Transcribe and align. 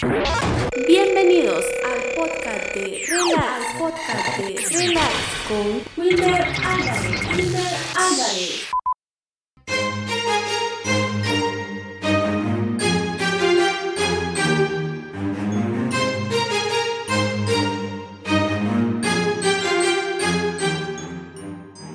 Bienvenidos 0.00 1.64
al 1.84 2.14
podcast 2.14 2.72
de 2.72 3.02
Relax, 3.08 3.74
podcast 3.78 4.38
de 4.38 4.78
Relax 4.78 5.12
con 5.48 5.82
Wilder 5.96 6.44
Álvarez. 6.64 7.36
Wilder 7.36 7.72
Álvarez. 7.96 8.68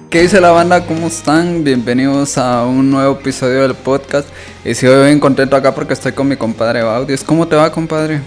¿Qué 0.10 0.22
dice 0.24 0.42
la 0.42 0.52
banda? 0.52 0.86
¿Cómo 0.86 1.08
están? 1.08 1.64
Bienvenidos 1.64 2.38
a 2.38 2.66
un 2.66 2.92
nuevo 2.92 3.14
episodio 3.14 3.62
del 3.62 3.76
podcast. 3.76 4.28
Y 4.66 4.76
si 4.76 4.88
hoy 4.88 5.08
bien 5.08 5.20
contento 5.20 5.58
acá 5.58 5.76
porque 5.76 5.92
estoy 5.92 6.14
con 6.14 6.26
mi 6.26 6.38
compadre 6.38 6.84
Baudis. 6.84 7.22
¿Cómo 7.22 7.46
te 7.46 7.56
va, 7.56 7.70
compadre? 7.70 8.22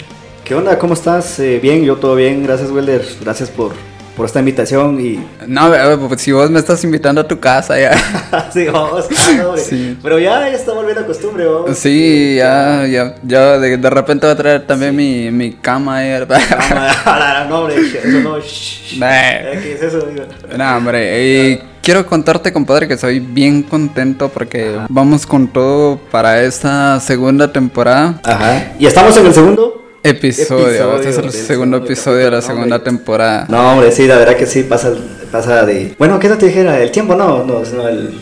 ¿Qué 0.44 0.54
onda? 0.54 0.78
¿Cómo 0.78 0.92
estás? 0.92 1.38
Eh, 1.40 1.58
bien, 1.62 1.82
yo 1.82 1.96
todo 1.96 2.14
bien. 2.14 2.42
Gracias, 2.42 2.70
Wilder. 2.70 3.02
Gracias 3.22 3.48
por, 3.48 3.72
por 4.14 4.26
esta 4.26 4.40
invitación 4.40 5.00
y... 5.00 5.18
No, 5.46 5.72
pues, 6.08 6.20
si 6.20 6.32
vos 6.32 6.50
me 6.50 6.58
estás 6.58 6.84
invitando 6.84 7.22
a 7.22 7.26
tu 7.26 7.40
casa 7.40 7.80
ya. 7.80 8.50
sí, 8.52 8.66
vamos. 8.66 9.06
Sí. 9.56 9.96
Pero 10.02 10.18
ya, 10.18 10.40
ya 10.40 10.56
está 10.56 10.74
volviendo 10.74 11.00
a 11.00 11.06
costumbre, 11.06 11.46
vamos. 11.46 11.78
Sí, 11.78 12.36
ya, 12.36 12.86
ya, 12.86 13.14
ya 13.22 13.58
de, 13.58 13.78
de 13.78 13.90
repente 13.90 14.26
voy 14.26 14.34
a 14.34 14.36
traer 14.36 14.66
también 14.66 14.94
mi, 14.94 15.30
mi 15.30 15.54
cama 15.54 15.96
ahí. 15.96 16.22
Ah, 16.28 17.46
no, 17.48 17.60
hombre, 17.60 17.76
eso 17.76 18.20
no. 18.20 18.36
Eh, 18.36 19.60
¿Qué 19.62 19.72
es 19.72 19.82
eso? 19.82 20.00
Digo? 20.00 20.24
No, 20.54 20.76
hombre, 20.76 21.24
y 21.26 21.75
quiero 21.86 22.04
contarte, 22.04 22.52
compadre, 22.52 22.88
que 22.88 22.94
estoy 22.94 23.20
bien 23.20 23.62
contento 23.62 24.28
porque 24.28 24.76
vamos 24.88 25.24
con 25.24 25.46
todo 25.46 26.00
para 26.10 26.42
esta 26.42 26.98
segunda 26.98 27.52
temporada. 27.52 28.20
Ajá. 28.24 28.72
¿Y 28.76 28.86
estamos 28.86 29.16
en 29.16 29.26
el 29.26 29.32
segundo? 29.32 29.84
Episodio, 30.02 30.66
Episodio 30.66 30.96
este 30.96 31.10
es 31.10 31.18
el 31.18 31.30
segundo 31.30 31.76
episodio 31.76 32.24
de 32.24 32.30
la 32.32 32.42
segunda 32.42 32.82
temporada. 32.82 33.46
No, 33.48 33.72
hombre, 33.72 33.92
sí, 33.92 34.04
la 34.08 34.16
verdad 34.16 34.36
que 34.36 34.46
sí, 34.46 34.64
pasa, 34.64 34.92
pasa 35.30 35.64
de... 35.64 35.94
Bueno, 35.96 36.18
¿qué 36.18 36.28
te 36.28 36.46
dijera? 36.46 36.80
¿El 36.80 36.90
tiempo? 36.90 37.14
No, 37.14 37.44
no, 37.44 37.62
no, 37.62 37.88
el... 37.88 38.20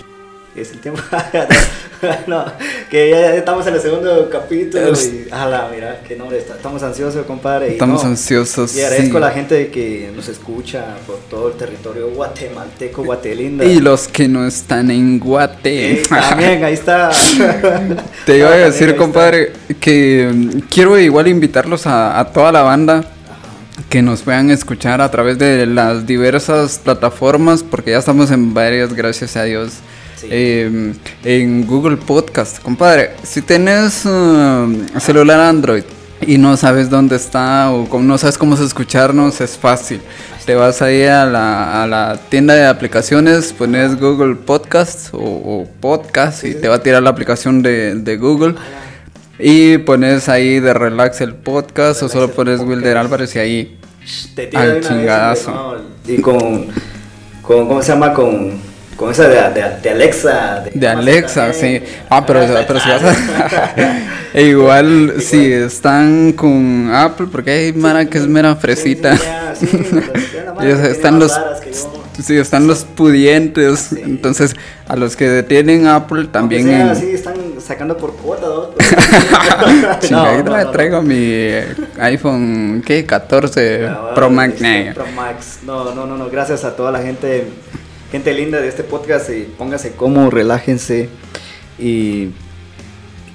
Es 0.55 0.71
el 0.71 0.79
tiempo. 0.79 1.01
no, 2.27 2.45
que 2.91 3.11
ya 3.11 3.35
estamos 3.35 3.67
en 3.67 3.75
el 3.75 3.81
segundo 3.81 4.29
capítulo 4.31 4.93
y... 4.93 5.27
Ala, 5.31 5.69
mira, 5.75 6.01
que 6.07 6.17
nombre, 6.17 6.39
está- 6.39 6.55
estamos 6.55 6.83
ansiosos, 6.83 7.27
compadre. 7.27 7.69
y 7.69 7.73
Estamos 7.73 8.05
no, 8.05 8.11
ansiosos. 8.11 8.77
Y 8.77 8.83
agradezco 8.83 9.11
sí. 9.11 9.17
a 9.17 9.21
la 9.21 9.31
gente 9.31 9.69
que 9.69 10.13
nos 10.15 10.29
escucha 10.29 10.97
por 11.07 11.17
todo 11.31 11.49
el 11.49 11.55
territorio 11.55 12.09
guatemalteco, 12.11 13.03
Guatelinda. 13.05 13.65
Y 13.65 13.81
los 13.81 14.07
que 14.07 14.29
no 14.29 14.47
están 14.47 14.91
en 14.91 15.19
Guate. 15.19 16.03
Eh, 16.03 16.07
también, 16.09 16.65
ahí 16.65 16.75
está. 16.75 17.11
Te 18.27 18.39
iba 18.39 18.51
a 18.51 18.57
decir, 18.57 18.95
compadre, 18.97 19.53
que 19.81 20.31
mm, 20.33 20.59
quiero 20.73 20.99
igual 20.99 21.27
invitarlos 21.29 21.87
a, 21.87 22.19
a 22.21 22.27
toda 22.33 22.53
la 22.53 22.63
banda 22.63 23.05
que 23.89 24.03
nos 24.03 24.23
puedan 24.23 24.51
escuchar 24.51 25.01
a 25.01 25.11
través 25.11 25.39
de 25.39 25.67
las 25.67 26.07
diversas 26.07 26.79
plataformas, 26.79 27.63
porque 27.63 27.91
ya 27.93 27.99
estamos 27.99 28.31
en 28.31 28.55
varias, 28.55 28.93
gracias 28.93 29.37
a 29.37 29.43
Dios. 29.45 29.75
Sí. 30.25 30.31
Eh, 30.31 30.93
en 31.25 31.67
Google 31.67 31.97
Podcast, 31.97 32.61
compadre, 32.63 33.11
si 33.23 33.43
tienes 33.43 34.05
um, 34.07 34.87
celular 34.99 35.41
Android 35.41 35.85
y 36.27 36.39
no 36.39 36.57
sabes 36.57 36.89
dónde 36.89 37.17
está 37.17 37.71
o 37.71 38.01
no 38.01 38.17
sabes 38.17 38.39
cómo 38.39 38.55
escucharnos, 38.57 39.41
es 39.41 39.59
fácil. 39.59 40.01
Te 40.47 40.55
vas 40.55 40.83
ahí 40.83 41.03
a 41.05 41.25
la, 41.27 41.83
a 41.83 41.87
la 41.87 42.19
tienda 42.29 42.55
de 42.55 42.67
aplicaciones, 42.67 43.53
pones 43.53 43.99
Google 43.99 44.35
Podcast 44.37 45.13
o, 45.13 45.19
o 45.19 45.69
Podcast 45.81 46.45
y 46.45 46.55
te 46.55 46.69
va 46.69 46.77
a 46.77 46.83
tirar 46.83 47.03
la 47.03 47.11
aplicación 47.11 47.63
de, 47.63 47.95
de 47.95 48.17
Google. 48.17 48.55
Y 49.39 49.79
pones 49.79 50.29
ahí 50.29 50.61
de 50.61 50.73
Relax 50.73 51.21
el 51.21 51.35
podcast 51.35 52.03
o 52.03 52.09
solo 52.09 52.31
pones 52.31 52.61
podcast. 52.61 52.77
Wilder 52.79 52.97
Álvarez 52.97 53.35
y 53.35 53.39
ahí. 53.41 53.79
Te 54.35 54.47
tira 54.47 54.63
Al 54.63 54.81
chingadazo. 54.81 55.77
y 56.07 56.21
con, 56.21 56.67
con, 57.43 57.67
¿cómo 57.67 57.83
se 57.83 57.93
llama? 57.93 58.13
Con, 58.15 58.61
con 58.97 59.11
esa 59.11 59.29
de, 59.29 59.37
de, 59.61 59.71
de 59.83 59.91
Alexa. 59.91 60.65
De 60.73 60.89
Amazon 60.89 61.09
Alexa, 61.09 61.53
sí. 61.53 61.81
Ah, 62.09 62.25
pero, 62.27 62.41
Ah, 62.41 62.65
pero 62.67 62.81
si 62.81 62.89
vas 62.89 63.03
a... 63.03 63.75
E 64.35 64.43
igual, 64.47 65.15
si 65.21 65.53
están 65.53 66.33
con 66.33 66.91
Apple, 66.93 67.29
porque 67.31 67.51
hay 67.53 67.73
Mara 67.73 68.05
que 68.07 68.19
es 68.19 68.27
mera 68.27 68.57
fresita. 68.57 69.17
Sí, 69.55 69.67
sí, 69.67 69.79
sí, 69.85 70.67
están 70.91 71.21
los... 71.21 71.41
Sí, 72.21 72.37
están 72.37 72.67
los 72.67 72.85
pudientes. 72.85 73.79
Sí. 73.91 74.01
Entonces, 74.05 74.55
a 74.89 74.97
los 74.97 75.15
que 75.17 75.43
tienen 75.45 75.87
Apple 75.87 76.27
también... 76.27 76.65
Sea, 76.67 76.81
en- 76.91 76.97
sí, 76.97 77.11
están 77.13 77.35
sacando 77.65 77.97
por 77.97 78.15
cuota, 78.17 78.47
¿no? 78.49 78.71
No, 80.11 80.43
no, 80.43 80.65
no, 80.65 80.71
traigo 80.71 81.03
mi 81.03 81.17
eh, 81.19 81.75
iPhone, 82.01 82.83
¿qué? 82.85 83.05
14 83.07 83.87
Ah, 83.87 84.13
Pro 84.15 84.31
Max. 84.31 84.55
este. 84.55 84.93
Pro 84.95 85.07
Max. 85.15 85.59
No, 85.65 85.95
no, 85.95 86.07
no, 86.07 86.17
no. 86.17 86.29
Gracias 86.29 86.65
a 86.65 86.75
toda 86.77 86.91
la 86.93 87.01
gente, 87.01 87.49
gente 88.15 88.33
linda 88.33 88.61
de 88.61 88.69
este 88.69 88.85
podcast. 88.85 89.29
Y 89.31 89.43
pónganse 89.59 89.91
cómodos, 89.93 90.33
relájense. 90.33 91.09
Y, 91.81 92.29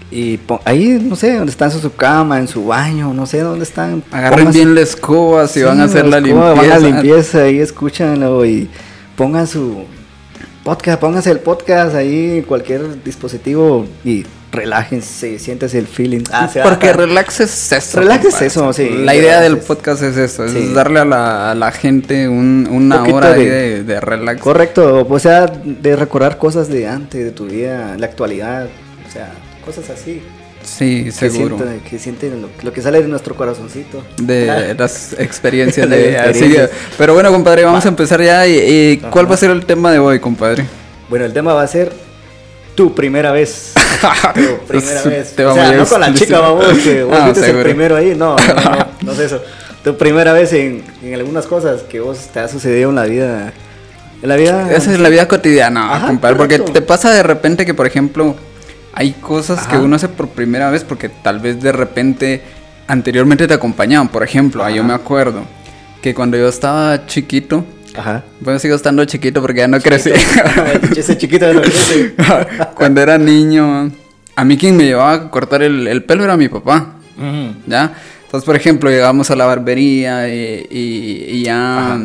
y 0.09 0.39
ahí, 0.63 0.97
no 1.03 1.17
sé, 1.17 1.35
donde 1.35 1.51
están 1.51 1.69
en 1.69 1.79
su 1.81 1.93
cama, 1.93 2.39
en 2.39 2.47
su 2.47 2.65
baño, 2.65 3.13
no 3.13 3.25
sé 3.25 3.41
dónde 3.41 3.63
están. 3.63 4.01
Agarren 4.09 4.47
Pónganse- 4.47 4.53
bien 4.53 4.75
la 4.75 4.81
escoba 4.81 5.47
si 5.47 5.59
Sí, 5.59 5.65
van 5.65 5.81
a 5.81 5.83
hacer 5.83 6.05
la 6.07 6.19
escoba, 6.19 6.53
limpieza. 6.53 6.73
Van 6.75 6.85
a 6.85 6.87
limpieza 6.87 7.49
y 7.49 7.59
escúchanlo 7.59 8.45
y 8.45 8.69
pongan 9.17 9.47
su 9.47 9.83
podcast, 10.63 11.01
pónganse 11.01 11.29
el 11.31 11.39
podcast 11.39 11.93
ahí 11.95 12.37
en 12.37 12.43
cualquier 12.43 13.03
dispositivo 13.03 13.85
y 14.05 14.25
relájense, 14.51 15.39
siéntese 15.39 15.77
el 15.79 15.87
feeling. 15.87 16.23
Ah. 16.31 16.49
Porque 16.63 16.91
relax 16.93 17.39
es 17.39 17.71
eso. 17.71 17.99
Relax 17.99 18.25
es 18.25 18.41
eso, 18.41 18.73
sí, 18.73 18.89
La 19.03 19.15
idea 19.15 19.41
del 19.41 19.57
podcast 19.57 20.01
es 20.03 20.17
eso, 20.17 20.45
es 20.45 20.51
Sí. 20.51 20.73
darle 20.73 20.99
a 20.99 21.05
la, 21.05 21.51
a 21.51 21.55
la 21.55 21.71
gente 21.71 22.27
un- 22.27 22.67
una 22.71 23.03
hora 23.03 23.33
ahí 23.33 23.45
de- 23.45 23.51
de, 23.51 23.83
de 23.83 23.99
relax. 24.01 24.41
Correcto, 24.41 25.05
o 25.09 25.19
sea, 25.19 25.45
de 25.45 25.95
recordar 25.95 26.37
cosas 26.37 26.67
de 26.69 26.87
antes, 26.87 27.23
de 27.23 27.31
tu 27.31 27.45
vida, 27.45 27.95
la 27.97 28.05
actualidad, 28.07 28.67
o 29.07 29.11
sea, 29.11 29.31
cosas 29.65 29.89
así. 29.89 30.21
Sí, 30.61 31.05
Que 31.05 31.11
seguro. 31.13 31.57
sienten, 31.57 31.79
que 31.89 31.97
sienten 31.99 32.41
lo, 32.41 32.49
lo 32.61 32.73
que 32.73 32.81
sale 32.81 33.01
de 33.01 33.07
nuestro 33.07 33.33
corazoncito. 33.33 34.03
De 34.21 34.75
las 34.77 35.13
experiencias 35.17 35.89
de 35.89 36.17
así 36.17 36.29
experiencias. 36.29 36.69
Pero 36.97 37.13
bueno, 37.13 37.31
compadre, 37.31 37.63
vamos 37.63 37.83
Va. 37.85 37.87
a 37.87 37.89
empezar 37.89 38.21
ya. 38.21 38.45
Y, 38.45 38.57
y 38.57 38.97
¿Cuál 39.09 39.29
va 39.31 39.35
a 39.35 39.37
ser 39.37 39.51
el 39.51 39.65
tema 39.65 39.91
de 39.91 39.99
hoy, 39.99 40.19
compadre? 40.19 40.65
Bueno, 41.09 41.23
el 41.25 41.33
tema 41.33 41.53
va 41.53 41.63
a 41.63 41.67
ser 41.67 41.91
tu 42.79 42.95
primera 42.95 43.33
vez. 43.33 43.73
tu 44.33 44.65
primera 44.67 45.03
vez. 45.03 45.35
tema 45.35 45.51
O 45.51 45.53
sea, 45.53 45.73
no 45.73 45.85
con 45.85 45.99
la 45.99 46.13
chica, 46.13 46.39
vamos, 46.39 46.65
que 46.77 47.03
vos 47.03 47.17
Ah, 47.21 47.33
el 47.35 47.61
primero 47.61 47.97
ahí. 47.97 48.15
No, 48.15 48.37
no, 48.37 48.53
no, 48.53 48.87
no 49.01 49.11
es 49.11 49.19
eso. 49.19 49.43
Tu 49.83 49.97
primera 49.97 50.31
vez 50.31 50.53
en, 50.53 50.85
en 51.03 51.13
algunas 51.13 51.45
cosas 51.45 51.81
que 51.81 51.99
vos 51.99 52.29
te 52.33 52.39
ha 52.39 52.47
sucedido 52.47 52.91
en 52.91 52.95
la 52.95 53.03
vida. 53.03 53.51
En 54.21 54.29
la 54.29 54.37
vida. 54.37 54.71
Esa 54.71 54.93
es 54.93 54.99
la 55.01 55.09
vida 55.09 55.27
cotidiana, 55.27 55.93
Ajá, 55.93 56.07
compadre. 56.07 56.37
Porque 56.37 56.59
te 56.59 56.81
pasa 56.81 57.11
de 57.11 57.21
repente 57.21 57.65
que, 57.65 57.73
por 57.73 57.85
ejemplo, 57.85 58.33
hay 58.93 59.11
cosas 59.11 59.67
que 59.67 59.75
uno 59.75 59.97
hace 59.97 60.07
por 60.07 60.29
primera 60.29 60.69
vez 60.69 60.85
porque 60.85 61.09
tal 61.09 61.39
vez 61.41 61.61
de 61.61 61.73
repente 61.73 62.41
anteriormente 62.87 63.45
te 63.45 63.55
acompañaban. 63.55 64.07
Por 64.07 64.23
ejemplo, 64.23 64.63
ahí 64.63 64.75
yo 64.75 64.85
me 64.85 64.93
acuerdo 64.93 65.41
que 66.01 66.15
cuando 66.15 66.37
yo 66.37 66.47
estaba 66.47 67.05
chiquito, 67.07 67.65
Ajá. 67.97 68.23
bueno, 68.39 68.59
sigo 68.59 68.75
estando 68.75 69.03
chiquito 69.05 69.41
porque 69.41 69.59
ya 69.59 69.67
no 69.67 69.79
crecí. 69.79 70.11
Ese 70.95 71.17
chiquito 71.17 71.51
que 71.51 71.61
crece. 71.61 72.13
cuando 72.75 73.01
era 73.01 73.17
niño, 73.17 73.91
a 74.35 74.45
mí 74.45 74.57
quien 74.57 74.77
me 74.77 74.85
llevaba 74.85 75.13
a 75.13 75.29
cortar 75.31 75.63
el, 75.63 75.87
el 75.87 76.03
pelo 76.03 76.23
era 76.23 76.37
mi 76.37 76.47
papá. 76.49 76.95
¿Ya? 77.67 77.93
Entonces, 78.25 78.45
por 78.45 78.55
ejemplo, 78.55 78.89
llegábamos 78.89 79.29
a 79.31 79.35
la 79.35 79.45
barbería 79.45 80.29
y, 80.29 80.67
y- 80.69 81.25
y 81.29 81.43
ya, 81.43 81.99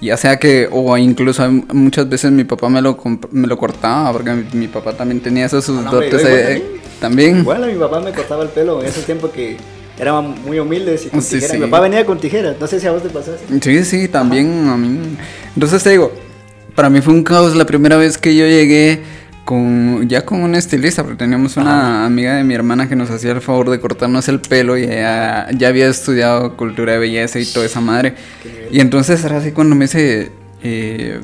ya 0.00 0.16
sea 0.16 0.38
que, 0.38 0.66
o 0.72 0.96
incluso 0.96 1.48
muchas 1.50 2.08
veces 2.08 2.32
mi 2.32 2.44
papá 2.44 2.68
me 2.70 2.80
lo, 2.80 2.98
me 3.32 3.46
lo 3.46 3.58
cortaba, 3.58 4.10
porque 4.12 4.30
mi, 4.32 4.44
mi 4.52 4.68
papá 4.68 4.94
también 4.94 5.20
tenía 5.20 5.44
esos 5.46 5.64
sus 5.64 5.78
Ah, 5.78 5.82
no, 5.84 5.90
dotes 5.92 6.14
igual 6.22 6.26
eh, 6.34 6.42
también. 6.48 6.80
también. 7.00 7.44
Bueno, 7.44 7.66
mi 7.66 7.74
papá 7.74 8.00
me 8.00 8.12
cortaba 8.12 8.42
el 8.44 8.48
pelo 8.48 8.80
en 8.80 8.88
ese 8.88 9.02
tiempo 9.02 9.30
que 9.30 9.56
éramos 9.98 10.38
muy 10.40 10.58
humildes 10.58 11.06
y 11.06 11.08
con 11.10 11.22
Sí, 11.22 11.36
tijeras. 11.36 11.50
sí. 11.52 11.58
Mi 11.58 11.64
papá 11.66 11.80
venía 11.80 12.04
con 12.06 12.18
tijeras. 12.18 12.56
No 12.60 12.66
sé 12.66 12.80
si 12.80 12.86
a 12.86 12.92
vos 12.92 13.02
te 13.02 13.08
pasó. 13.08 13.32
Sí, 13.60 13.84
sí, 13.84 14.08
también 14.08 14.68
a 14.68 14.76
mí. 14.76 15.16
Entonces 15.54 15.82
te 15.82 15.90
digo, 15.90 16.12
para 16.74 16.88
mí 16.90 17.00
fue 17.00 17.12
un 17.14 17.24
caos 17.24 17.54
la 17.56 17.64
primera 17.66 17.96
vez 17.96 18.18
que 18.18 18.34
yo 18.36 18.46
llegué 18.46 19.00
con 19.44 20.06
ya 20.08 20.26
con 20.26 20.42
un 20.42 20.54
estilista, 20.54 21.02
porque 21.02 21.16
teníamos 21.18 21.56
una 21.56 22.04
amiga 22.04 22.34
de 22.36 22.44
mi 22.44 22.52
hermana 22.54 22.86
que 22.88 22.94
nos 22.96 23.10
hacía 23.10 23.32
el 23.32 23.40
favor 23.40 23.70
de 23.70 23.80
cortarnos 23.80 24.28
el 24.28 24.40
pelo 24.40 24.76
y 24.76 24.84
ella 24.84 25.48
ya 25.52 25.68
había 25.68 25.88
estudiado 25.88 26.54
cultura 26.56 26.92
de 26.92 26.98
belleza 26.98 27.38
y 27.38 27.46
toda 27.46 27.64
esa 27.64 27.80
madre. 27.80 28.14
Y 28.70 28.80
entonces 28.80 29.24
era 29.24 29.38
así 29.38 29.52
cuando 29.52 29.74
me 29.74 29.86
dice, 29.86 30.30
eh, 30.62 31.20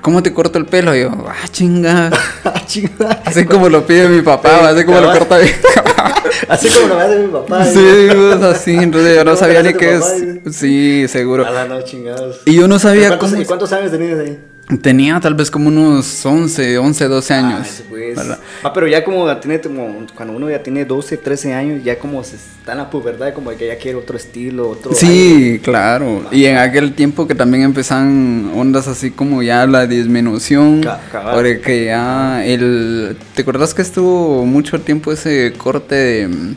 ¿cómo 0.00 0.24
te 0.24 0.32
corto 0.32 0.58
el 0.58 0.66
pelo? 0.66 0.94
Y 0.96 1.02
yo, 1.02 1.10
ah, 1.28 1.46
chinga. 1.52 2.10
Chinga. 2.66 3.22
Así 3.24 3.44
como 3.46 3.68
lo 3.68 3.86
pide 3.86 4.08
mi 4.08 4.20
papá, 4.22 4.58
Sí, 4.60 4.66
así 4.76 4.84
como 4.84 5.00
lo 5.00 5.12
corta 5.12 5.38
mi 5.38 5.48
Así 6.48 6.68
como 6.68 6.88
lo 6.88 6.94
me 6.96 7.02
hace 7.02 7.18
mi 7.18 7.28
papá. 7.28 7.64
Sí, 7.64 8.08
pues, 8.12 8.42
así, 8.42 8.76
entonces 8.76 9.16
yo 9.16 9.24
no 9.24 9.30
¿Cómo 9.34 9.36
sabía 9.36 9.62
ni 9.62 9.74
qué 9.74 9.96
es. 9.96 10.56
Sí, 10.56 11.06
seguro. 11.08 11.46
Ala, 11.46 11.66
no, 11.66 11.82
chingados. 11.82 12.40
Y 12.44 12.56
yo 12.56 12.68
no 12.68 12.76
¿Y 12.76 12.80
sabía 12.80 13.08
cuántos, 13.08 13.30
cómo. 13.30 13.42
¿Y 13.42 13.44
cuántos 13.44 13.72
años 13.72 13.90
tenías 13.90 14.18
ahí? 14.18 14.38
Tenía 14.82 15.18
tal 15.18 15.34
vez 15.34 15.50
como 15.50 15.68
unos 15.68 16.24
11, 16.24 16.76
11, 16.76 17.04
12 17.08 17.34
años. 17.34 17.68
Ah, 17.80 17.84
pues. 17.88 18.18
Ah, 18.62 18.72
pero 18.72 18.86
ya 18.86 19.02
como 19.02 19.34
tiene 19.38 19.60
como 19.60 20.06
cuando 20.14 20.34
uno 20.34 20.50
ya 20.50 20.62
tiene 20.62 20.84
12, 20.84 21.16
13 21.16 21.54
años, 21.54 21.82
ya 21.82 21.98
como 21.98 22.22
se 22.22 22.36
está 22.36 22.72
en 22.72 22.78
la 22.78 22.90
pubertad, 22.90 23.32
como 23.32 23.50
que 23.50 23.66
ya 23.66 23.78
quiere 23.78 23.96
otro 23.96 24.18
estilo, 24.18 24.68
otro 24.68 24.92
Sí, 24.92 25.58
claro. 25.62 26.24
Y 26.30 26.44
en 26.44 26.58
aquel 26.58 26.94
tiempo 26.94 27.26
que 27.26 27.34
también 27.34 27.62
empezaban 27.62 28.50
ondas 28.54 28.88
así 28.88 29.10
como 29.10 29.42
ya 29.42 29.66
la 29.66 29.86
disminución. 29.86 30.82
Cabal. 31.10 31.34
Porque 31.34 31.86
ya 31.86 32.44
el... 32.44 33.16
¿Te 33.34 33.42
acuerdas 33.42 33.72
que 33.72 33.80
estuvo 33.80 34.44
mucho 34.44 34.80
tiempo 34.80 35.12
ese 35.12 35.54
corte 35.56 35.94
de... 35.94 36.56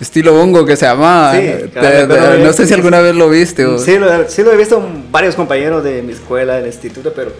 Estilo 0.00 0.34
bongo 0.34 0.64
que 0.66 0.76
se 0.76 0.84
llamaba. 0.86 1.32
Sí, 1.34 1.40
pero 1.72 2.38
no 2.38 2.52
sé 2.52 2.66
si 2.66 2.74
alguna 2.74 3.00
vez 3.00 3.14
lo 3.14 3.30
viste. 3.30 3.64
o- 3.64 3.78
Sí 3.78 3.98
lo, 3.98 4.28
sí 4.28 4.42
lo 4.42 4.52
he 4.52 4.56
visto 4.56 4.82
varios 5.10 5.34
compañeros 5.34 5.82
de 5.84 6.02
mi 6.02 6.12
escuela, 6.12 6.56
del 6.56 6.66
instituto, 6.66 7.12
pero 7.14 7.32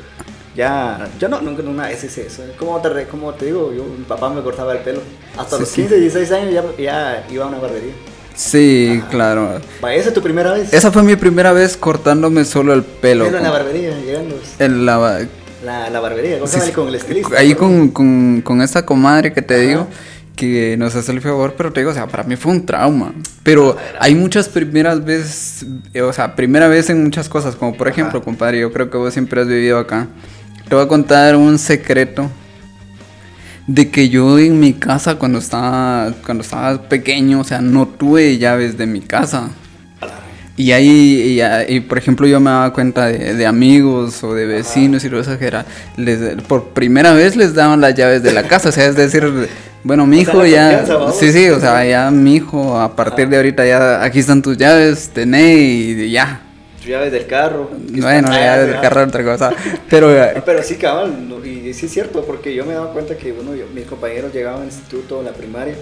ya, 0.57 1.07
yo 1.21 1.29
no, 1.29 1.41
nunca, 1.43 1.63
una 1.63 1.89
vez 1.89 2.03
hice 2.03 2.27
eso. 2.27 2.43
Como 2.59 2.81
te, 2.81 3.05
como 3.05 3.35
te 3.35 3.47
digo, 3.47 3.73
yo, 3.75 3.85
mi 3.85 4.05
papá 4.05 4.31
me 4.31 4.41
cortaba 4.43 4.73
el 4.73 4.79
pelo. 4.79 5.01
Hasta 5.37 5.57
Sí, 5.57 5.61
los 5.61 5.69
sí. 5.69 5.81
15, 5.83 6.01
16 6.01 6.33
años 6.33 6.55
ya, 6.55 6.65
ya 6.83 7.27
iba 7.31 7.45
a 7.45 7.49
una 7.49 7.59
barbería. 7.59 7.93
Sí, 8.35 9.03
claro. 9.11 9.61
Vaya, 9.81 9.97
¿esa 9.99 10.09
es 10.09 10.15
tu 10.15 10.23
primera 10.23 10.53
vez? 10.53 10.73
Esa 10.73 10.91
fue 10.93 11.03
mi 11.03 11.17
primera 11.17 11.53
vez 11.53 11.77
cortándome 11.77 12.45
solo 12.45 12.73
el 12.75 12.83
pelo. 12.83 13.25
Pelo 13.27 13.37
en 13.39 13.43
la 13.45 13.51
barbería, 13.51 13.91
llegando. 13.99 14.39
en 14.59 14.87
la- 14.87 15.27
La, 15.65 15.91
la 15.91 16.01
barbería, 16.01 16.39
¿cómo 16.39 16.47
se 16.47 16.53
Sí, 16.55 16.59
llama? 16.61 16.67
sí. 16.69 16.73
Con 16.75 16.89
el 16.89 16.95
estilista. 16.97 17.37
Ahí 17.39 17.55
con, 17.55 17.89
con, 17.89 18.41
con 18.43 18.61
esta 18.63 18.85
comadre 18.85 19.33
que 19.33 19.43
te 19.43 19.55
Ajá. 19.55 19.63
digo, 19.65 19.87
que 20.37 20.77
nos 20.77 20.95
hace 20.95 21.11
el 21.11 21.21
favor, 21.21 21.55
pero 21.57 21.73
te 21.73 21.81
digo, 21.81 21.91
o 21.91 21.95
sea, 21.95 22.07
para 22.07 22.23
mí 22.23 22.37
fue 22.37 22.53
un 22.53 22.65
trauma. 22.65 23.13
Pero 23.43 23.77
hay 23.99 24.15
muchas 24.15 24.49
primeras 24.49 25.05
veces, 25.05 25.67
eh, 25.95 26.03
o 26.03 26.13
sea, 26.13 26.37
primera 26.37 26.69
vez 26.69 26.91
en 26.91 27.03
muchas 27.03 27.29
cosas, 27.29 27.57
como 27.57 27.77
por 27.77 27.89
ejemplo, 27.89 28.23
compadre, 28.23 28.61
yo 28.61 28.73
creo 28.73 28.91
que 28.91 28.99
vos 28.99 29.13
siempre 29.13 29.41
has 29.41 29.49
vivido 29.49 29.79
acá. 29.79 30.07
Te 30.69 30.75
voy 30.75 30.85
a 30.85 30.89
contar 30.89 31.35
un 31.37 31.59
secreto 31.59 32.31
de 33.67 33.91
que 33.91 34.09
yo 34.09 34.39
en 34.39 34.61
mi 34.61 34.75
casa 34.75 35.17
cuando 35.17 35.39
estaba, 35.39 36.13
cuando 36.25 36.43
estaba 36.43 36.89
pequeño, 36.89 37.41
o 37.41 37.45
sea, 37.45 37.61
no 37.61 37.87
tuve 37.87 38.39
llaves 38.39 38.77
de 38.77 38.87
mi 38.87 39.01
casa. 39.01 39.51
Y 40.59 40.73
ahí, 40.73 41.39
y, 41.69 41.81
por 41.81 41.99
ejemplo, 41.99 42.27
yo 42.27 42.41
me 42.41 42.51
daba 42.51 42.73
cuenta 42.73 43.07
de, 43.09 43.35
de 43.35 43.47
amigos 43.47 44.25
o 44.25 44.33
de 44.33 44.47
vecinos 44.47 45.05
y 45.05 45.11
cosas 45.11 45.37
que 45.37 45.47
era, 45.47 45.67
les, 45.99 46.43
por 46.45 46.69
primera 46.71 47.13
vez 47.13 47.37
les 47.37 47.55
daban 47.55 47.83
las 47.83 47.95
llaves 47.95 48.23
de 48.23 48.33
la 48.33 48.43
casa, 48.45 48.71
o 48.71 48.73
sea, 48.73 48.87
es 48.87 48.97
decir, 48.97 49.31
bueno, 49.85 50.07
mi 50.07 50.23
O 50.23 50.25
sea, 50.25 50.33
hijo 50.33 50.47
ya, 50.47 50.85
sí, 51.13 51.31
sí, 51.31 51.51
o 51.51 51.61
sea, 51.61 51.85
ya 51.85 52.11
mi 52.11 52.37
hijo, 52.37 52.81
a 52.81 52.97
partir 52.97 53.29
de 53.29 53.37
ahorita 53.37 53.67
ya, 53.67 54.03
aquí 54.03 54.21
están 54.21 54.41
tus 54.41 54.57
llaves, 54.57 55.11
tené 55.11 55.55
y 55.57 56.11
ya. 56.11 56.41
Tus 56.79 56.87
llaves 56.87 57.13
del 57.13 57.27
carro. 57.27 57.71
Bueno, 57.91 58.29
ya 58.33 58.55
Ah, 58.55 58.59
del 58.59 58.81
carro 58.81 59.03
otra 59.05 59.23
cosa, 59.25 59.53
pero 59.91 60.09
No, 60.09 60.43
Pero 60.47 60.63
sí, 60.63 60.77
cabal, 60.77 61.29
no, 61.29 61.45
y 61.45 61.75
sí 61.75 61.85
es 61.85 61.93
cierto, 61.93 62.25
porque 62.25 62.55
yo 62.55 62.65
me 62.65 62.73
daba 62.73 62.93
cuenta 62.93 63.15
que 63.19 63.31
uno, 63.31 63.55
yo- 63.55 63.67
mis 63.75 63.85
compañeros 63.85 64.33
llegaban 64.33 64.61
al 64.63 64.69
instituto, 64.69 65.21
a 65.21 65.23
la 65.23 65.33
primaria, 65.33 65.75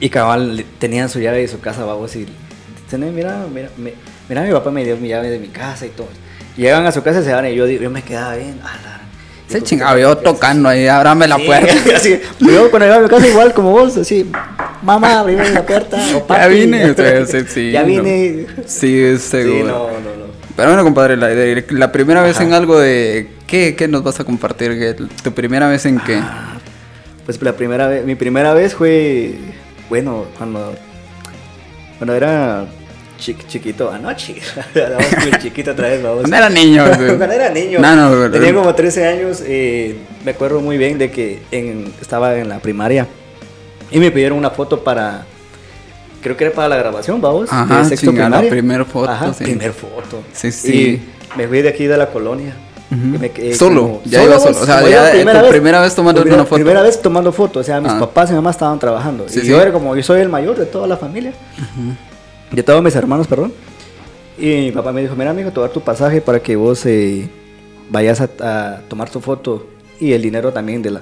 y 0.00 0.08
cabal 0.08 0.64
tenían 0.78 1.10
su 1.10 1.20
llave 1.20 1.40
de 1.42 1.48
su 1.48 1.60
casa, 1.60 1.84
vamos, 1.84 2.16
y 2.16 2.26
tenés, 2.90 3.12
mira, 3.12 3.46
mira, 3.52 3.68
me- 3.76 3.94
mira, 4.28 4.42
mi 4.42 4.52
papá 4.52 4.70
me 4.70 4.84
dio 4.84 4.96
mi 4.96 5.08
llave 5.08 5.30
de 5.30 5.38
mi 5.38 5.48
casa 5.48 5.86
y 5.86 5.90
todo. 5.90 6.08
Llegan 6.56 6.86
a 6.86 6.92
su 6.92 7.02
casa 7.02 7.20
y 7.20 7.24
se 7.24 7.32
van, 7.32 7.46
y 7.46 7.54
yo, 7.54 7.66
yo 7.66 7.90
me 7.90 8.02
quedaba 8.02 8.36
bien, 8.36 8.60
ah, 8.64 9.00
se 9.48 9.62
chingaba 9.62 9.94
¿qué 9.96 10.00
yo 10.02 10.16
tocando 10.16 10.68
ahí, 10.68 10.86
ábrame 10.88 11.28
la 11.28 11.36
Sí, 11.36 11.42
puerta. 11.46 11.74
así, 11.96 12.20
yo 12.40 12.70
cuando 12.70 12.86
llegaba 12.86 13.00
a 13.00 13.02
mi 13.02 13.08
casa 13.08 13.28
igual 13.28 13.52
como 13.52 13.70
vos, 13.72 13.96
así, 13.96 14.30
mamá, 14.82 15.20
abrime 15.20 15.50
la 15.50 15.64
puerta, 15.66 15.96
o 16.14 16.18
Ya 16.20 16.26
papi. 16.26 16.54
vine, 16.54 16.90
o 16.90 16.94
sea, 16.94 17.26
sí, 17.26 17.38
sí, 17.48 17.70
ya 17.72 17.82
no. 17.82 17.86
vine. 17.88 18.46
Sí, 18.66 19.00
es 19.02 19.22
Sí, 19.22 19.28
seguro. 19.30 19.64
no, 19.66 19.86
no, 19.88 20.16
no. 20.16 20.24
Pero 20.56 20.68
bueno, 20.68 20.84
compadre, 20.84 21.16
la, 21.16 21.28
la 21.70 21.92
primera 21.92 22.22
vez 22.22 22.36
Ajá. 22.36 22.44
en 22.44 22.52
algo 22.54 22.78
de... 22.78 23.28
¿qué, 23.46 23.74
¿Qué 23.76 23.88
nos 23.88 24.04
vas 24.04 24.20
a 24.20 24.24
compartir? 24.24 24.78
¿Qué- 24.78 24.94
¿Tu 25.22 25.32
primera 25.32 25.68
vez 25.68 25.84
en 25.84 25.98
qué? 25.98 26.20
Pues 27.24 27.42
la 27.42 27.54
primera 27.54 27.88
vez, 27.88 28.04
mi 28.06 28.14
primera 28.14 28.54
vez 28.54 28.74
fue, 28.74 29.34
bueno, 29.88 30.26
cuando, 30.38 30.74
cuando 32.04 32.14
era 32.16 32.66
chi- 33.18 33.34
chiquito, 33.48 33.90
anoche, 33.90 34.34
vamos 34.74 35.06
muy 35.22 35.38
chiquito 35.38 35.70
otra 35.70 35.88
vez, 35.88 36.02
vamos. 36.02 36.20
Cuando 36.20 36.36
era 36.36 36.50
niño. 36.50 36.84
Cuando 37.16 37.24
era 37.32 37.48
niño, 37.48 37.78
No, 37.80 37.96
no, 37.96 38.30
tenía 38.30 38.52
como 38.52 38.74
13 38.74 39.06
años, 39.06 39.42
eh, 39.46 39.96
me 40.22 40.32
acuerdo 40.32 40.60
muy 40.60 40.76
bien 40.76 40.98
de 40.98 41.10
que 41.10 41.40
en- 41.50 41.90
estaba 42.02 42.36
en 42.36 42.50
la 42.50 42.58
primaria 42.58 43.06
y 43.90 43.98
me 44.00 44.10
pidieron 44.10 44.36
una 44.36 44.50
foto 44.50 44.84
para, 44.84 45.24
creo 46.22 46.36
que 46.36 46.44
era 46.44 46.54
para 46.54 46.68
la 46.68 46.76
grabación, 46.76 47.22
vamos, 47.22 47.50
Ajá, 47.50 47.78
de 47.78 47.84
sexto 47.88 48.10
chinga, 48.10 48.24
la 48.28 48.40
primaria. 48.40 48.50
primer 48.50 48.84
foto, 48.84 49.10
Ajá, 49.10 49.32
sí. 49.32 49.44
primer 49.44 49.72
foto. 49.72 50.22
Sí, 50.34 50.52
sí. 50.52 51.02
Y 51.34 51.38
me 51.38 51.48
fui 51.48 51.62
de 51.62 51.70
aquí 51.70 51.86
de 51.86 51.96
la 51.96 52.08
colonia. 52.10 52.54
Me 52.96 53.30
quedé 53.30 53.54
Solo, 53.54 53.80
como- 53.82 54.02
ya 54.04 54.22
iba 54.24 54.38
solo, 54.38 54.58
o 54.60 54.64
sea, 54.66 54.88
ya, 54.88 55.12
era 55.12 55.42
tu 55.42 55.48
primera 55.48 55.80
vez 55.80 55.94
tomando 55.94 56.20
primera, 56.20 56.42
una 56.42 56.44
foto. 56.48 56.54
Primera 56.56 56.82
vez 56.82 57.00
tomando 57.02 57.32
foto, 57.32 57.60
o 57.60 57.62
sea, 57.62 57.80
mis 57.80 57.92
Ah. 57.92 57.98
papás 58.00 58.30
y 58.30 58.34
mamá 58.34 58.50
estaban 58.50 58.78
trabajando. 58.78 59.28
Sí, 59.28 59.38
y 59.38 59.42
sí. 59.42 59.48
yo 59.48 59.60
era 59.60 59.72
como, 59.72 59.94
yo 59.96 60.02
soy 60.02 60.20
el 60.20 60.28
mayor 60.28 60.56
de 60.58 60.66
toda 60.66 60.86
la 60.86 60.96
familia, 60.96 61.32
de 62.50 62.62
todos 62.62 62.82
mis 62.82 62.94
hermanos, 62.94 63.26
perdón. 63.26 63.52
Y 64.38 64.46
mi 64.46 64.72
papá 64.72 64.92
me 64.92 65.00
dijo, 65.02 65.14
mira 65.16 65.30
amigo, 65.30 65.50
te 65.50 65.56
voy 65.56 65.64
a 65.64 65.66
dar 65.68 65.72
tu 65.74 65.80
pasaje 65.80 66.20
para 66.20 66.40
que 66.40 66.56
vos 66.56 66.84
eh, 66.86 67.28
vayas 67.90 68.20
a, 68.20 68.28
a 68.40 68.80
tomar 68.88 69.08
tu 69.10 69.20
foto 69.20 69.66
y 70.00 70.12
el 70.12 70.22
dinero 70.22 70.52
también 70.52 70.82
de 70.82 70.90
la 70.90 71.00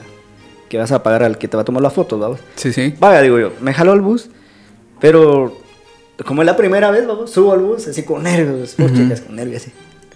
que 0.68 0.78
vas 0.78 0.92
a 0.92 1.02
pagar 1.02 1.22
al 1.22 1.36
que 1.38 1.48
te 1.48 1.56
va 1.56 1.62
a 1.62 1.64
tomar 1.64 1.82
la 1.82 1.90
foto, 1.90 2.18
vamos. 2.18 2.40
Sí, 2.56 2.72
sí. 2.72 2.94
Vaya, 2.98 3.20
digo 3.22 3.38
yo, 3.38 3.52
me 3.60 3.72
jaló 3.74 3.92
al 3.92 4.00
bus, 4.00 4.28
pero 5.00 5.58
como 6.26 6.42
es 6.42 6.46
la 6.46 6.56
primera 6.56 6.90
vez, 6.90 7.06
vamos, 7.06 7.30
subo 7.30 7.52
al 7.52 7.60
bus 7.60 7.88
así 7.88 8.02
con 8.04 8.22
nervios, 8.22 8.74
pues, 8.76 8.92
chicas, 8.94 9.20
con 9.22 9.36
nervios 9.36 9.62
así. 9.62 9.72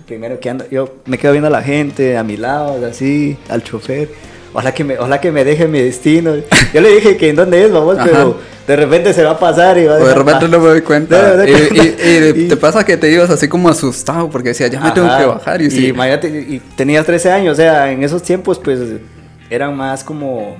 Primero 0.06 0.38
que 0.38 0.48
ando, 0.50 0.64
yo 0.70 0.94
me 1.06 1.18
quedo 1.18 1.32
viendo 1.32 1.48
a 1.48 1.50
la 1.50 1.62
gente 1.62 2.16
a 2.16 2.22
mi 2.22 2.36
lado, 2.36 2.84
así, 2.86 3.36
al 3.48 3.62
chofer. 3.64 4.08
Ojalá 4.52 4.72
que 4.72 4.84
me, 4.84 4.98
ojalá 4.98 5.20
que 5.20 5.32
me 5.32 5.44
deje 5.44 5.66
mi 5.66 5.80
destino. 5.80 6.32
Yo 6.72 6.80
le 6.80 6.94
dije 6.94 7.16
que 7.16 7.28
en 7.30 7.36
dónde 7.36 7.64
es, 7.64 7.72
vamos, 7.72 7.98
Ajá. 7.98 8.06
pero 8.10 8.38
de 8.66 8.76
repente 8.76 9.12
se 9.12 9.22
va 9.24 9.32
a 9.32 9.38
pasar 9.38 9.76
y 9.78 9.84
va 9.84 9.94
a 9.94 9.96
O 9.96 9.98
de 9.98 10.04
dejar- 10.06 10.18
repente 10.24 10.48
no 10.48 10.60
me 10.60 10.68
doy 10.68 10.80
cuenta. 10.80 11.30
No, 11.30 11.36
no, 11.38 11.44
y, 11.44 11.50
y- 11.50 11.96
y 12.38 12.44
y- 12.44 12.48
te 12.48 12.56
pasa 12.56 12.84
que 12.84 12.96
te 12.96 13.10
ibas 13.10 13.28
así 13.30 13.48
como 13.48 13.68
asustado 13.68 14.30
porque 14.30 14.50
decía, 14.50 14.68
ya 14.68 14.80
me 14.80 14.92
tengo 14.92 15.08
que 15.18 15.24
bajar. 15.26 15.60
Y, 15.60 15.70
sí. 15.70 15.88
imagínate, 15.88 16.28
y 16.28 16.60
tenías 16.76 17.04
13 17.04 17.32
años, 17.32 17.52
o 17.54 17.56
sea, 17.56 17.90
en 17.90 18.02
esos 18.04 18.22
tiempos, 18.22 18.58
pues, 18.60 18.78
eran 19.50 19.76
más 19.76 20.02
como, 20.04 20.56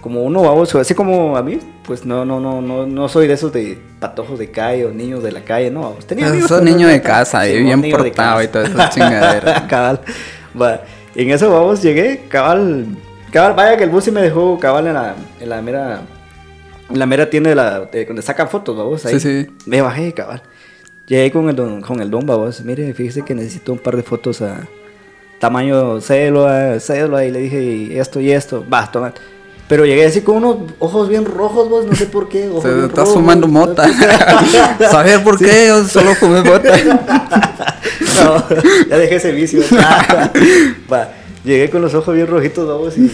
como 0.00 0.24
uno 0.24 0.42
baboso, 0.42 0.78
así 0.80 0.92
como 0.92 1.36
a 1.36 1.42
mí, 1.42 1.58
pues, 1.86 2.04
no, 2.04 2.24
no, 2.24 2.40
no, 2.40 2.60
no, 2.60 2.86
no 2.86 3.08
soy 3.08 3.26
de 3.28 3.34
esos 3.34 3.52
de 3.52 3.78
patojos 4.00 4.38
de 4.38 4.50
calle 4.50 4.84
o 4.86 4.90
niños 4.90 5.22
de 5.22 5.32
la 5.32 5.42
calle, 5.42 5.70
no, 5.70 5.96
tenía 6.06 6.26
Ah, 6.26 6.30
amigos, 6.30 6.48
sos 6.48 6.62
niño 6.62 6.88
de 6.88 7.00
casa, 7.00 7.44
Sí, 7.44 7.62
bien 7.62 7.80
portado 7.90 8.42
y 8.42 8.48
todas 8.48 8.70
esas 8.70 8.90
chingaderas. 8.94 9.62
cabal, 9.68 10.00
va, 10.60 10.82
en 11.14 11.30
eso, 11.30 11.50
vamos, 11.50 11.82
llegué, 11.82 12.24
cabal, 12.28 12.86
cabal, 13.32 13.54
vaya 13.54 13.76
que 13.76 13.84
el 13.84 13.90
bus 13.90 14.04
sí 14.04 14.10
me 14.10 14.20
dejó, 14.22 14.58
cabal, 14.58 14.86
en 14.88 14.94
la, 14.94 15.14
en 15.40 15.48
la 15.48 15.62
mera, 15.62 16.00
en 16.90 16.98
la 16.98 17.06
mera 17.06 17.30
tienda 17.30 17.50
de 17.50 17.56
la, 17.56 17.80
de 17.80 18.04
donde 18.04 18.22
sacan 18.22 18.48
fotos, 18.48 18.76
vamos, 18.76 19.06
ahí, 19.06 19.18
Sí, 19.18 19.44
sí. 19.44 19.50
me 19.66 19.80
bajé, 19.80 20.12
cabal. 20.12 20.42
Llegué 21.06 21.30
con 21.30 21.48
el 21.48 21.54
don, 21.54 21.82
con 21.82 22.00
el 22.00 22.10
don 22.10 22.26
babos. 22.26 22.62
Mire, 22.64 22.92
fíjese 22.92 23.22
que 23.22 23.32
necesito 23.32 23.72
un 23.72 23.78
par 23.78 23.94
de 23.94 24.02
fotos 24.02 24.42
a 24.42 24.66
tamaño 25.38 26.00
cédula, 26.00 26.80
cédula. 26.80 27.24
Y 27.24 27.30
le 27.30 27.38
dije 27.38 27.62
y 27.62 27.96
esto 27.96 28.18
y 28.20 28.32
esto. 28.32 28.64
Va, 28.68 28.90
toma. 28.90 29.12
Pero 29.68 29.84
llegué 29.84 30.06
así 30.06 30.20
con 30.20 30.36
unos 30.36 30.56
ojos 30.78 31.08
bien 31.08 31.24
rojos, 31.24 31.68
vos, 31.68 31.84
no 31.86 31.94
sé 31.96 32.06
por 32.06 32.28
qué. 32.28 32.48
Ojos 32.48 32.62
Se 32.62 32.86
rojos. 32.88 33.14
fumando 33.14 33.48
mota. 33.48 33.84
Saber 34.90 35.24
por 35.24 35.38
qué 35.38 35.66
yo 35.68 35.84
solo 35.84 36.14
fumé 36.14 36.42
mota. 36.42 36.70
no, 38.24 38.44
ya 38.88 38.96
dejé 38.98 39.16
ese 39.16 39.32
vicio. 39.32 39.62
Va, 40.92 41.10
llegué 41.44 41.68
con 41.70 41.82
los 41.82 41.94
ojos 41.94 42.14
bien 42.14 42.26
rojitos, 42.28 42.66
vamos, 42.68 42.96
y, 42.96 43.10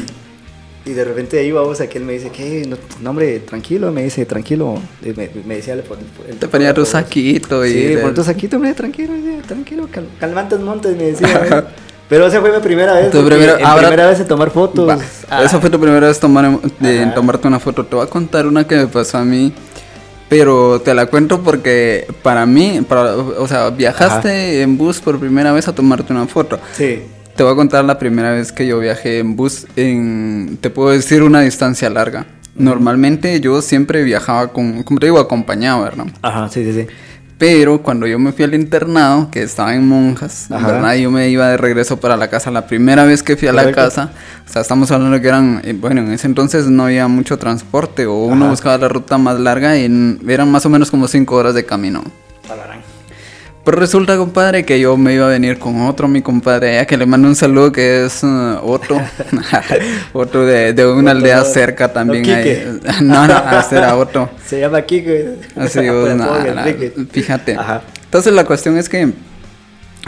y 0.84 0.92
de 0.92 1.04
repente 1.04 1.38
ahí, 1.38 1.50
vamos, 1.52 1.80
aquel 1.80 2.04
me 2.04 2.12
dice, 2.14 2.30
¿qué? 2.30 2.64
No, 2.68 2.76
no, 3.00 3.10
hombre, 3.10 3.40
tranquilo, 3.40 3.90
me 3.92 4.02
dice, 4.04 4.26
tranquilo. 4.26 4.78
Y 5.02 5.08
Me, 5.12 5.30
me 5.46 5.56
decía 5.56 5.74
el- 5.74 5.84
el- 6.28 6.36
Te 6.36 6.48
ponía 6.48 6.74
tu 6.74 6.82
vamos. 6.82 6.90
saquito 6.90 7.64
y... 7.64 7.72
Sí, 7.72 7.96
pon 8.02 8.14
tu 8.14 8.22
saquito, 8.24 8.56
hombre, 8.56 8.74
tranquilo, 8.74 9.12
tranquilo, 9.46 9.88
cal- 9.90 10.08
calmantes 10.20 10.60
montes, 10.60 10.96
me 10.96 11.04
decía. 11.04 11.66
Pero 12.08 12.26
esa 12.26 12.40
fue 12.40 12.52
mi 12.52 12.58
primera 12.60 12.94
vez. 12.94 13.10
Tu 13.10 13.24
primera- 13.24 13.58
en 13.58 13.64
ahora- 13.64 13.88
primera 13.88 14.08
vez 14.10 14.20
en 14.20 14.26
tomar 14.28 14.50
fotos. 14.50 14.88
Va, 14.88 14.98
Ah, 15.30 15.42
Esa 15.44 15.58
fue 15.60 15.70
tu 15.70 15.80
primera 15.80 16.06
vez 16.06 16.20
tomar, 16.20 16.58
de 16.78 17.02
Ajá. 17.04 17.14
tomarte 17.14 17.48
una 17.48 17.58
foto. 17.58 17.86
Te 17.86 17.96
voy 17.96 18.04
a 18.04 18.08
contar 18.08 18.46
una 18.46 18.66
que 18.66 18.76
me 18.76 18.86
pasó 18.86 19.18
a 19.18 19.24
mí. 19.24 19.52
Pero 20.28 20.80
te 20.80 20.94
la 20.94 21.06
cuento 21.06 21.42
porque 21.42 22.06
para 22.22 22.46
mí, 22.46 22.80
para, 22.88 23.14
o 23.16 23.46
sea, 23.46 23.68
viajaste 23.70 24.62
en 24.62 24.78
bus 24.78 24.98
por 25.00 25.18
primera 25.18 25.52
vez 25.52 25.68
a 25.68 25.74
tomarte 25.74 26.12
una 26.12 26.26
foto. 26.26 26.58
Sí. 26.74 27.02
Te 27.36 27.42
voy 27.42 27.52
a 27.52 27.56
contar 27.56 27.84
la 27.84 27.98
primera 27.98 28.30
vez 28.32 28.50
que 28.52 28.66
yo 28.66 28.78
viajé 28.78 29.18
en 29.18 29.36
bus 29.36 29.66
en, 29.76 30.58
te 30.60 30.70
puedo 30.70 30.90
decir, 30.90 31.22
una 31.22 31.40
distancia 31.42 31.88
larga. 31.90 32.26
Normalmente 32.54 33.40
yo 33.40 33.60
siempre 33.62 34.02
viajaba 34.04 34.48
con, 34.48 34.82
como 34.84 35.00
te 35.00 35.06
digo, 35.06 35.18
acompañado, 35.18 35.82
¿verdad? 35.82 36.06
Ajá, 36.22 36.48
sí, 36.50 36.64
sí, 36.64 36.72
sí. 36.72 36.86
Pero 37.42 37.82
cuando 37.82 38.06
yo 38.06 38.20
me 38.20 38.30
fui 38.30 38.44
al 38.44 38.54
internado, 38.54 39.28
que 39.28 39.42
estaba 39.42 39.74
en 39.74 39.84
Monjas, 39.88 40.48
Ajá. 40.48 40.64
¿verdad? 40.64 40.94
Yo 40.94 41.10
me 41.10 41.28
iba 41.28 41.48
de 41.48 41.56
regreso 41.56 41.96
para 41.98 42.16
la 42.16 42.30
casa. 42.30 42.52
La 42.52 42.68
primera 42.68 43.02
vez 43.04 43.24
que 43.24 43.36
fui 43.36 43.48
a 43.48 43.52
la 43.52 43.62
Correcto. 43.62 43.80
casa, 43.82 44.12
o 44.46 44.48
sea, 44.48 44.62
estamos 44.62 44.92
hablando 44.92 45.20
que 45.20 45.26
eran, 45.26 45.60
eh, 45.64 45.72
bueno, 45.72 46.02
en 46.02 46.12
ese 46.12 46.28
entonces 46.28 46.66
no 46.66 46.84
había 46.84 47.08
mucho 47.08 47.40
transporte, 47.40 48.06
o 48.06 48.14
uno 48.26 48.44
Ajá. 48.44 48.50
buscaba 48.52 48.78
la 48.78 48.86
ruta 48.86 49.18
más 49.18 49.40
larga 49.40 49.76
y 49.76 50.20
eran 50.28 50.52
más 50.52 50.64
o 50.66 50.68
menos 50.68 50.88
como 50.92 51.08
cinco 51.08 51.34
horas 51.34 51.54
de 51.54 51.64
camino. 51.64 52.04
Alarán. 52.48 52.78
Pero 53.64 53.78
resulta, 53.78 54.16
compadre, 54.16 54.64
que 54.64 54.80
yo 54.80 54.96
me 54.96 55.14
iba 55.14 55.26
a 55.26 55.28
venir 55.28 55.58
con 55.58 55.82
otro, 55.82 56.08
mi 56.08 56.20
compadre, 56.20 56.70
allá 56.78 56.86
que 56.86 56.96
le 56.96 57.06
mando 57.06 57.28
un 57.28 57.36
saludo 57.36 57.70
que 57.70 58.04
es 58.06 58.24
uh, 58.24 58.58
Otto. 58.60 59.00
Otto 60.12 60.44
de, 60.44 60.72
de 60.72 60.86
una 60.86 61.12
aldea 61.12 61.44
cerca 61.44 61.92
también. 61.92 62.24
no, 62.24 62.34
ahí. 62.34 62.80
No, 63.02 63.26
no, 63.28 63.60
ese 63.60 63.76
era 63.76 63.96
Otto. 63.96 64.28
Se 64.44 64.58
llama 64.58 64.82
Kike. 64.82 65.36
Así, 65.56 65.88
vos, 65.88 66.12
na- 66.14 66.54
na- 66.54 66.64
fíjate. 67.12 67.54
Ajá. 67.54 67.82
Entonces 68.04 68.32
la 68.32 68.44
cuestión 68.44 68.76
es 68.76 68.88
que 68.88 69.12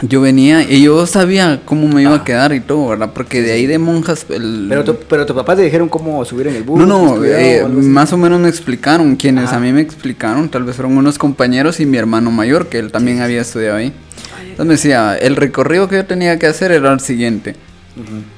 yo 0.01 0.19
venía 0.19 0.61
y 0.63 0.83
yo 0.83 1.05
sabía 1.07 1.61
cómo 1.63 1.87
me 1.87 2.01
iba 2.01 2.11
a 2.11 2.15
Ajá. 2.15 2.23
quedar 2.25 2.53
y 2.53 2.59
todo, 2.59 2.89
¿verdad? 2.89 3.11
Porque 3.13 3.41
de 3.41 3.53
ahí 3.53 3.65
de 3.65 3.79
monjas... 3.79 4.25
el- 4.29 4.65
Pero, 4.67 4.83
tu, 4.83 4.95
pero 5.07 5.25
tus 5.25 5.35
papás 5.35 5.55
te 5.55 5.63
dijeron 5.63 5.87
cómo 5.87 6.23
subir 6.25 6.47
en 6.47 6.55
el 6.55 6.63
bus. 6.63 6.79
no, 6.79 6.85
no, 7.15 7.23
eh, 7.23 7.63
o 7.63 7.69
más 7.69 8.11
o 8.11 8.17
menos 8.17 8.39
me 8.41 8.49
explicaron. 8.49 9.15
Quienes 9.15 9.45
Ajá. 9.45 9.55
a 9.55 9.59
mí 9.59 9.71
me 9.71 9.79
explicaron, 9.81 10.49
tal 10.49 10.63
vez 10.63 10.75
fueron 10.75 10.97
unos 10.97 11.17
compañeros 11.17 11.79
y 11.79 11.85
mi 11.85 11.97
hermano 11.97 12.29
mayor, 12.29 12.67
que 12.67 12.79
él 12.79 12.91
también 12.91 13.21
había 13.21 13.39
estudiado 13.41 13.77
ahí. 13.77 13.93
Entonces 14.41 14.65
me 14.65 14.73
decía, 14.73 15.15
el 15.17 15.37
recorrido 15.37 15.87
que 15.87 15.95
yo 15.95 16.05
tenía 16.05 16.37
que 16.39 16.47
hacer 16.47 16.71
era 16.73 16.91
el 16.91 16.99
siguiente. 16.99 17.55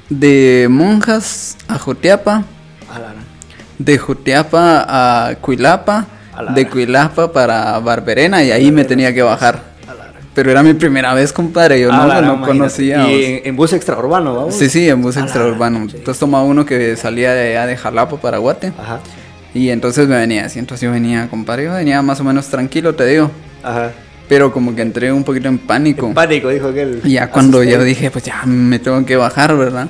De 0.08 0.68
monjas 0.70 1.56
a 1.66 1.78
Jutiapa, 1.78 2.44
A 2.94 2.98
la- 3.00 3.14
de 3.78 3.98
Jutiapa 3.98 4.84
a 4.88 5.34
Cuilapa, 5.40 6.06
de. 6.54 6.68
Cuilapa 6.68 7.32
para 7.32 7.76
Barberena 7.80 8.44
y 8.44 8.52
ahí 8.52 8.70
me 8.70 8.84
tenía 8.84 9.12
que 9.12 9.22
bajar. 9.22 9.76
Pero 10.38 10.52
era 10.52 10.62
mi 10.62 10.72
primera 10.74 11.14
vez, 11.14 11.32
compadre, 11.32 11.80
yo 11.80 11.92
a 11.92 11.96
no, 11.96 12.06
la- 12.06 12.20
no 12.20 12.40
conocía. 12.42 13.10
Y 13.10 13.24
en, 13.24 13.40
en 13.44 13.56
bus 13.56 13.72
extraurbano, 13.72 14.36
vamos. 14.36 14.54
Sí, 14.54 14.68
sí, 14.68 14.88
en 14.88 15.02
bus 15.02 15.16
A 15.16 15.20
la- 15.20 15.26
extraurbano. 15.26 15.88
sí. 15.90 15.96
Entonces 15.96 16.20
tomaba 16.20 16.44
uno 16.44 16.64
que 16.64 16.94
salía 16.96 17.32
de 17.34 17.58
de 17.58 17.76
Jalapa 17.76 18.18
para 18.20 18.38
Guate. 18.38 18.72
Ajá. 18.78 19.00
Y 19.52 19.70
entonces 19.70 20.06
me 20.06 20.16
venía 20.16 20.44
así, 20.44 20.60
entonces 20.60 20.84
yo 20.86 20.92
venía, 20.92 21.26
compadre, 21.28 21.64
yo 21.64 21.72
venía 21.72 22.00
más 22.02 22.20
o 22.20 22.24
menos 22.24 22.46
tranquilo, 22.46 22.94
te 22.94 23.04
digo. 23.06 23.32
Ajá. 23.64 23.90
Pero 24.28 24.52
como 24.52 24.76
que 24.76 24.82
entré 24.82 25.10
un 25.10 25.24
poquito 25.24 25.48
en 25.48 25.58
pánico. 25.58 26.06
En 26.06 26.14
pánico, 26.14 26.50
dijo 26.50 26.68
aquel. 26.68 27.00
Y 27.02 27.14
ya 27.14 27.30
cuando 27.32 27.58
yo 27.64 27.70
asustado. 27.70 27.84
dije, 27.84 28.10
pues 28.12 28.22
ya 28.24 28.42
me 28.46 28.78
tengo 28.78 29.04
que 29.04 29.16
bajar, 29.16 29.56
¿verdad? 29.56 29.88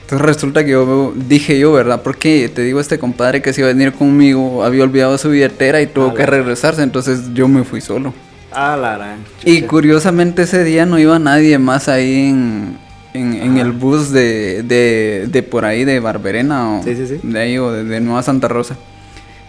Entonces 0.00 0.26
resulta 0.26 0.64
que 0.64 0.72
yo 0.72 1.14
dije 1.14 1.56
yo, 1.56 1.72
¿verdad? 1.72 2.02
Porque 2.02 2.50
te 2.52 2.62
digo, 2.62 2.80
este 2.80 2.98
compadre 2.98 3.42
que 3.42 3.52
se 3.52 3.60
iba 3.60 3.70
a 3.70 3.72
venir 3.72 3.92
conmigo 3.92 4.64
había 4.64 4.82
olvidado 4.82 5.16
su 5.18 5.30
billetera 5.30 5.80
y 5.80 5.86
tuvo 5.86 6.08
Ah, 6.08 6.14
que 6.14 6.26
regresarse, 6.26 6.82
entonces 6.82 7.32
yo 7.32 7.46
me 7.46 7.62
fui 7.62 7.80
solo. 7.80 8.12
A 8.54 8.76
la 8.76 8.96
gran. 8.96 9.18
Y 9.44 9.62
curiosamente 9.62 10.42
ese 10.42 10.64
día 10.64 10.86
no 10.86 10.98
iba 10.98 11.18
nadie 11.18 11.58
más 11.58 11.88
ahí 11.88 12.28
en, 12.30 12.78
en, 13.12 13.34
en 13.34 13.58
el 13.58 13.72
bus 13.72 14.10
de, 14.10 14.62
de, 14.62 15.26
de 15.28 15.42
por 15.42 15.64
ahí, 15.64 15.84
de 15.84 16.00
Barberena 16.00 16.76
o 16.78 16.82
Sí, 16.82 16.94
sí, 16.96 17.06
sí. 17.06 17.20
de 17.22 17.40
ahí 17.40 17.58
o 17.58 17.72
de, 17.72 17.84
de 17.84 18.00
Nueva 18.00 18.22
Santa 18.22 18.48
Rosa. 18.48 18.76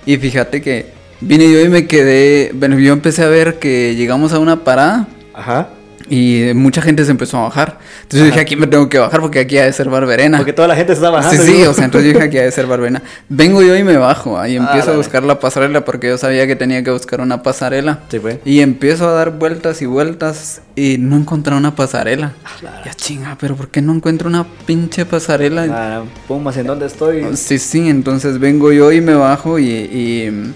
Y 0.05 0.17
fíjate 0.17 0.61
que 0.61 0.93
vine 1.21 1.51
yo 1.51 1.61
y 1.61 1.69
me 1.69 1.87
quedé, 1.87 2.51
bueno, 2.53 2.77
yo 2.79 2.93
empecé 2.93 3.23
a 3.23 3.27
ver 3.27 3.59
que 3.59 3.95
llegamos 3.95 4.33
a 4.33 4.39
una 4.39 4.63
parada 4.63 5.07
Ajá. 5.33 5.69
Y 6.09 6.51
mucha 6.53 6.81
gente 6.81 7.03
se 7.05 7.11
empezó 7.11 7.37
a 7.37 7.43
bajar. 7.43 7.79
Entonces 8.03 8.19
yo 8.19 8.25
dije, 8.25 8.39
aquí 8.39 8.55
me 8.55 8.67
tengo 8.67 8.87
que 8.89 8.99
bajar 8.99 9.21
porque 9.21 9.39
aquí 9.39 9.57
ha 9.57 9.65
de 9.65 9.73
ser 9.73 9.89
Barberena. 9.89 10.37
Porque 10.37 10.53
toda 10.53 10.67
la 10.67 10.75
gente 10.75 10.93
se 10.93 10.97
está 10.99 11.09
bajando. 11.09 11.43
Sí, 11.43 11.51
sí, 11.51 11.63
o 11.63 11.73
sea, 11.73 11.85
entonces 11.85 12.11
yo 12.13 12.17
dije 12.19 12.29
que 12.29 12.39
ha 12.39 12.43
de 12.43 12.51
ser 12.51 12.67
Barberena. 12.67 13.01
Vengo 13.29 13.61
yo 13.61 13.75
y 13.75 13.83
me 13.83 13.97
bajo, 13.97 14.37
ahí 14.39 14.57
Ah, 14.57 14.65
empiezo 14.67 14.91
a 14.91 14.95
buscar 14.97 15.23
la 15.23 15.39
pasarela 15.39 15.83
porque 15.85 16.07
yo 16.07 16.17
sabía 16.17 16.45
que 16.47 16.55
tenía 16.55 16.83
que 16.83 16.91
buscar 16.91 17.21
una 17.21 17.41
pasarela. 17.43 17.99
Sí, 18.09 18.19
pues. 18.19 18.37
Y 18.45 18.59
empiezo 18.61 19.07
a 19.09 19.11
dar 19.13 19.31
vueltas 19.31 19.81
y 19.81 19.85
vueltas 19.85 20.61
y 20.75 20.97
no 20.99 21.15
encontré 21.15 21.55
una 21.55 21.75
pasarela. 21.75 22.33
claro. 22.59 22.77
Ya 22.85 22.93
chinga, 22.93 23.37
pero 23.39 23.55
¿por 23.55 23.69
qué 23.69 23.81
no 23.81 23.93
encuentro 23.93 24.27
una 24.29 24.45
pinche 24.65 25.05
pasarela? 25.05 25.65
Ah, 25.71 26.03
Pumas, 26.27 26.55
¿en 26.57 26.67
dónde 26.67 26.85
estoy? 26.85 27.25
Sí, 27.35 27.57
sí, 27.57 27.89
entonces 27.89 28.39
vengo 28.39 28.71
yo 28.71 28.91
y 28.91 29.01
me 29.01 29.15
bajo 29.15 29.57
y, 29.59 29.65
y, 29.69 30.53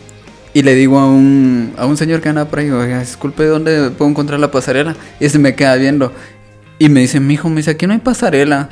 y 0.59 0.63
le 0.63 0.75
digo 0.75 0.99
a 0.99 1.07
un, 1.07 1.73
a 1.77 1.85
un 1.85 1.95
señor 1.95 2.19
que 2.21 2.29
anda 2.29 2.45
por 2.45 2.59
ahí, 2.59 2.69
oiga, 2.69 2.99
disculpe, 2.99 3.45
¿dónde 3.45 3.91
puedo 3.91 4.11
encontrar 4.11 4.39
la 4.39 4.51
pasarela? 4.51 4.95
Y 5.19 5.29
se 5.29 5.39
me 5.39 5.55
queda 5.55 5.75
viendo. 5.75 6.11
Y 6.79 6.89
me 6.89 6.99
dice, 7.01 7.19
mijo, 7.19 7.49
me 7.49 7.57
dice, 7.57 7.71
aquí 7.71 7.87
no 7.87 7.93
hay 7.93 7.99
pasarela. 7.99 8.69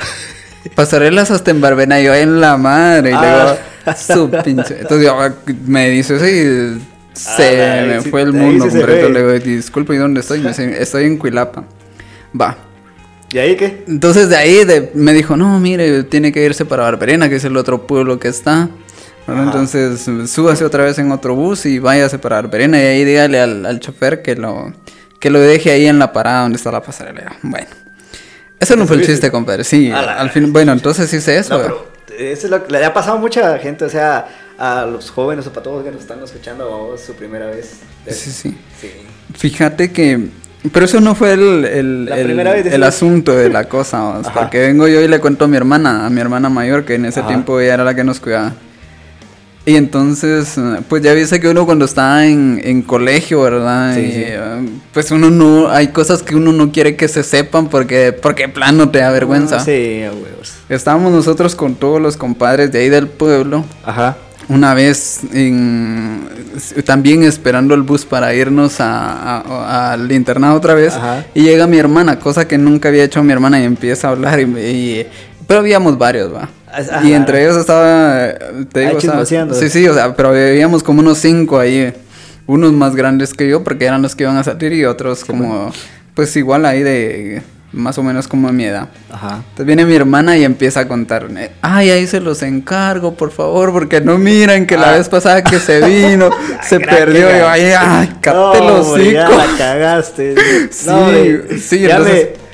Pasarelas 0.75 1.31
hasta 1.31 1.51
en 1.51 1.61
Barbena, 1.61 1.99
y 2.01 2.05
yo 2.05 2.13
en 2.13 2.41
la 2.41 2.57
madre. 2.57 3.09
Y 3.09 3.13
le 3.13 3.17
Ah. 3.19 3.57
digo, 3.85 3.97
su 4.15 4.29
pinche. 4.43 4.79
Entonces 4.81 5.07
yo, 5.07 5.19
ah, 5.19 5.33
me 5.65 5.89
dice 5.89 6.15
eso 6.17 6.27
y 6.27 6.81
se 7.13 7.61
Ah, 7.63 7.85
me 7.87 8.01
fue 8.01 8.21
el 8.23 8.33
mundo 8.33 8.67
completo. 8.67 9.09
Le 9.09 9.19
digo, 9.23 9.45
disculpe, 9.45 9.93
¿y 9.95 9.97
dónde 9.97 10.19
estoy? 10.21 10.39
Me 10.41 10.49
dice, 10.49 10.81
estoy 10.81 11.05
en 11.05 11.17
Cuilapa. 11.17 11.63
Va. 12.39 12.57
¿Y 13.31 13.37
ahí 13.39 13.55
qué? 13.55 13.83
Entonces 13.87 14.29
de 14.29 14.35
ahí 14.37 14.63
de- 14.65 14.91
me 14.93 15.13
dijo, 15.13 15.35
no, 15.37 15.59
mire, 15.59 16.03
tiene 16.03 16.31
que 16.31 16.43
irse 16.45 16.65
para 16.65 16.83
Barberena, 16.83 17.29
que 17.29 17.35
es 17.37 17.43
el 17.45 17.55
otro 17.57 17.85
pueblo 17.87 18.19
que 18.19 18.27
está. 18.27 18.69
Entonces 19.27 20.05
súbase 20.29 20.63
otra 20.63 20.83
vez 20.83 20.97
en 20.99 21.11
otro 21.11 21.35
bus 21.35 21.65
y 21.65 21.79
váyase 21.79 22.17
para 22.19 22.37
Barberena 22.37 22.77
y 22.81 22.85
ahí 22.85 23.05
dígale 23.05 23.39
al, 23.41 23.65
al 23.65 23.79
chofer 23.79 24.21
que 24.21 24.35
lo, 24.35 24.71
que 25.19 25.29
lo 25.29 25.39
deje 25.39 25.71
ahí 25.71 25.85
en 25.85 25.99
la 25.99 26.13
parada 26.13 26.43
donde 26.43 26.55
está 26.57 26.71
la 26.71 26.81
pasarela. 26.81 27.35
Bueno, 27.41 27.67
eso 28.59 28.75
no 28.75 28.87
fue 28.87 28.95
el 28.97 29.05
chiste, 29.05 29.29
compadre. 29.29 29.63
Sí, 29.63 29.89
la- 29.89 30.17
al 30.19 30.29
fin, 30.29 30.51
bueno, 30.53 30.71
entonces 30.71 31.11
hice 31.13 31.37
eso. 31.37 31.57
No, 31.57 31.63
pero 31.63 31.87
eso 32.17 32.47
es 32.47 32.51
lo 32.51 32.65
que 32.65 32.71
le 32.71 32.85
ha 32.85 32.93
pasado 32.93 33.17
a 33.17 33.19
mucha 33.19 33.57
gente, 33.59 33.85
o 33.85 33.89
sea, 33.89 34.27
a 34.57 34.85
los 34.85 35.11
jóvenes 35.11 35.45
o 35.45 35.51
para 35.51 35.63
todos 35.63 35.83
que 35.83 35.91
nos 35.91 36.01
están 36.01 36.23
escuchando, 36.23 36.69
vamos, 36.69 37.01
su 37.01 37.13
primera 37.13 37.47
vez. 37.47 37.73
Sí, 38.07 38.31
sí. 38.31 38.57
Sí. 38.79 38.91
Fíjate 39.37 39.91
que... 39.91 40.29
Pero 40.73 40.85
eso 40.85 40.99
no 40.99 41.13
fue 41.15 41.33
el, 41.33 41.63
el, 41.65 42.09
el- 42.73 42.83
asunto 42.83 43.35
de 43.35 43.49
la 43.49 43.65
cosa, 43.69 43.99
vamos, 43.99 44.27
Ajá. 44.27 44.39
porque 44.41 44.59
vengo 44.61 44.87
yo 44.87 44.99
y 45.01 45.07
le 45.07 45.19
cuento 45.19 45.45
a 45.45 45.47
mi 45.47 45.55
hermana, 45.57 46.05
a 46.05 46.09
mi 46.09 46.19
hermana 46.19 46.49
mayor, 46.49 46.83
que 46.85 46.95
en 46.95 47.05
ese 47.05 47.19
Ajá. 47.19 47.27
tiempo 47.29 47.59
ella 47.59 47.75
era 47.75 47.83
la 47.83 47.93
que 47.93 48.03
nos 48.03 48.19
cuidaba. 48.19 48.53
Y 49.67 49.75
entonces, 49.75 50.57
eh, 50.57 50.79
pues 50.87 51.03
ya 51.03 51.11
viste 51.13 51.41
que 51.41 51.49
uno 51.49 51.65
cuando 51.65 51.83
está 51.83 52.25
en, 52.25 52.61
en 52.63 52.81
colegio, 52.81 53.41
¿verdad? 53.41 53.95
Sí, 53.95 53.99
Y, 53.99 54.11
sí. 54.13 54.21
eh, 54.25 54.39
pues 54.93 55.11
uno 55.11 55.29
no, 55.29 55.69
hay 55.69 55.89
cosas 55.89 56.23
que 56.23 56.37
uno 56.37 56.53
no 56.53 56.71
quiere 56.71 56.95
que 56.95 57.09
se 57.09 57.21
sepan 57.21 57.67
porque, 57.67 58.13
porque 58.13 58.47
plano 58.47 58.87
te 58.89 58.99
da 58.99 59.11
vergüenza. 59.11 59.57
Ah, 59.57 59.59
Sí, 59.59 60.03
a 60.03 60.13
huevos. 60.13 60.53
Estábamos 60.69 61.11
nosotros 61.11 61.53
con 61.53 61.75
todos 61.75 62.01
los 62.01 62.15
compadres 62.15 62.71
de 62.71 62.79
ahí 62.79 62.87
del 62.87 63.09
pueblo, 63.09 63.65
Ajá. 63.85 64.15
una 64.47 64.73
vez 64.73 65.19
en- 65.33 66.21
también 66.85 67.23
esperando 67.23 67.73
el 67.75 67.81
bus 67.81 68.05
para 68.05 68.33
irnos 68.33 68.79
a- 68.79 69.41
a- 69.41 69.91
al 69.91 70.09
internado 70.13 70.55
otra 70.55 70.75
vez 70.75 70.93
Ajá. 70.93 71.25
y 71.35 71.41
llega 71.41 71.67
mi 71.67 71.77
hermana, 71.77 72.19
cosa 72.19 72.47
que 72.47 72.57
nunca 72.57 72.87
había 72.87 73.03
hecho 73.03 73.21
mi 73.21 73.33
hermana 73.33 73.59
y 73.59 73.65
empieza 73.65 74.07
a 74.07 74.11
hablar 74.11 74.39
y, 74.39 74.43
y- 74.43 75.07
pero 75.47 75.61
habíamos 75.61 75.97
varios, 75.97 76.33
va. 76.33 76.49
Ajá. 76.71 77.01
Y 77.03 77.13
entre 77.13 77.43
ellos 77.43 77.57
estaba, 77.57 78.33
te 78.71 78.81
digo, 78.81 78.99
sí, 79.55 79.69
sí, 79.69 79.87
o 79.87 79.93
sea, 79.93 80.15
pero 80.15 80.29
habíamos 80.29 80.83
como 80.83 80.99
unos 80.99 81.17
cinco 81.17 81.57
ahí, 81.59 81.93
unos 82.45 82.73
más 82.73 82.95
grandes 82.95 83.33
que 83.33 83.47
yo 83.49 83.63
porque 83.63 83.85
eran 83.85 84.01
los 84.01 84.15
que 84.15 84.23
iban 84.23 84.37
a 84.37 84.43
salir 84.43 84.73
y 84.73 84.85
otros 84.85 85.23
como, 85.25 85.71
pues 86.13 86.35
igual 86.35 86.65
ahí 86.65 86.83
de 86.83 87.41
más 87.73 87.97
o 87.97 88.03
menos 88.03 88.27
como 88.27 88.47
de 88.47 88.53
mi 88.53 88.63
edad. 88.65 88.87
Ajá. 89.11 89.37
Entonces 89.37 89.65
viene 89.65 89.85
mi 89.85 89.95
hermana 89.95 90.37
y 90.37 90.43
empieza 90.43 90.81
a 90.81 90.87
contar. 90.87 91.27
Ay, 91.61 91.89
ahí 91.89 92.07
se 92.07 92.19
los 92.19 92.41
encargo, 92.43 93.13
por 93.15 93.31
favor, 93.31 93.71
porque 93.71 93.99
no 94.01 94.17
miran 94.17 94.65
que 94.65 94.77
la 94.77 94.91
Ah. 94.93 94.97
vez 94.97 95.09
pasada 95.09 95.43
que 95.43 95.59
se 95.59 95.81
vino, 95.85 96.29
se 96.63 96.77
Gran 96.79 96.95
perdió. 96.95 97.29
Y 97.35 97.39
yo, 97.39 97.47
ay, 97.49 97.61
ay, 97.77 98.09
No, 98.25 98.53
los 98.61 99.03
ya 99.11 99.29
la 99.29 99.45
cagaste. 99.57 100.35
Sí, 100.71 100.85
No, 100.87 100.97
hombre, 101.05 101.59
sí, 101.59 101.79
ya 101.81 101.97
entonces- 101.97 102.27
me... 102.41 102.46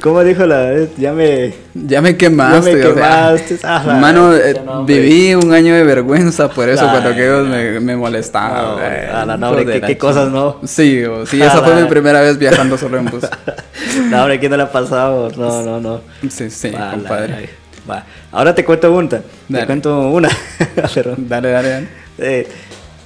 ¿Cómo 0.00 0.22
dijo 0.22 0.44
la 0.44 0.58
vez? 0.70 0.90
Ya 0.98 1.12
me... 1.12 1.54
Ya 1.74 2.02
me 2.02 2.16
quemaste. 2.16 2.72
Ya 2.72 2.76
me 2.76 2.84
o 2.84 2.94
sea, 2.94 2.94
quemaste, 2.94 3.58
ah, 3.62 3.84
la 3.86 3.94
Mano, 3.94 4.34
eh, 4.34 4.60
no, 4.64 4.84
viví 4.84 5.34
un 5.34 5.52
año 5.52 5.74
de 5.74 5.82
vergüenza 5.84 6.48
por 6.50 6.68
eso, 6.68 6.84
Ay, 6.84 6.90
cuando 6.90 7.14
que 7.14 7.24
ellos 7.24 7.44
no. 7.46 7.50
me, 7.54 7.80
me 7.80 7.96
molestaban. 7.96 8.76
No, 8.76 8.80
eh, 8.82 9.08
a 9.10 9.24
la 9.24 9.34
hombre, 9.34 9.64
de 9.64 9.72
qué- 9.74 9.80
la 9.80 9.86
qué 9.86 9.96
cosas. 9.98 10.30
¿no? 10.30 10.58
Sí, 10.64 11.02
o- 11.04 11.24
sí, 11.26 11.40
esa 11.40 11.62
fue 11.62 11.74
la- 11.74 11.80
mi 11.82 11.88
primera 11.88 12.20
vez 12.20 12.36
viajando 12.38 12.76
solo 12.76 12.98
en 12.98 13.06
bus. 13.06 13.24
No, 14.10 14.22
hombre, 14.22 14.40
¿quién 14.40 14.50
no 14.50 14.56
le 14.56 14.64
ha 14.64 14.72
pasado? 14.72 15.30
No, 15.36 15.62
no, 15.62 15.80
no. 15.80 16.00
Sí, 16.28 16.50
sí, 16.50 16.70
Va, 16.70 16.80
la- 16.86 16.90
compadre. 16.90 17.48
Va. 17.88 18.04
Ahora 18.32 18.54
te 18.54 18.64
cuento 18.64 18.92
una. 18.92 19.08
Te 19.08 19.22
Dale. 19.48 19.66
cuento 19.66 20.08
una. 20.10 20.28
Dale, 21.18 21.50
dale, 21.50 21.68
dale. 21.68 21.88
Eh, 22.18 22.48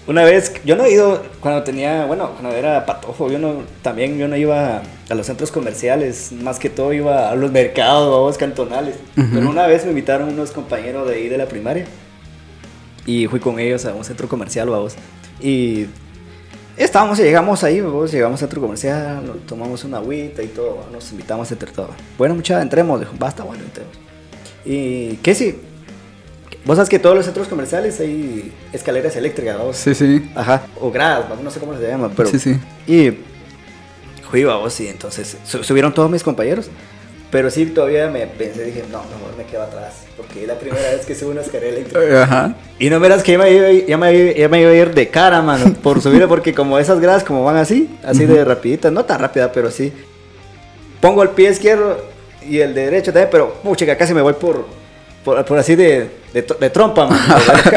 una 0.09 0.25
vez, 0.25 0.55
yo 0.65 0.75
no 0.75 0.85
he 0.85 0.93
ido 0.93 1.23
cuando 1.41 1.63
tenía, 1.63 2.07
bueno, 2.07 2.31
cuando 2.31 2.57
era 2.57 2.87
patojo, 2.87 3.31
yo 3.31 3.39
no, 3.39 3.63
también 3.83 4.17
yo 4.17 4.27
no 4.27 4.37
iba 4.37 4.81
a 5.09 5.15
los 5.15 5.27
centros 5.27 5.53
comerciales, 5.53 6.33
más 6.33 6.59
que 6.59 6.71
todo 6.71 6.95
iba 6.95 7.31
a 7.31 7.35
los 7.35 7.53
mercados, 7.53 8.07
a 8.07 8.27
los 8.27 8.39
cantonales. 8.39 8.97
Ujú. 9.19 9.29
Pero 9.35 9.51
una 9.51 9.67
vez 9.67 9.85
me 9.85 9.91
invitaron 9.91 10.31
unos 10.31 10.51
compañeros 10.51 11.07
de 11.07 11.15
ahí 11.15 11.29
de 11.29 11.37
la 11.37 11.45
primaria 11.45 11.85
y 13.05 13.27
fui 13.27 13.39
con 13.39 13.61
ellos 13.61 13.85
a 13.85 13.93
un 13.93 14.03
centro 14.03 14.27
comercial, 14.29 14.71
vamos. 14.71 14.97
Y 15.43 15.87
estábamos, 16.79 17.19
llegamos 17.19 17.63
ahí, 17.63 17.83
vamos, 17.83 18.11
llegamos 18.11 18.43
al 18.43 18.49
centro 18.49 18.63
comercial, 18.63 19.27
nos 19.27 19.45
tomamos 19.45 19.85
una 19.85 19.99
agüita 19.99 20.43
y 20.43 20.49
todo, 20.49 20.87
nos 20.91 21.13
invitamos 21.13 21.53
entre 21.53 21.71
todos. 21.71 21.91
Bueno, 22.17 22.35
muchachos, 22.35 22.63
entremos, 22.63 22.99
dijo, 22.99 23.13
basta, 23.19 23.43
bueno, 23.43 23.63
entremos. 23.63 23.95
Y, 24.65 25.17
¿qué 25.17 25.35
si? 25.35 25.68
Vos 26.69 26.77
sabes 26.77 26.91
que 26.91 26.99
todos 26.99 27.17
los 27.17 27.25
centros 27.25 27.49
comerciales 27.49 27.99
hay 27.99 28.53
escaleras 28.75 29.17
eléctricas, 29.17 29.57
vamos. 29.57 29.75
Sí, 29.79 29.95
sí. 29.95 30.31
Ajá, 30.35 30.67
o 30.79 30.91
gradas, 30.91 31.25
no 31.43 31.51
sé 31.51 31.61
cómo 31.61 31.75
se 31.75 31.89
llama, 31.89 32.11
pero... 32.15 32.29
Sí, 32.29 32.39
sí. 32.39 32.61
Y 32.87 33.17
fui, 34.31 34.45
vamos, 34.45 34.79
y 34.79 34.89
entonces 34.89 35.39
su- 35.47 35.65
subieron 35.65 35.95
todos 35.95 36.11
mis 36.11 36.23
compañeros. 36.23 36.69
Pero 37.31 37.51
sí, 37.51 37.65
todavía 37.65 38.09
me 38.11 38.27
pensé, 38.27 38.65
dije, 38.65 38.85
no, 38.93 38.99
mejor 38.99 39.35
me 39.39 39.45
quedo 39.45 39.63
atrás. 39.63 40.03
Porque 40.15 40.43
es 40.43 40.47
la 40.47 40.59
primera 40.59 40.91
vez 40.91 41.07
que 41.07 41.15
subo 41.15 41.31
una 41.31 41.41
escalera 41.41 41.73
eléctrica. 41.75 42.01
Ajá. 42.23 42.55
Y 42.79 42.91
no 42.91 43.01
verás 43.01 43.23
que 43.23 43.33
ya 43.33 43.39
me, 43.39 43.51
iba, 43.51 43.73
ya, 43.73 43.97
me, 43.97 44.35
ya 44.35 44.49
me 44.51 44.61
iba 44.61 44.71
a 44.71 44.75
ir 44.75 44.93
de 44.95 45.09
cara, 45.09 45.41
mano, 45.41 45.73
por 45.83 46.03
subir, 46.03 46.27
porque 46.29 46.53
como 46.53 46.79
esas 46.79 47.01
gradas 47.01 47.25
como 47.25 47.45
van 47.45 47.57
así, 47.57 47.89
así 48.05 48.27
de 48.27 48.45
rapiditas, 48.45 48.93
no 48.93 49.07
tan 49.07 49.21
rápida, 49.21 49.51
pero 49.53 49.71
sí. 49.71 49.91
Pongo 51.01 51.23
el 51.23 51.31
pie 51.31 51.49
izquierdo 51.51 51.97
y 52.47 52.59
el 52.59 52.75
derecho 52.75 53.11
también, 53.11 53.31
pero 53.33 53.55
pucha, 53.63 53.97
casi 53.97 54.13
me 54.13 54.21
voy 54.21 54.35
por, 54.35 54.67
por, 55.25 55.43
por 55.47 55.59
así 55.59 55.75
de, 55.75 56.11
de, 56.33 56.47
de 56.61 56.71
trompa, 56.71 57.07
mano. 57.07 57.23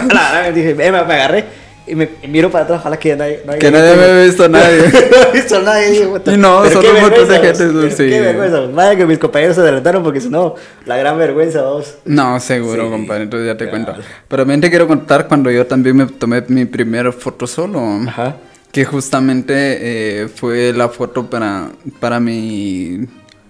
La 0.14 0.52
dije, 0.52 0.76
me, 0.76 0.92
me 0.92 0.98
agarré 0.98 1.46
y 1.88 1.96
me 1.96 2.10
y 2.22 2.28
miro 2.28 2.52
para 2.52 2.64
atrás, 2.66 2.80
ojalá 2.80 2.98
que 2.98 3.16
nadie, 3.16 3.42
no 3.46 3.52
haya 3.54 3.60
Que 3.60 3.72
nadie 3.72 3.96
me 3.96 4.04
ha 4.04 4.24
visto 4.24 4.48
nadie. 4.48 4.78
no 5.12 5.18
he 5.18 5.32
visto 5.34 5.62
nadie. 5.62 5.90
Dije, 5.90 6.08
Y 6.34 6.38
no, 6.38 6.70
solo 6.70 6.94
un 6.94 7.02
montón 7.02 7.28
de 7.28 7.40
gente, 7.40 7.68
vos, 7.68 7.94
sí. 7.94 8.08
Qué 8.10 8.22
vergüenza. 8.22 8.60
Vaya 8.72 8.96
que 8.96 9.06
mis 9.06 9.18
compañeros 9.18 9.56
se 9.56 9.62
adelantaron 9.62 10.04
porque 10.04 10.22
si 10.22 10.30
no, 10.30 10.56
la 10.86 10.98
gran 10.98 11.18
vergüenza, 11.18 11.64
vos. 11.64 11.96
No, 12.06 12.40
seguro, 12.40 12.86
Sí, 12.86 12.90
compadre, 12.92 13.24
entonces 13.24 13.48
ya 13.48 13.58
te 13.58 13.68
claro. 13.68 13.86
cuento. 13.86 14.04
Pero 14.28 14.44
también 14.44 14.62
te 14.62 14.70
quiero 14.70 14.88
contar 14.88 15.28
cuando 15.28 15.50
yo 15.50 15.66
también 15.66 15.98
me 15.98 16.06
tomé 16.06 16.44
mi 16.50 16.66
primera 16.66 17.12
foto 17.12 17.48
solo. 17.48 17.82
Ajá. 18.08 18.36
Que 18.72 18.86
justamente 18.86 19.54
eh, 19.54 20.28
fue 20.34 20.72
la 20.74 20.88
foto 20.88 21.30
para, 21.30 21.70
para 22.00 22.20
mi 22.20 23.06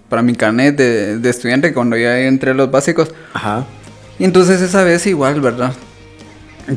para 0.08 0.20
mi 0.20 0.34
carnet 0.34 0.76
de, 0.76 1.18
de 1.18 1.30
estudiante 1.30 1.72
cuando 1.72 1.96
ya 1.96 2.18
entré 2.18 2.50
a 2.50 2.54
los 2.54 2.70
básicos. 2.70 3.14
Ajá. 3.32 3.64
Y 4.22 4.24
entonces 4.24 4.60
esa 4.60 4.84
vez 4.84 5.04
igual, 5.08 5.40
¿verdad? 5.40 5.72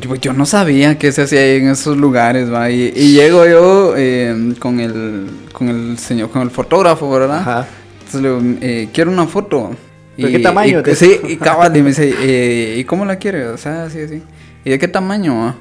Yo, 0.02 0.16
yo 0.16 0.34
no 0.34 0.48
sabía 0.48 0.98
qué 0.98 1.12
se 1.12 1.22
hacía 1.22 1.42
ahí 1.42 1.58
en 1.58 1.70
esos 1.70 1.96
lugares, 1.96 2.52
¿va? 2.52 2.72
Y, 2.72 2.92
y 2.96 3.12
llego 3.14 3.46
yo 3.46 3.94
eh, 3.96 4.56
con 4.58 4.80
el 4.80 5.28
con 5.54 5.70
el 5.70 6.00
señor, 6.00 6.32
con 6.32 6.42
el 6.42 6.50
fotógrafo, 6.50 7.10
¿verdad? 7.12 7.40
Ajá. 7.42 7.68
Entonces 8.00 8.22
le 8.22 8.30
digo, 8.30 8.58
eh, 8.62 8.90
quiero 8.92 9.12
una 9.12 9.28
foto. 9.28 9.72
¿Pero 10.18 10.30
qué 10.30 10.40
tamaño 10.40 10.80
y- 10.80 10.84
te- 10.84 10.96
sí, 10.96 11.20
y 11.28 11.36
cabal, 11.38 11.78
y 11.78 11.82
me 11.84 11.90
dice, 11.90 12.14
eh, 12.20 12.78
¿y 12.80 12.84
cómo 12.84 13.06
la 13.06 13.18
quiere? 13.18 13.46
O 13.48 13.58
sea, 13.58 13.84
así, 13.84 14.00
así. 14.02 14.24
¿Y 14.64 14.72
de 14.72 14.80
qué 14.80 14.88
tamaño? 14.88 15.48
ah? 15.50 15.56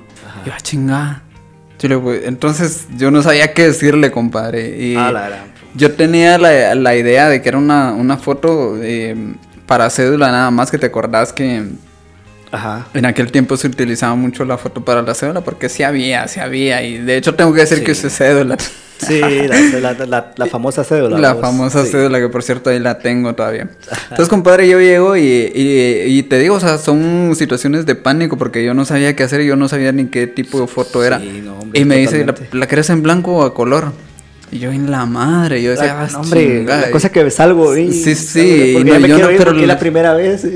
Yo, 0.47 0.53
ah, 0.55 0.61
chingada. 0.63 1.23
Yo 1.79 1.89
le 1.91 1.97
digo, 1.97 2.15
entonces 2.15 2.87
yo 2.97 3.11
no 3.11 3.23
sabía 3.23 3.53
qué 3.53 3.65
decirle, 3.67 4.11
compadre. 4.11 4.75
Y 4.83 4.97
Ah, 4.97 5.13
la 5.13 5.29
gran. 5.29 5.41
yo 5.75 5.93
tenía 5.93 6.39
la, 6.39 6.75
la 6.75 6.97
idea 6.97 7.29
de 7.29 7.43
que 7.43 7.49
era 7.51 7.59
una, 7.59 7.93
una 7.93 8.17
foto 8.17 8.79
eh, 8.83 9.15
para 9.67 9.89
cédula 9.91 10.31
nada 10.31 10.51
más, 10.51 10.71
que 10.71 10.79
te 10.79 10.87
acordás 10.87 11.33
que 11.33 11.63
Ajá. 12.53 12.87
en 12.95 13.05
aquel 13.07 13.33
tiempo 13.33 13.57
se 13.57 13.67
utilizaba 13.67 14.15
mucho 14.15 14.45
la 14.45 14.59
foto 14.59 14.85
para 14.85 15.03
la 15.03 15.15
cédula, 15.15 15.41
porque 15.41 15.69
sí 15.69 15.83
había, 15.83 16.29
sí 16.29 16.41
había. 16.41 16.83
Y 16.83 16.99
de 16.99 17.17
hecho 17.17 17.35
tengo 17.35 17.53
que 17.53 17.61
decir 17.61 17.79
Sí. 17.79 17.85
que 17.85 17.93
usé 17.93 18.11
cédula. 18.11 18.57
Sí, 18.99 19.21
la, 19.21 19.81
la, 19.81 20.07
la, 20.07 20.33
la 20.37 20.47
famosa 20.47 20.85
cédula. 20.85 21.19
La 21.19 21.33
vos. 21.33 21.41
famosa 21.41 21.85
Sí. 21.85 21.91
cédula 21.91 22.21
que 22.21 22.29
por 22.29 22.43
cierto 22.45 22.71
ahí 22.71 22.79
la 22.79 22.99
tengo 23.01 23.35
todavía. 23.35 23.69
Entonces, 24.05 24.29
compadre, 24.29 24.69
yo 24.69 24.79
llego 24.81 25.17
y, 25.17 25.23
y, 25.23 26.03
y 26.19 26.23
te 26.23 26.39
digo, 26.39 26.55
o 26.55 26.61
sea, 26.61 26.79
son 26.79 27.33
situaciones 27.37 27.87
de 27.87 27.97
pánico 27.97 28.39
porque 28.39 28.65
yo 28.65 28.73
no 28.73 28.85
sabía 28.85 29.17
qué 29.17 29.25
hacer 29.25 29.41
y 29.41 29.47
yo 29.47 29.57
no 29.57 29.69
sabía 29.69 29.91
ni 29.91 30.07
qué 30.07 30.27
tipo 30.29 30.61
de 30.61 30.69
foto 30.69 31.03
era. 31.03 31.19
Sí, 31.19 31.43
no, 31.45 31.59
hombre, 31.59 31.81
y 31.81 31.85
me 31.85 31.97
dice, 31.97 32.19
¿la, 32.21 32.27
totalmente. 32.27 32.57
¿la 32.57 32.67
querés 32.69 32.89
en 32.91 33.03
blanco 33.03 33.33
o 33.39 33.43
a 33.43 33.53
color? 33.53 33.93
Y 34.55 34.61
yo 34.61 34.71
en 34.71 34.89
la 34.89 35.05
madre, 35.05 35.61
yo 35.61 35.73
decía, 35.73 35.87
La- 35.95 36.03
ah, 36.03 36.09
no, 36.13 36.21
hombre, 36.21 36.41
chingada. 36.47 36.81
la 36.83 36.91
cosa 36.93 37.11
que 37.11 37.29
salgo 37.29 37.77
y 37.77 37.93
Sí, 37.93 38.15
sí, 38.15 38.71
porque 38.75 38.85
no, 38.89 38.95
ya 38.95 39.01
me 39.01 39.09
yo 39.09 39.15
quiero 39.17 39.27
no, 39.27 39.33
ir 39.33 39.39
pero 39.39 39.51
porque 39.51 39.67
la- 39.67 39.79
primera 39.81 40.15
vez. 40.15 40.47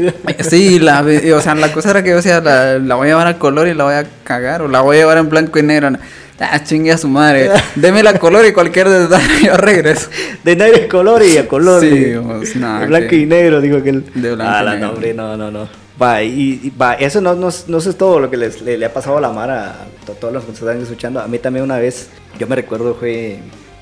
Sí, 0.48 0.78
la, 0.78 1.04
o 1.34 1.40
sea, 1.40 1.56
la 1.56 1.72
cosa 1.72 1.90
era 1.90 2.04
que 2.04 2.10
yo 2.10 2.16
decía, 2.16 2.40
la, 2.40 2.78
la 2.78 2.94
voy 2.94 3.08
a 3.08 3.10
llevar 3.10 3.26
a 3.26 3.38
color 3.40 3.66
y 3.66 3.74
la 3.74 3.82
voy 3.82 3.94
a 3.94 4.06
cagar, 4.22 4.62
o 4.62 4.68
la 4.68 4.82
voy 4.82 4.98
a 4.98 5.00
llevar 5.00 5.18
en 5.18 5.28
blanco 5.28 5.58
y 5.58 5.64
negro. 5.64 5.90
Ah, 6.38 6.62
chingue 6.62 6.92
a 6.92 6.98
su 6.98 7.08
madre. 7.08 7.50
Deme 7.74 8.04
la 8.04 8.16
color 8.20 8.46
y 8.46 8.52
cualquier 8.52 8.88
desmadre 8.88 9.24
yo 9.44 9.56
regreso. 9.56 10.08
De 10.44 10.54
negro 10.54 10.78
y 10.84 10.86
color 10.86 11.22
y 11.24 11.36
a 11.36 11.48
color. 11.48 11.80
Sí, 11.80 11.88
de- 11.90 12.20
pues, 12.20 12.54
nada, 12.54 12.80
de 12.82 12.86
blanco 12.86 13.08
que- 13.08 13.16
y 13.16 13.26
negro, 13.26 13.60
digo 13.60 13.82
que 13.82 13.90
el... 13.90 14.04
De 14.14 14.36
blanco 14.36 14.52
ah, 14.54 14.60
y 14.62 14.64
la 14.64 14.70
negro. 14.74 14.86
nombre, 14.92 15.14
no, 15.14 15.36
no, 15.36 15.50
no. 15.50 15.68
Va, 16.00 16.22
y, 16.22 16.60
y 16.62 16.72
va, 16.80 16.94
eso 16.94 17.20
no, 17.20 17.34
no, 17.34 17.48
no 17.66 17.78
es 17.78 17.96
todo 17.96 18.20
lo 18.20 18.30
que 18.30 18.36
les, 18.36 18.62
le, 18.62 18.78
le 18.78 18.86
ha 18.86 18.92
pasado 18.94 19.18
a 19.18 19.20
la 19.20 19.30
Mara, 19.30 19.70
a 19.72 20.12
todos 20.20 20.32
los 20.32 20.44
que 20.44 20.52
están 20.52 20.80
escuchando. 20.80 21.18
A 21.20 21.26
mí 21.26 21.40
también 21.40 21.64
una 21.64 21.78
vez, 21.78 22.08
yo 22.38 22.46
me 22.46 22.54
recuerdo, 22.54 22.94
fue 22.94 23.40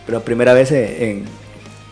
la 0.08 0.20
primera 0.20 0.52
vez 0.54 0.70
en... 0.72 1.24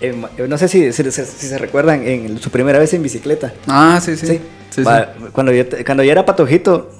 en- 0.01 0.27
en- 0.37 0.49
no 0.51 0.59
sé 0.59 0.69
si, 0.69 0.93
si, 0.93 1.11
si- 1.11 1.25
se 1.25 1.59
recuerdan, 1.59 2.07
en 2.07 2.39
su 2.39 2.51
primera 2.51 2.79
vez 2.79 2.93
en 2.95 3.03
bicicleta. 3.03 3.53
Ah, 3.67 4.01
sí, 4.05 4.17
sí. 4.17 4.27
Sí. 4.27 4.41
Sí, 4.71 4.83
sí. 4.85 4.91
Cuando, 5.33 5.53
yo, 5.53 5.65
cuando 5.87 6.03
yo 6.03 6.11
era 6.11 6.25
patojito, 6.27 6.91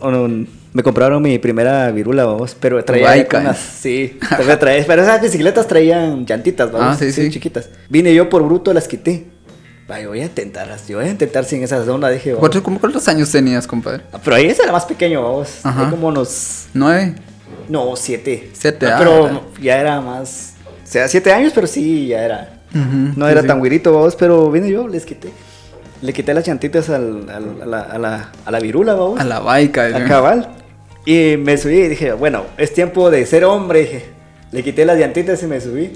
me 0.73 0.83
compraron 0.85 1.21
mi 1.23 1.39
primera 1.41 1.91
virula, 1.91 2.25
vamos, 2.25 2.57
pero 2.59 2.83
traía 2.85 3.07
Baica, 3.07 3.41
unas, 3.41 3.59
sí, 3.59 4.17
traía- 4.61 4.85
pero 4.87 5.03
esas 5.03 5.21
bicicletas 5.21 5.67
traían 5.67 6.25
llantitas, 6.25 6.71
vamos, 6.71 6.95
Ah, 6.95 6.99
sí, 6.99 7.11
sí. 7.13 7.31
chiquitas. 7.31 7.69
Vine 7.89 8.15
yo 8.15 8.29
por 8.29 8.45
bruto, 8.45 8.73
las 8.73 8.87
quité. 8.87 9.27
Va, 9.91 10.01
yo 10.01 10.11
voy 10.11 10.21
a 10.21 10.25
intentar, 10.25 10.69
yo 10.89 10.99
voy 10.99 11.07
a 11.07 11.11
intentar 11.11 11.45
sin 11.45 11.63
esa 11.65 11.85
zona, 11.85 12.09
dije. 12.11 12.33
¿Cuántos, 12.35 12.63
cómo- 12.63 12.79
cuántos 12.81 13.07
años 13.09 13.31
tenías, 13.31 13.67
compadre? 13.67 14.03
Ah, 14.13 14.21
Pero 14.23 14.37
ahí 14.37 14.47
ese 14.47 14.63
era 14.63 14.73
más 14.73 14.85
pequeño, 14.87 15.21
vamos, 15.23 15.49
Ajá. 15.65 15.91
Como 15.91 16.09
unos, 16.09 16.67
¿Nueve? 16.75 17.17
no, 17.69 17.95
siete. 17.97 18.51
Siete, 18.53 18.87
Ah, 18.87 18.95
ah, 18.95 18.99
Pero 18.99 19.29
ya. 19.59 19.63
ya 19.63 19.81
era 19.81 20.01
más, 20.01 20.54
sea, 20.95 21.09
siete 21.09 21.33
años, 21.33 21.53
pero 21.55 21.67
sí, 21.67 22.07
ya 22.09 22.25
era. 22.25 22.61
Ujú, 22.75 23.13
No 23.19 23.27
sí, 23.27 23.33
era 23.33 23.43
sí. 23.43 23.47
tan 23.47 23.59
güirito, 23.59 23.93
vamos, 23.95 24.17
pero 24.17 24.51
vine 24.51 24.71
yo, 24.71 24.89
les 24.89 25.05
quité. 25.05 25.29
Le 26.03 26.13
quité 26.13 26.35
las 26.35 26.47
llantitas 26.47 26.89
al, 26.91 27.29
al- 27.31 27.63
a, 27.63 27.67
la, 27.67 27.81
a, 27.81 27.99
la, 27.99 28.33
a 28.45 28.51
la 28.51 28.61
virula, 28.61 28.95
vamos. 28.95 29.21
A 29.21 29.25
la 29.25 29.41
baica. 29.41 29.85
A 29.87 29.99
¿no? 29.99 30.09
cabal. 30.09 30.49
Y 31.07 31.37
me 31.39 31.57
subí 31.59 31.77
y 31.77 31.89
dije, 31.89 32.13
bueno, 32.13 32.45
es 32.59 32.73
tiempo 32.73 33.11
de 33.11 33.25
ser 33.27 33.45
hombre. 33.45 33.81
Dije, 33.81 34.05
le 34.53 34.63
quité 34.63 34.85
las 34.85 34.99
llantitas 34.99 35.43
y 35.43 35.47
me 35.47 35.61
subí. 35.61 35.93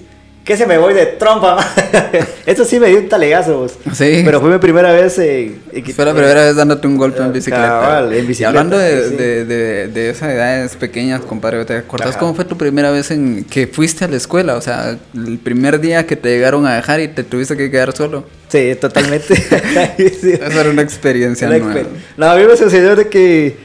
¿Qué 0.49 0.57
se 0.57 0.65
me 0.67 0.79
voy 0.79 0.95
de 0.95 1.05
trompa? 1.05 1.59
Eso 2.47 2.65
sí 2.65 2.81
me 2.81 2.87
dio 2.89 3.01
un 3.01 3.09
talegazo. 3.11 3.59
vos. 3.59 3.73
Sí. 3.93 4.23
Pero 4.25 4.41
fue 4.41 4.49
mi 4.49 4.57
primera 4.57 4.91
vez. 4.93 5.19
eh, 5.19 5.53
quité- 5.75 5.93
Fue 5.93 6.07
la 6.07 6.15
primera 6.15 6.43
vez 6.43 6.57
dándote 6.57 6.87
un 6.87 6.97
golpe 6.97 7.21
en 7.23 7.35
bicicleta. 7.35 7.69
cabal, 7.69 8.15
en 8.15 8.25
Y 8.25 8.27
bicicleta, 8.29 8.49
hablando 8.49 8.79
de, 8.79 9.09
sí. 9.11 9.15
de, 9.17 9.45
de, 9.45 9.89
de 9.89 10.09
esas 10.09 10.31
edades 10.31 10.75
pequeñas, 10.77 11.21
compadre, 11.21 11.63
¿te 11.67 11.77
acordás 11.77 12.13
Ajá. 12.13 12.19
cómo 12.21 12.35
fue 12.35 12.47
tu 12.47 12.57
primera 12.57 12.91
vez 12.91 13.11
en 13.11 13.45
que 13.45 13.67
fuiste 13.67 14.07
a 14.07 14.09
la 14.09 14.17
escuela? 14.17 14.57
O 14.57 14.63
sea, 14.63 14.97
el 15.15 15.39
primer 15.39 15.81
día 15.81 16.07
que 16.07 16.17
te 16.17 16.31
llegaron 16.31 16.67
a 16.67 16.77
dejar 16.77 17.01
y 17.01 17.09
te 17.09 17.25
tuviste 17.25 17.55
que 17.55 17.71
quedar 17.71 17.95
solo. 17.95 18.25
Sí, 18.49 18.75
totalmente. 18.81 19.35
Esa 19.99 20.61
era 20.61 20.71
una 20.71 20.81
experiencia 20.81 21.47
Una 21.47 21.59
nueva. 21.59 21.81
exper- 21.83 21.87
No, 22.17 22.31
a 22.31 22.37
mí 22.37 22.45
me 22.45 22.57
sucedió 22.57 22.97
de 22.97 23.07
que 23.09 23.59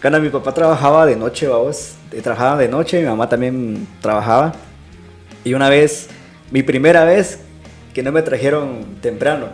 cuando 0.00 0.18
mi 0.20 0.30
papá 0.30 0.54
trabajaba 0.54 1.04
de 1.04 1.14
noche, 1.14 1.46
vamos, 1.46 1.90
eh, 2.10 2.22
trabajaba 2.22 2.56
de 2.58 2.68
noche, 2.68 3.00
mi 3.00 3.06
mamá 3.06 3.28
también 3.28 3.86
trabajaba. 4.00 4.54
Y 5.46 5.54
una 5.54 5.68
vez, 5.68 6.08
mi 6.50 6.64
primera 6.64 7.04
vez, 7.04 7.38
que 7.94 8.02
no 8.02 8.10
me 8.10 8.20
trajeron 8.22 8.98
temprano, 9.00 9.46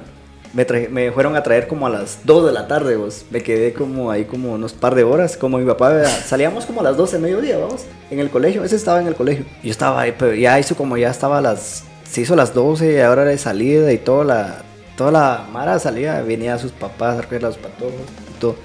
me, 0.54 0.64
me 0.88 1.12
fueron 1.12 1.36
a 1.36 1.42
traer 1.42 1.68
como 1.68 1.86
a 1.86 1.90
las 1.90 2.20
2 2.24 2.46
de 2.46 2.52
la 2.52 2.66
tarde, 2.66 2.96
vos. 2.96 3.26
Me 3.30 3.42
quedé 3.42 3.74
como 3.74 4.10
ahí 4.10 4.24
como 4.24 4.54
unos 4.54 4.72
par 4.72 4.94
de 4.94 5.04
horas, 5.04 5.36
como 5.36 5.58
mi 5.58 5.66
papá, 5.66 5.90
¿verdad? 5.90 6.10
salíamos 6.24 6.64
como 6.64 6.80
a 6.80 6.84
las 6.84 6.96
12 6.96 7.16
de 7.16 7.22
mediodía, 7.22 7.58
vamos, 7.58 7.84
en 8.10 8.20
el 8.20 8.30
colegio, 8.30 8.64
ese 8.64 8.76
estaba 8.76 9.02
en 9.02 9.06
el 9.06 9.14
colegio. 9.14 9.44
Yo 9.62 9.70
estaba 9.70 10.00
ahí, 10.00 10.14
pero 10.18 10.32
ya 10.32 10.58
hizo 10.58 10.76
como 10.76 10.96
ya 10.96 11.10
estaba 11.10 11.36
a 11.36 11.42
las, 11.42 11.84
se 12.10 12.22
hizo 12.22 12.32
a 12.32 12.36
las 12.38 12.54
12, 12.54 13.02
ahora 13.02 13.26
de 13.26 13.36
salida 13.36 13.92
y 13.92 13.98
toda 13.98 14.24
la, 14.24 14.62
toda 14.96 15.12
la 15.12 15.46
mara 15.52 15.78
salía, 15.78 16.22
venía 16.22 16.54
a 16.54 16.58
sus 16.58 16.72
papás 16.72 17.18
a 17.18 17.20
recoger 17.20 17.42
los 17.42 17.58
patojos 17.58 17.92
y 18.34 18.40
todo. 18.40 18.56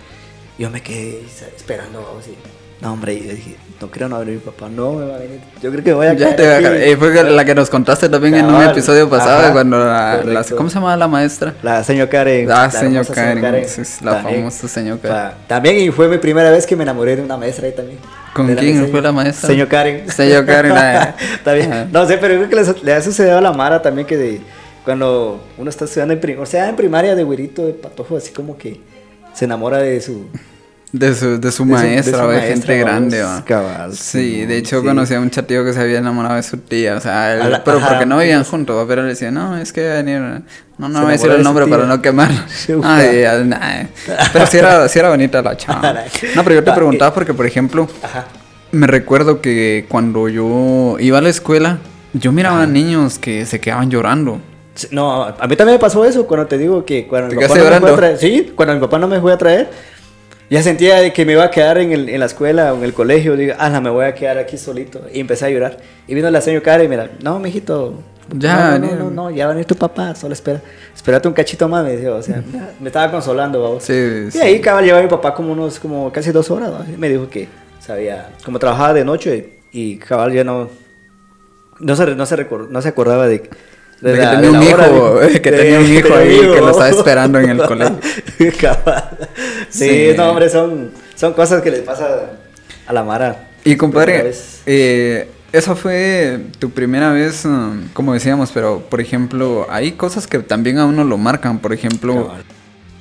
Yo 0.58 0.70
me 0.70 0.82
quedé 0.82 1.26
esperando, 1.58 2.04
vamos, 2.04 2.26
y, 2.26 2.38
no 2.82 2.94
hombre, 2.94 3.14
y 3.16 3.24
yo 3.28 3.34
dije, 3.34 3.56
no 3.82 3.88
creo 3.90 4.08
no 4.08 4.20
venir 4.20 4.36
mi 4.36 4.40
papá, 4.42 4.70
no 4.70 4.94
me 4.94 5.06
va 5.08 5.16
a 5.16 5.18
venir, 5.20 5.40
yo 5.62 5.72
creo 5.72 5.84
que 5.84 5.94
voy 5.94 6.06
a 6.08 6.14
Ya 6.14 6.18
quedar 6.18 6.36
te 6.36 6.54
aquí". 6.54 6.64
dejar- 6.64 6.78
eh, 6.82 6.98
fue 6.98 7.24
la 7.24 7.46
que 7.46 7.56
nos 7.56 7.70
contaste 7.70 8.08
también 8.10 8.36
en 8.36 8.46
un 8.46 8.62
episodio 8.64 9.10
pasado 9.10 9.40
Ajá, 9.40 9.52
cuando 9.54 9.84
la. 9.84 10.44
¿cómo 10.56 10.70
se 10.70 10.76
llamaba 10.76 10.96
la 10.98 11.08
maestra? 11.08 11.54
La 11.64 11.84
señor 11.84 12.10
Karen. 12.10 12.52
Ah, 12.52 12.64
la 12.66 12.72
señor 12.72 13.02
hermosa 13.04 13.14
Karen, 13.14 13.42
la 13.42 14.12
también. 14.14 14.40
famosa 14.40 14.68
señor 14.68 15.00
Karen. 15.00 15.38
También, 15.48 15.78
y 15.80 15.90
fue 15.92 16.08
mi 16.08 16.18
primera 16.18 16.52
vez 16.52 16.66
que 16.68 16.76
me 16.76 16.84
enamoré 16.84 17.16
de 17.16 17.24
una 17.24 17.36
maestra 17.38 17.66
ahí 17.68 17.74
también. 17.74 17.98
¿Con 18.34 18.46
quién 18.56 18.76
señor- 18.76 18.92
fue 18.92 19.02
la 19.02 19.12
maestra? 19.12 19.48
Señor 19.50 19.68
Karen. 19.68 20.10
Señor 20.12 20.46
Karen, 20.46 20.74
la- 20.74 21.16
también. 21.44 21.74
Ajá. 21.74 21.88
No 21.92 22.06
sé, 22.08 22.18
pero 22.20 22.36
creo 22.36 22.50
que 22.50 22.56
les- 22.56 22.84
le 22.84 22.94
ha 22.94 23.02
sucedido 23.02 23.38
a 23.38 23.42
la 23.42 23.52
Mara 23.54 23.82
también 23.82 24.06
que 24.06 24.18
de, 24.18 24.42
cuando 24.86 25.44
uno 25.58 25.70
está 25.70 25.86
estudiando 25.86 26.14
en 26.14 26.20
primaria, 26.20 26.44
o 26.44 26.46
sea, 26.46 26.70
en 26.70 26.76
primaria 26.76 27.16
de 27.16 27.24
güerito, 27.24 27.66
de 27.66 27.74
patojo, 27.74 28.18
así 28.18 28.32
como 28.32 28.56
que 28.58 28.80
se 29.34 29.46
enamora 29.46 29.80
de 29.80 30.00
su... 30.00 30.28
De 30.94 31.14
su, 31.14 31.32
de 31.32 31.36
su 31.38 31.42
de 31.42 31.52
su- 31.52 31.66
maestra, 31.66 32.18
de 32.18 32.24
su 32.24 32.28
maestra, 32.28 32.48
gente 32.48 32.78
grande, 32.80 33.22
va. 33.22 33.44
cabal, 33.44 33.94
Sí, 33.94 34.46
de 34.46 34.58
hecho 34.58 34.80
sí. 34.80 34.86
conocí 34.86 35.14
a 35.14 35.20
un 35.20 35.30
chatillo 35.30 35.66
que 35.66 35.74
se 35.74 35.82
había 35.82 35.98
enamorado 35.98 36.36
de 36.36 36.44
su 36.44 36.58
tía, 36.58 36.96
o 36.96 37.02
sea, 37.02 37.34
él- 37.36 37.42
A 37.42 37.50
la- 37.50 37.64
pero 37.64 37.78
ajá, 37.78 37.90
porque 37.90 38.06
no 38.06 38.18
vivían 38.18 38.46
juntos, 38.46 38.86
pero 38.88 39.02
le 39.02 39.10
decía, 39.10 39.30
no, 39.30 39.58
es 39.58 39.74
que 39.74 39.86
va 39.86 39.94
a 39.96 39.98
venir, 39.98 40.22
no, 40.78 40.88
no 40.88 41.00
voy 41.02 41.10
a 41.10 41.12
decir 41.12 41.30
el 41.30 41.44
nombre 41.44 41.68
para 41.68 41.86
no 41.86 41.96
ufa. 41.96 42.28
Ay, 42.84 43.26
nah. 43.46 43.84
Pero 44.32 44.48
sí 44.48 44.58
era, 44.58 44.88
sí 44.88 44.98
era 45.00 45.10
bonita 45.10 45.42
la 45.42 45.58
chava. 45.58 45.94
No, 46.36 46.44
pero 46.44 46.56
yo 46.56 46.64
te 46.64 46.72
preguntaba 46.72 47.14
porque, 47.14 47.34
por 47.34 47.46
ejemplo, 47.46 47.90
Ajá. 48.02 48.26
me 48.72 48.88
recuerdo 48.88 49.42
que 49.42 49.86
cuando 49.90 50.30
yo 50.30 50.96
iba 51.00 51.18
a 51.18 51.22
la 51.22 51.30
escuela, 51.30 51.80
yo 52.14 52.32
miraba 52.32 52.62
a 52.62 52.66
niños 52.66 53.20
que 53.20 53.46
se 53.46 53.60
quedaban 53.60 53.92
llorando. 53.92 54.40
No, 54.92 55.24
a 55.24 55.48
mí 55.48 55.56
también 55.58 55.76
me 55.76 55.80
pasó 55.80 56.06
eso 56.06 56.26
cuando 56.28 56.46
te 56.48 56.58
digo 56.58 56.86
que 56.86 57.08
cuando 57.08 57.30
¿Te 57.30 57.36
mi 57.36 57.42
papá 57.42 57.58
no 57.58 57.70
me 57.72 57.80
fue 57.80 57.92
a 57.92 57.96
traer, 57.98 58.18
sí, 58.18 58.52
cuando 58.56 58.76
mi 58.76 58.80
papá 58.80 59.00
no 59.00 59.08
me 59.08 59.20
fue 59.20 59.34
a 59.34 59.38
traer, 59.38 59.70
ya 60.50 60.64
sentía 60.64 60.98
de 60.98 61.12
que 61.14 61.26
me 61.26 61.34
iba 61.34 61.44
a 61.44 61.52
quedar 61.52 61.78
en, 61.78 61.92
el- 61.92 62.10
en 62.10 62.20
la 62.20 62.26
escuela 62.26 62.74
o 62.74 62.78
en 62.78 62.84
el 62.84 62.94
colegio, 62.94 63.36
digo, 63.36 63.54
ah, 63.58 63.80
me 63.82 63.90
voy 63.90 64.06
a 64.06 64.14
quedar 64.16 64.38
aquí 64.38 64.58
solito 64.58 65.02
y 65.14 65.20
empecé 65.20 65.46
a 65.46 65.50
llorar. 65.50 65.78
Y 66.08 66.16
vino 66.16 66.30
la 66.30 66.42
señora 66.42 66.64
Karen 66.64 66.86
y 66.86 66.90
mira, 66.90 67.10
no, 67.22 67.40
mijito, 67.40 67.96
Ya, 68.34 68.78
no, 68.78 68.88
no, 68.88 68.96
no, 68.96 69.10
no, 69.10 69.32
ya 69.32 69.46
va 69.46 69.52
a 69.52 69.56
venir 69.56 69.66
tu 69.68 69.76
papá, 69.76 70.14
solo 70.16 70.34
espera. 70.34 70.62
Espérate 70.96 71.28
un 71.28 71.34
cachito 71.34 71.68
más, 71.68 71.84
me 71.84 71.92
decía, 71.94 72.14
o 72.14 72.22
sea, 72.22 72.42
me 72.80 72.88
estaba 72.88 73.12
consolando, 73.12 73.62
vamos. 73.62 73.84
Sí, 73.84 73.94
Y 74.28 74.32
sí. 74.32 74.40
ahí 74.40 74.60
cabal 74.62 74.84
llevaba 74.86 75.04
mi 75.04 75.10
papá 75.10 75.34
como 75.34 75.52
unos, 75.54 75.80
como 75.80 76.12
casi 76.12 76.32
dos 76.32 76.50
horas. 76.52 76.72
Y 76.94 76.98
me 76.98 77.10
dijo 77.10 77.30
que 77.30 77.48
sabía, 77.80 78.30
como 78.46 78.60
trabajaba 78.60 78.94
de 78.94 79.06
noche 79.06 79.60
y 79.72 79.98
cabal 79.98 80.32
ya 80.34 80.44
no, 80.44 80.70
no 81.80 81.96
se, 81.96 82.16
no 82.16 82.26
se, 82.26 82.48
no 82.70 82.82
se 82.82 82.88
acordaba 82.90 83.28
de, 83.28 83.50
De 84.02 84.14
que 84.14 84.18
la- 84.20 84.32
tenía 84.42 84.52
un 84.52 84.64
hijo, 84.64 85.16
de- 85.20 85.42
que 85.42 85.52
tenía 85.52 85.80
un 85.80 85.92
hijo 85.94 86.14
ahí 86.16 86.40
que 86.40 86.60
lo 86.62 86.70
estaba 86.70 86.90
esperando 86.90 87.40
en 87.40 87.50
el 87.50 87.58
colegio. 87.66 87.98
Sí, 89.70 89.90
Sí. 89.90 90.10
no, 90.16 90.30
hombre, 90.30 90.50
son, 90.50 90.92
son 91.16 91.34
cosas 91.34 91.62
que 91.62 91.72
les 91.72 91.82
pasa 91.82 92.08
a 92.86 92.94
la 92.94 93.04
Mara. 93.04 93.48
Y 93.64 93.76
compadre, 93.76 94.32
eh, 94.66 95.30
esa 95.52 95.76
fue 95.76 96.40
tu 96.60 96.70
primera 96.70 97.12
vez, 97.12 97.44
um, 97.46 97.88
como 97.94 98.14
decíamos, 98.14 98.52
pero 98.54 98.82
por 98.90 99.02
ejemplo, 99.02 99.66
hay 99.70 99.94
cosas 99.94 100.28
que 100.28 100.40
también 100.40 100.78
a 100.78 100.86
uno 100.86 101.04
lo 101.04 101.18
marcan. 101.18 101.60
Por 101.60 101.74
ejemplo, 101.74 102.28
Cabal. 102.28 102.44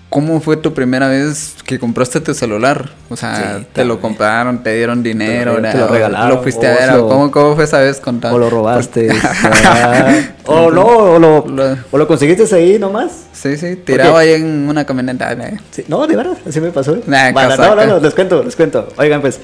¿Cómo 0.08 0.40
fue 0.40 0.56
tu 0.56 0.72
primera 0.72 1.08
vez 1.08 1.54
que 1.64 1.78
compraste 1.78 2.20
tu 2.20 2.32
celular? 2.34 2.90
O 3.10 3.16
sea, 3.16 3.58
Sí, 3.58 3.66
te 3.72 3.84
lo 3.84 4.00
compraron, 4.00 4.62
te 4.62 4.74
dieron 4.74 5.02
dinero, 5.02 5.56
Te 5.60 5.76
lo- 5.76 5.88
regalaron, 5.88 6.28
lo 6.36 6.42
fuiste 6.42 6.66
a 6.66 6.74
ver, 6.74 6.92
lo- 6.94 7.08
¿cómo, 7.08 7.30
¿cómo 7.30 7.54
fue 7.54 7.64
esa 7.64 7.78
vez? 7.80 8.00
Contá. 8.00 8.32
O 8.32 8.38
lo 8.38 8.48
robaste. 8.48 9.08
ah, 9.64 10.14
o 10.46 10.70
no, 10.70 10.86
o 10.86 11.18
lo, 11.18 11.44
o 11.90 11.98
lo 11.98 12.06
conseguiste 12.08 12.52
ahí 12.54 12.78
nomás. 12.78 13.12
Sí, 13.32 13.56
sí, 13.56 13.76
tirado 13.76 14.16
ahí 14.16 14.32
en 14.32 14.68
una 14.68 14.84
camioneta. 14.84 15.36
Sí, 15.70 15.84
no, 15.88 16.06
de 16.06 16.16
verdad, 16.16 16.36
así 16.48 16.60
me 16.60 16.70
pasó. 16.70 16.96
Nah, 17.06 17.32
no, 17.32 17.74
no, 17.74 17.86
no, 17.86 17.98
les 17.98 18.14
cuento, 18.14 18.42
les 18.42 18.56
cuento. 18.56 18.88
Oigan, 18.96 19.20
pues, 19.20 19.40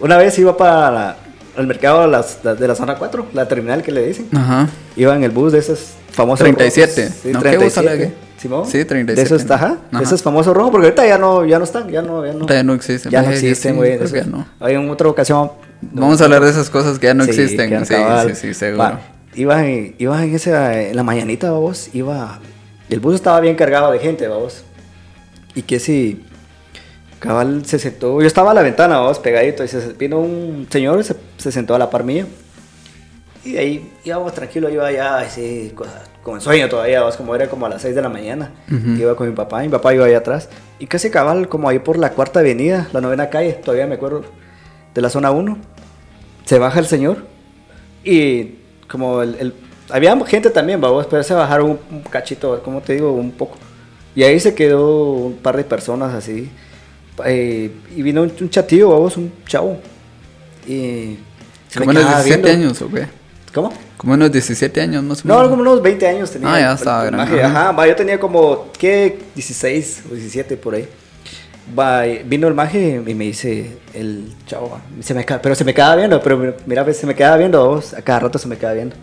una 0.00 0.16
vez 0.16 0.38
iba 0.38 0.56
para 0.56 1.16
el 1.56 1.66
mercado 1.66 2.02
de, 2.02 2.08
las- 2.08 2.42
de 2.42 2.68
la 2.68 2.74
zona 2.74 2.96
4, 2.96 3.26
la 3.32 3.46
terminal 3.48 3.82
que 3.82 3.92
le 3.92 4.06
dicen. 4.06 4.28
Ajá. 4.36 4.68
Iba 4.96 5.14
en 5.14 5.24
el 5.24 5.30
bus 5.30 5.52
de 5.52 5.58
esos 5.60 5.78
famosos 6.16 6.42
37. 6.44 7.02
rojos. 7.02 7.18
Sí, 7.22 7.28
¿No? 7.32 7.42
¿Qué 7.42 7.58
bus 7.58 7.74
37. 7.74 7.78
habla 7.78 7.96
qué? 8.04 8.12
¿Simón? 8.40 8.66
Sí, 8.66 8.84
37. 8.84 9.14
De 9.14 9.22
esos, 9.22 9.50
ajá, 9.50 9.66
Ajá. 9.90 9.98
de 9.98 10.04
esos 10.04 10.22
famosos 10.22 10.54
rojos, 10.54 10.70
porque 10.70 10.86
ahorita 10.88 11.06
ya 11.06 11.18
no, 11.18 11.44
ya 11.46 11.58
no 11.58 11.64
están, 11.64 11.88
ya 11.88 12.02
no, 12.02 12.26
ya 12.26 12.32
no. 12.32 12.46
Ya 12.46 12.62
no 12.62 12.74
existen. 12.74 13.10
Ya 13.12 13.22
no 13.22 13.30
existen, 13.30 13.72
sí, 13.72 13.76
güey. 13.76 13.98
ya 13.98 14.24
no. 14.24 14.46
Hay 14.60 14.74
en 14.74 14.90
otra 14.90 15.08
ocasión. 15.08 15.52
Vamos 15.80 16.20
a 16.20 16.24
hablar 16.24 16.42
de 16.42 16.50
esas 16.50 16.68
cosas 16.68 16.98
que 16.98 17.06
ya 17.06 17.14
no 17.14 17.24
Sí, 17.24 17.30
existen. 17.30 17.86
Sí, 17.86 17.94
sí, 18.28 18.34
sí, 18.34 18.54
seguro. 18.54 18.82
Va, 18.82 19.00
Iba 19.34 19.66
en, 19.66 19.94
iba 19.98 20.24
en 20.24 20.34
esa, 20.34 20.80
en 20.80 20.96
la 20.96 21.02
mañanita, 21.02 21.50
vamos, 21.50 21.90
iba, 21.92 22.40
el 22.88 23.00
bus 23.00 23.14
estaba 23.16 23.38
bien 23.40 23.54
cargado 23.54 23.92
de 23.92 23.98
gente, 23.98 24.26
vamos. 24.28 24.64
Y 25.54 25.62
que 25.62 25.78
si, 25.78 26.24
cabal 27.18 27.66
se 27.66 27.78
sentó, 27.78 28.20
yo 28.20 28.26
estaba 28.26 28.52
a 28.52 28.54
la 28.54 28.62
ventana, 28.62 28.98
vamos, 28.98 29.18
pegadito, 29.18 29.62
y 29.62 29.68
se, 29.68 29.92
vino 29.92 30.18
un 30.20 30.66
señor, 30.70 31.04
se, 31.04 31.14
se 31.36 31.52
sentó 31.52 31.74
a 31.74 31.78
la 31.78 31.90
par 31.90 32.04
mía. 32.04 32.26
Y 33.46 33.52
de 33.52 33.58
ahí 33.60 33.92
íbamos 34.04 34.34
tranquilos, 34.34 34.72
iba 34.72 34.86
allá, 34.86 35.18
así, 35.18 35.72
en 36.26 36.40
sueño 36.40 36.68
todavía, 36.68 37.00
vamos, 37.00 37.16
como 37.16 37.34
era 37.34 37.48
como 37.48 37.66
a 37.66 37.68
las 37.68 37.82
6 37.82 37.94
de 37.94 38.02
la 38.02 38.08
mañana. 38.08 38.52
Ujú. 38.68 38.90
Iba 39.00 39.14
con 39.14 39.28
mi 39.28 39.34
papá, 39.34 39.60
mi 39.62 39.68
papá 39.68 39.94
iba 39.94 40.04
allá 40.06 40.18
atrás. 40.18 40.48
Y 40.80 40.86
casi 40.86 41.10
cabal, 41.10 41.48
como 41.48 41.68
ahí 41.68 41.78
por 41.78 41.96
la 41.98 42.10
cuarta 42.10 42.40
avenida, 42.40 42.88
la 42.92 43.00
novena 43.00 43.30
calle, 43.30 43.52
todavía 43.52 43.86
me 43.86 43.94
acuerdo, 43.94 44.24
de 44.94 45.00
la 45.00 45.08
zona 45.10 45.30
1. 45.30 45.56
Se 46.44 46.58
baja 46.58 46.80
el 46.80 46.86
señor 46.86 47.18
y 48.04 48.56
como 48.88 49.22
el, 49.22 49.36
el- 49.38 49.54
había 49.90 50.16
gente 50.26 50.50
también, 50.50 50.80
vamos, 50.80 51.06
pero 51.08 51.22
se 51.22 51.32
bajaron 51.34 51.70
un, 51.70 51.78
un 51.90 52.02
cachito, 52.02 52.60
como 52.64 52.80
te 52.80 52.94
digo, 52.94 53.12
un 53.12 53.30
poco. 53.30 53.56
Y 54.16 54.22
ahí 54.24 54.40
se 54.40 54.54
quedó 54.54 55.12
un 55.12 55.36
par 55.36 55.56
de 55.56 55.62
personas 55.64 56.12
así. 56.14 56.50
eh, 57.24 57.70
y 57.94 58.02
vino 58.02 58.22
un, 58.22 58.32
un 58.40 58.50
chatillo, 58.50 58.90
vamos, 58.90 59.16
un 59.16 59.32
chavo. 59.46 59.76
Y 60.66 61.18
se 61.68 61.78
¿Como 61.78 61.90
unos 61.90 62.02
quedaba 62.02 62.22
17 62.24 62.42
viendo. 62.48 62.66
años 62.66 62.82
o 62.82 62.88
qué? 62.90 63.06
¿Cómo? 63.56 63.72
Como 63.96 64.12
unos 64.12 64.30
17 64.30 64.82
años 64.82 65.02
más 65.02 65.24
o 65.24 65.28
No, 65.28 65.34
menos. 65.36 65.48
como 65.48 65.62
unos 65.62 65.80
20 65.80 66.06
años 66.06 66.30
tenía. 66.30 66.52
Ah, 66.52 66.60
ya 66.60 66.72
estaba 66.74 67.04
grande, 67.06 67.42
ajá. 67.42 67.72
Va, 67.72 67.86
yo 67.86 67.96
tenía 67.96 68.20
como, 68.20 68.66
¿qué? 68.78 69.18
16 69.34 70.02
o 70.10 70.14
17 70.14 70.58
por 70.58 70.74
ahí. 70.74 70.86
Va, 71.76 72.02
vino 72.26 72.48
el 72.48 72.52
maje 72.54 73.02
y 73.06 73.14
me 73.14 73.24
dice, 73.24 73.78
el 73.94 74.34
chavo, 74.46 74.78
se 75.00 75.14
me, 75.14 75.24
pero 75.24 75.54
se 75.54 75.64
me 75.64 75.72
quedaba 75.72 75.96
viendo, 75.96 76.20
pero 76.22 76.54
mira, 76.66 76.84
pues, 76.84 76.98
se 76.98 77.06
me 77.06 77.14
quedaba 77.14 77.38
viendo, 77.38 77.66
vos, 77.66 77.94
a 77.94 78.02
cada 78.02 78.18
rato 78.20 78.38
se 78.38 78.46
me 78.46 78.58
quedaba 78.58 78.74
viendo. 78.74 78.94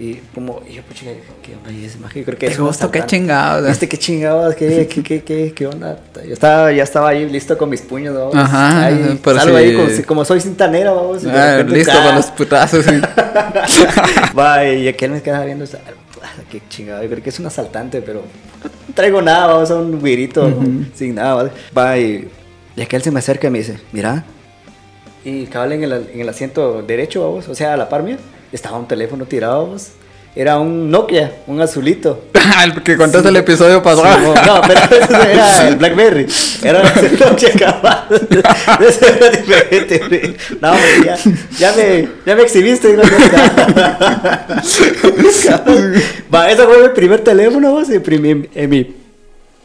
Y 0.00 0.14
como, 0.32 0.62
y 0.68 0.74
yo, 0.74 0.82
pucha, 0.84 1.06
¿qué 1.42 1.56
onda? 1.56 1.72
Y 1.72 1.84
ese 1.84 1.98
creo 1.98 2.38
que 2.38 2.46
es 2.46 2.56
vos, 2.56 2.78
¿qué 2.92 3.04
chingados? 3.04 3.68
Este, 3.68 3.88
qué 3.88 3.96
chingados, 3.98 4.54
qué, 4.54 4.86
qué, 4.90 5.02
qué, 5.02 5.24
qué, 5.24 5.52
qué 5.52 5.66
onda. 5.66 5.98
Yo 6.24 6.32
estaba, 6.32 6.70
ya 6.70 6.84
estaba 6.84 7.08
ahí 7.08 7.28
listo 7.28 7.58
con 7.58 7.68
mis 7.68 7.82
puños, 7.82 8.14
vamos. 8.14 8.36
Ajá, 8.36 8.86
ahí, 8.86 9.18
pero 9.24 9.40
salgo 9.40 9.58
sí. 9.58 9.64
ahí 9.64 10.02
como, 10.04 10.24
soy 10.24 10.40
cintanera, 10.40 10.92
vamos. 10.92 11.24
de 11.24 11.32
Ah, 11.32 11.64
listo 11.64 11.92
¡ah! 11.92 12.04
con 12.06 12.14
los 12.14 12.26
putazos. 12.26 12.84
sí. 12.84 12.92
Va, 14.38 14.64
y 14.64 14.86
aquel 14.86 15.10
me 15.10 15.20
quedaba 15.20 15.44
viendo, 15.44 15.64
ah, 15.64 16.28
qué 16.48 16.62
chingado, 16.68 17.02
yo 17.02 17.08
creo 17.10 17.22
que 17.22 17.30
es 17.30 17.40
un 17.40 17.46
asaltante, 17.46 18.00
pero 18.00 18.22
no 18.62 18.94
traigo 18.94 19.20
nada, 19.20 19.48
vamos 19.48 19.68
a 19.72 19.74
un 19.74 20.00
virito, 20.00 20.48
sin 20.94 21.16
nada, 21.16 21.34
¿vale? 21.34 21.50
Va, 21.76 21.98
y, 21.98 22.28
y 22.76 22.82
aquel 22.82 23.02
se 23.02 23.10
me 23.10 23.18
acerca 23.18 23.48
y 23.48 23.50
me 23.50 23.58
dice, 23.58 23.80
mira, 23.90 24.24
y 25.24 25.46
cabal 25.46 25.72
en 25.72 25.82
el, 25.82 25.92
en 26.14 26.20
el 26.20 26.28
asiento 26.28 26.82
derecho, 26.82 27.28
vamos, 27.28 27.48
o 27.48 27.54
sea, 27.56 27.74
a 27.74 27.76
la 27.76 27.88
par 27.88 28.04
mía, 28.04 28.16
estaba 28.52 28.78
un 28.78 28.88
teléfono 28.88 29.24
tirado, 29.24 29.64
vamos. 29.64 29.88
Era 30.34 30.58
un 30.58 30.90
Nokia, 30.90 31.32
un 31.46 31.60
azulito. 31.60 32.24
el 32.64 32.82
que 32.82 32.96
contaste 32.96 33.28
el 33.28 33.36
episodio 33.36 33.80
pasado. 33.82 34.34
Sí, 34.34 34.40
no, 34.46 34.62
pero 34.66 34.80
ese 35.04 35.32
era 35.32 35.68
el 35.68 35.76
Blackberry. 35.76 36.26
Era 36.62 36.80
el 36.82 37.18
Nokia 37.18 37.50
cabal. 37.58 38.06
Ese 38.86 39.16
era 39.16 39.30
diferente. 39.30 40.36
No, 40.60 40.70
hombre, 40.70 40.86
ya, 41.04 41.16
ya, 41.58 41.72
me, 41.72 42.08
ya 42.24 42.36
me 42.36 42.42
exhibiste. 42.42 42.94
¿no? 42.94 43.02
Va, 46.32 46.48
ese 46.50 46.64
fue 46.64 46.82
mi 46.82 46.88
primer 46.94 47.24
teléfono, 47.24 47.72
vos, 47.72 47.88
en, 47.90 48.70
mi 48.70 48.94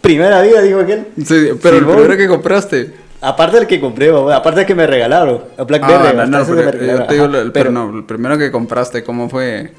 primera 0.02 0.42
vida, 0.42 0.62
dijo 0.62 0.80
aquel. 0.80 1.06
Sí, 1.24 1.52
pero 1.62 1.78
el 1.78 1.86
primero 1.86 2.18
que 2.18 2.28
compraste. 2.28 3.03
Aparte 3.26 3.58
del 3.58 3.68
que 3.68 3.80
compré, 3.80 4.10
aparte 4.34 4.60
del 4.60 4.68
que 4.68 4.76
me 4.76 4.86
regalaron, 4.86 5.44
el 5.58 5.66
Blackberry. 5.66 5.94
Ah, 6.08 6.14
no, 6.14 6.26
no, 6.26 6.42
ese 6.42 6.52
pero 6.54 6.66
yo 6.66 7.04
te 7.06 7.14
digo, 7.14 7.26
ajá, 7.26 7.52
pero 7.54 7.72
no, 7.72 7.98
el 7.98 8.04
primero 8.04 8.38
que 8.38 8.52
compraste, 8.52 9.04
¿cómo 9.04 9.30
fue? 9.30 9.72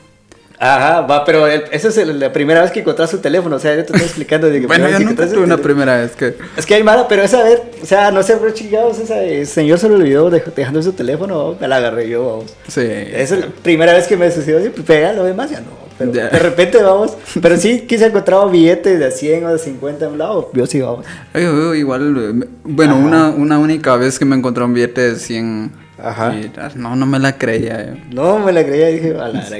Ajá, 0.59 1.01
va, 1.03 1.25
pero 1.25 1.47
el- 1.47 1.65
esa 1.73 1.89
es 1.89 1.99
el- 1.99 2.19
la 2.21 2.33
primera 2.33 2.63
vez 2.63 2.71
que 2.71 2.81
encontraste 2.81 3.17
su 3.17 3.23
teléfono, 3.23 3.57
o 3.57 3.59
sea, 3.59 3.75
yo 3.75 3.85
te 3.85 3.93
estoy 3.93 4.03
explicando. 4.07 4.49
De 4.49 4.61
que 4.61 4.67
Bueno, 4.67 4.89
yo 4.89 4.99
nunca 5.01 5.27
tuve 5.27 5.41
una 5.43 5.59
primera 5.59 5.97
vez 5.99 6.13
que... 6.13 6.37
Es 6.57 6.65
que 6.65 6.75
hay 6.77 6.83
mala, 6.85 7.07
pero 7.09 7.23
esa 7.23 7.43
vez, 7.43 7.61
o 7.83 7.85
sea, 7.87 8.11
no 8.13 8.23
sé, 8.23 8.37
pero 8.39 8.51
chingados, 8.53 8.99
esa, 8.99 9.21
el 9.23 9.47
señor 9.47 9.79
se 9.79 9.89
lo 9.89 9.97
olvidó 9.97 10.31
dej- 10.31 10.55
dejando 10.55 10.81
su 10.81 10.93
teléfono, 10.93 11.57
me 11.61 11.69
la 11.69 11.77
agarré 11.77 12.09
yo, 12.09 12.25
vamos. 12.27 12.55
Sí. 12.69 12.81
Es 12.87 13.31
la 13.33 13.49
primera 13.63 13.93
vez 13.93 14.07
que 14.07 14.17
me 14.17 14.31
sucedió 14.31 14.59
así, 14.59 14.71
pega 14.71 15.13
lo 15.13 15.25
demás 15.25 15.51
ya 15.51 15.61
no. 15.61 15.84
Pero 15.99 16.11
de 16.13 16.29
repente 16.31 16.83
vamos, 16.83 17.17
pero 17.41 17.57
sí 17.57 17.83
quise 17.89 18.07
encontrar 18.07 18.51
billetes 18.51 18.99
de 18.99 19.11
100 19.13 19.45
o 19.47 19.53
de 19.53 19.59
50 19.59 20.07
en 20.07 20.13
un 20.13 20.19
lado, 20.19 20.51
yo 20.53 20.67
sí 20.67 20.81
vamos. 20.81 21.07
Yo 21.35 21.75
igual, 21.75 22.17
eh, 22.43 22.47
bueno, 22.65 22.97
una, 22.97 23.29
una 23.31 23.59
única 23.59 23.97
vez 23.97 24.19
que 24.19 24.25
me 24.25 24.35
encontré 24.35 24.65
un 24.65 24.75
billete 24.75 25.13
de 25.13 25.17
100. 25.17 25.73
Ajá. 26.03 26.35
y, 26.35 26.51
ah, 26.59 26.71
no, 26.75 26.97
no 26.97 27.07
me 27.07 27.19
la 27.21 27.39
creía. 27.39 27.81
eh. 27.81 28.05
No, 28.13 28.39
me 28.41 28.53
la 28.53 28.65
creía 28.67 28.89
dije, 28.89 29.15
a 29.17 29.29
la 29.29 29.43
Sí. 29.47 29.55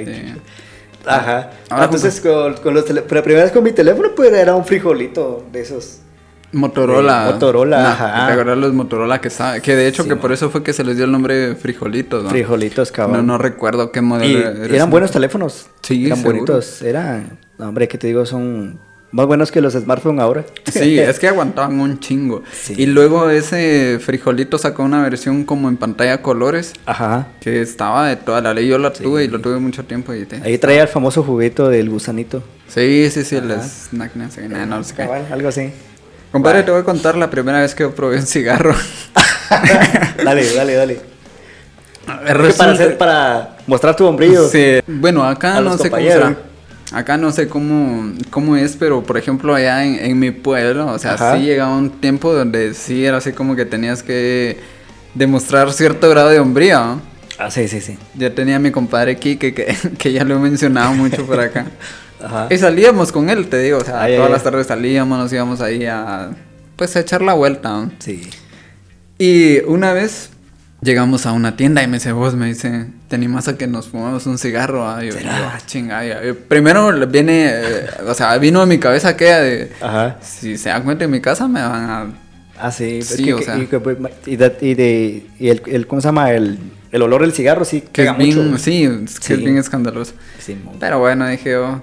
Ajá. 1.05 1.51
Ahora, 1.69 1.85
Entonces, 1.85 2.19
con, 2.19 2.55
con 2.55 2.73
los 2.73 2.89
la 2.89 3.03
primera 3.03 3.43
vez 3.43 3.51
con 3.51 3.63
mi 3.63 3.71
teléfono, 3.71 4.09
pues 4.15 4.33
era 4.33 4.55
un 4.55 4.65
frijolito 4.65 5.45
de 5.51 5.61
esos. 5.61 5.99
Motorola. 6.51 7.29
Motorola, 7.33 7.81
No, 7.81 7.87
ajá. 7.89 8.27
¿Te 8.27 8.31
acuerdas 8.33 8.57
los 8.57 8.73
Motorola 8.73 9.19
que 9.19 9.27
estaba? 9.27 9.59
Que 9.59 9.75
de 9.75 9.87
hecho 9.87 10.03
Sí, 10.03 10.09
que 10.09 10.15
man. 10.15 10.21
por 10.21 10.31
eso 10.31 10.49
fue 10.49 10.63
que 10.63 10.73
se 10.73 10.83
les 10.83 10.95
dio 10.95 11.05
el 11.05 11.11
nombre 11.11 11.55
frijolitos, 11.55 12.23
¿no? 12.23 12.29
Frijolitos, 12.29 12.91
No, 12.91 12.95
cabrón. 12.95 13.27
no 13.27 13.37
recuerdo 13.37 13.91
qué 13.91 14.01
modelo 14.01 14.39
Y 14.39 14.41
era 14.65 14.75
eran 14.75 14.89
buenos 14.89 15.11
teléfonos. 15.11 15.67
Sí, 15.85 16.05
Eran 16.07 16.17
seguro. 16.17 16.35
bonitos. 16.37 16.81
Eran, 16.81 17.37
hombre, 17.59 17.87
que 17.87 17.97
te 17.97 18.07
digo, 18.07 18.25
son 18.25 18.79
más 19.11 19.27
buenos 19.27 19.51
que 19.51 19.61
los 19.61 19.73
smartphones 19.73 20.19
ahora. 20.21 20.43
Sí, 20.71 20.99
es 20.99 21.19
que 21.19 21.27
aguantaban 21.27 21.79
un 21.79 21.99
chingo. 21.99 22.43
Sí. 22.51 22.73
Y 22.77 22.85
luego 22.87 23.29
ese 23.29 23.99
frijolito 24.03 24.57
sacó 24.57 24.83
una 24.83 25.03
versión 25.03 25.43
como 25.45 25.69
en 25.69 25.77
pantalla 25.77 26.21
colores 26.21 26.73
Ajá. 26.85 27.27
que 27.39 27.61
estaba 27.61 28.07
de 28.07 28.15
toda 28.15 28.41
la 28.41 28.53
ley. 28.53 28.67
Yo 28.67 28.77
la 28.79 28.91
tuve 28.91 29.23
y 29.25 29.27
lo 29.27 29.39
tuve 29.39 29.59
mucho 29.59 29.85
tiempo 29.85 30.13
y 30.13 30.25
te... 30.25 30.37
Ahí 30.43 30.57
traía 30.57 30.81
el 30.81 30.87
famoso 30.87 31.23
juguete 31.23 31.63
del 31.63 31.89
gusanito. 31.89 32.43
Sí, 32.67 33.07
sí, 33.11 33.23
sí, 33.23 33.35
el 33.35 33.51
snack, 33.61 34.15
no 34.15 34.31
sé, 34.31 34.41
qué, 34.41 34.49
no, 34.49 34.65
no 34.65 34.83
sé 34.83 34.95
qué. 34.95 35.03
Cabal, 35.03 35.27
algo 35.31 35.47
así. 35.49 35.71
Compadre, 36.31 36.63
te 36.63 36.71
voy 36.71 36.81
a 36.81 36.83
contar 36.83 37.15
la 37.15 37.29
primera 37.29 37.61
vez 37.61 37.75
que 37.75 37.83
yo 37.83 37.93
probé 37.93 38.17
un 38.17 38.25
cigarro. 38.25 38.75
dale, 40.23 40.53
dale, 40.53 40.73
dale. 40.73 40.99
Resulta- 42.33 42.57
para, 42.57 42.71
hacer, 42.73 42.97
para 42.97 43.54
mostrar 43.67 43.95
tu 43.95 44.05
hombrillo. 44.05 44.47
Sí. 44.47 44.79
Bueno, 44.87 45.23
acá 45.23 45.61
no 45.61 45.77
sé 45.77 45.89
cómo 45.89 46.03
será. 46.03 46.37
Acá 46.91 47.17
no 47.17 47.31
sé 47.31 47.47
cómo, 47.47 48.13
cómo 48.29 48.55
es, 48.55 48.75
pero 48.77 49.03
por 49.03 49.17
ejemplo 49.17 49.55
allá 49.55 49.83
en, 49.83 49.95
en 49.95 50.19
mi 50.19 50.31
pueblo, 50.31 50.85
o 50.87 50.99
sea, 50.99 51.13
Ajá. 51.15 51.35
sí 51.35 51.43
llegaba 51.43 51.75
un 51.75 51.89
tiempo 51.89 52.31
donde 52.31 52.75
sí 52.75 53.03
era 53.03 53.17
así 53.17 53.31
como 53.31 53.55
que 53.55 53.65
tenías 53.65 54.03
que 54.03 54.59
demostrar 55.15 55.73
cierto 55.73 56.09
grado 56.09 56.29
de 56.29 56.39
hombría. 56.39 56.79
¿no? 56.79 57.01
Ah, 57.37 57.49
sí, 57.49 57.67
sí, 57.67 57.81
sí. 57.81 57.97
Ya 58.15 58.33
tenía 58.33 58.57
a 58.57 58.59
mi 58.59 58.71
compadre 58.71 59.17
Kike, 59.17 59.53
que, 59.53 59.75
que 59.97 60.11
ya 60.13 60.23
lo 60.23 60.35
he 60.35 60.39
mencionado 60.39 60.93
mucho 60.93 61.25
por 61.25 61.39
acá. 61.39 61.65
Ajá. 62.23 62.47
Y 62.49 62.57
salíamos 62.57 63.11
con 63.11 63.29
él, 63.29 63.47
te 63.47 63.59
digo, 63.59 63.79
o 63.79 63.83
sea, 63.83 64.01
ay, 64.01 64.15
todas 64.15 64.27
ay. 64.27 64.33
las 64.33 64.43
tardes 64.43 64.67
salíamos, 64.67 65.17
nos 65.17 65.33
íbamos 65.33 65.61
ahí 65.61 65.85
a, 65.85 66.29
pues, 66.75 66.95
a 66.95 66.99
echar 66.99 67.21
la 67.21 67.33
vuelta. 67.33 67.69
¿no? 67.69 67.91
Sí. 67.99 68.29
Y 69.17 69.59
una 69.61 69.91
vez 69.91 70.29
llegamos 70.85 71.25
a 71.25 71.31
una 71.33 71.57
tienda 71.57 71.83
y 71.83 71.87
me 71.87 71.97
dice, 71.97 72.11
vos, 72.13 72.35
me 72.35 72.45
dice, 72.47 72.85
¿te 73.09 73.15
animas 73.15 73.47
a 73.49 73.57
que 73.57 73.67
nos 73.67 73.87
fumamos 73.89 74.25
un 74.27 74.37
cigarro? 74.37 74.87
Ah, 74.87 75.03
yo, 75.03 75.11
yo, 75.19 75.29
ah, 75.29 75.57
chinga. 75.65 76.05
Yo, 76.23 76.35
primero 76.47 76.91
viene, 77.07 77.49
eh, 77.51 77.85
o 78.07 78.13
sea, 78.13 78.37
vino 78.37 78.61
a 78.61 78.65
mi 78.65 78.77
cabeza 78.77 79.09
aquella 79.09 79.41
de, 79.41 79.71
Ajá. 79.81 80.17
si 80.21 80.57
se 80.57 80.69
dan 80.69 80.83
cuenta 80.83 81.03
en 81.05 81.11
mi 81.11 81.19
casa 81.19 81.47
me 81.47 81.61
van 81.61 81.89
a... 81.89 82.07
Ah, 82.57 82.71
sí. 82.71 82.99
es 82.99 83.07
Sí, 83.07 83.25
que- 83.25 83.33
o 83.33 83.41
sea. 83.41 83.57
y, 83.57 83.65
pues, 83.65 83.97
y 84.25 84.37
de, 84.37 84.57
y 84.61 84.73
de- 84.75 85.25
y 85.39 85.49
el, 85.49 85.61
el- 85.65 85.87
¿cómo 85.87 85.99
se 86.01 86.07
llama? 86.07 86.31
El, 86.31 86.57
el 86.93 87.01
olor 87.01 87.21
del 87.21 87.33
cigarro 87.33 87.65
sí 87.65 87.81
Que 87.91 88.05
es 88.05 88.17
bien, 88.17 88.51
mucho. 88.51 88.63
sí, 88.63 88.83
es 88.85 89.19
que 89.19 89.33
es 89.33 89.39
Sí. 89.39 89.43
bien 89.45 89.57
escandaloso. 89.57 90.13
Sí, 90.39 90.57
Pero 90.79 90.99
bueno, 90.99 91.27
dije 91.27 91.51
yo, 91.51 91.81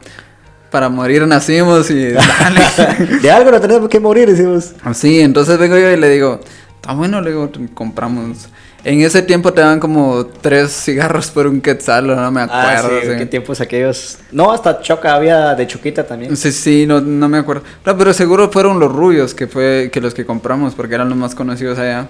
para 0.70 0.88
morir 0.88 1.26
nacimos 1.26 1.90
y 1.90 2.08
dale. 2.12 3.18
de 3.20 3.30
algo 3.30 3.50
no 3.50 3.60
tenemos 3.60 3.88
que 3.90 4.00
morir, 4.00 4.30
decimos. 4.30 4.72
Sí, 4.94 5.20
entonces 5.20 5.58
vengo 5.58 5.76
yo 5.76 5.90
y 5.90 5.98
le 5.98 6.08
digo, 6.08 6.40
está 6.76 6.94
bueno, 6.94 7.20
le 7.20 7.30
digo, 7.32 7.50
compramos. 7.74 8.48
En 8.84 9.00
ese 9.00 9.22
tiempo 9.22 9.52
te 9.52 9.60
dan 9.60 9.78
como 9.78 10.26
tres 10.26 10.72
cigarros 10.72 11.30
por 11.30 11.46
un 11.46 11.60
quetzal, 11.60 12.06
no 12.08 12.30
me 12.32 12.40
Ah, 12.40 12.44
acuerdo. 12.78 13.00
sí, 13.00 13.06
sí. 13.12 13.16
qué 13.18 13.26
tiempos 13.26 13.60
aquellos. 13.60 14.18
No, 14.32 14.50
hasta 14.50 14.80
Choca 14.80 15.14
había 15.14 15.54
de 15.54 15.66
Choquita 15.68 16.04
también. 16.04 16.36
Sí, 16.36 16.50
sí, 16.50 16.84
no, 16.86 17.00
no 17.00 17.28
me 17.28 17.38
acuerdo. 17.38 17.62
No, 17.86 17.96
pero 17.96 18.12
seguro 18.12 18.50
fueron 18.50 18.80
los 18.80 18.90
rubios 18.90 19.34
que 19.34 19.46
fue 19.46 19.90
que 19.92 20.00
los 20.00 20.14
que 20.14 20.24
compramos 20.26 20.74
porque 20.74 20.96
eran 20.96 21.08
los 21.08 21.16
más 21.16 21.34
conocidos 21.36 21.78
allá. 21.78 22.08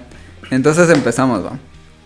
Entonces 0.51 0.89
empezamos, 0.91 1.45
va. 1.45 1.59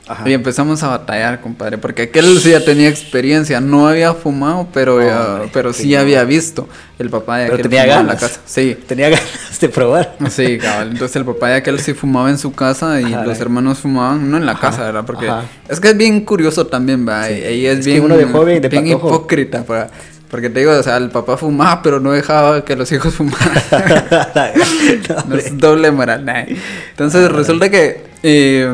Ajá. 0.09 0.29
Y 0.29 0.33
empezamos 0.35 0.83
a 0.85 0.88
batallar, 0.88 1.40
compadre, 1.40 1.79
porque 1.79 2.03
aquel 2.03 2.38
sí 2.38 2.51
ya 2.53 2.64
tenía 2.64 2.88
experiencia, 2.88 3.61
no 3.61 3.88
había 3.88 4.14
fumado, 4.14 4.69
pero, 4.73 5.03
ya- 5.05 5.40
pero 5.53 5.73
sí 5.73 5.97
había 5.97 6.23
visto 6.23 6.69
el 7.01 7.11
papá 7.11 7.38
de 7.38 7.47
Pero 7.47 7.55
aquel 7.57 7.62
tenía 7.71 7.83
fumaba 7.83 8.01
en 8.03 8.07
la 8.07 8.12
ganas. 8.14 8.29
casa. 8.31 8.40
Sí, 8.47 8.77
Tenía 8.87 9.09
ganas 9.09 9.61
de 9.61 9.69
probar. 9.69 10.14
Sí, 10.31 10.59
cabal. 10.59 10.90
Entonces 10.92 11.16
el 11.16 11.25
papá 11.25 11.49
de 11.49 11.55
aquel 11.57 11.81
sí 11.81 11.92
fumaba 11.92 12.31
en 12.31 12.38
su 12.38 12.53
casa 12.55 13.01
y 13.01 13.12
Ajá, 13.14 13.25
los 13.25 13.40
hermanos 13.40 13.79
fumaban, 13.81 14.31
no 14.31 14.37
en 14.37 14.47
la 14.47 14.53
Ajá, 14.53 14.61
casa, 14.71 14.85
¿verdad? 14.85 15.05
Porque 15.05 15.29
es 15.69 15.81
que 15.81 15.88
es 15.88 15.97
bien 15.97 16.21
curioso 16.25 16.69
también, 16.69 17.05
¿verdad? 17.05 17.27
Sí, 17.29 17.35
Y 17.35 17.66
es, 17.66 17.79
es 17.81 17.85
que 17.87 17.90
bien, 17.92 18.05
uno 18.05 18.16
de 18.16 18.25
joven, 18.27 18.62
de 18.62 18.69
bien 18.69 18.85
patojo. 18.85 19.09
hipócrita, 19.09 19.64
¿verdad? 19.69 19.90
Porque 20.31 20.51
te 20.51 20.59
digo, 20.61 20.73
o 20.73 20.83
sea, 20.85 20.97
el 20.99 21.11
papá 21.11 21.37
fumaba, 21.37 21.83
pero 21.83 21.99
no 22.01 22.12
dejaba 22.12 22.64
que 22.64 22.77
los 22.77 22.90
hijos 22.92 23.14
fumaran. 23.14 23.62
no 25.29 25.37
es 25.37 25.57
doble 25.59 25.90
moral, 25.90 26.25
nah. 26.25 26.45
Entonces 26.90 27.31
resulta 27.31 27.69
que 27.71 28.05
eh, 28.23 28.73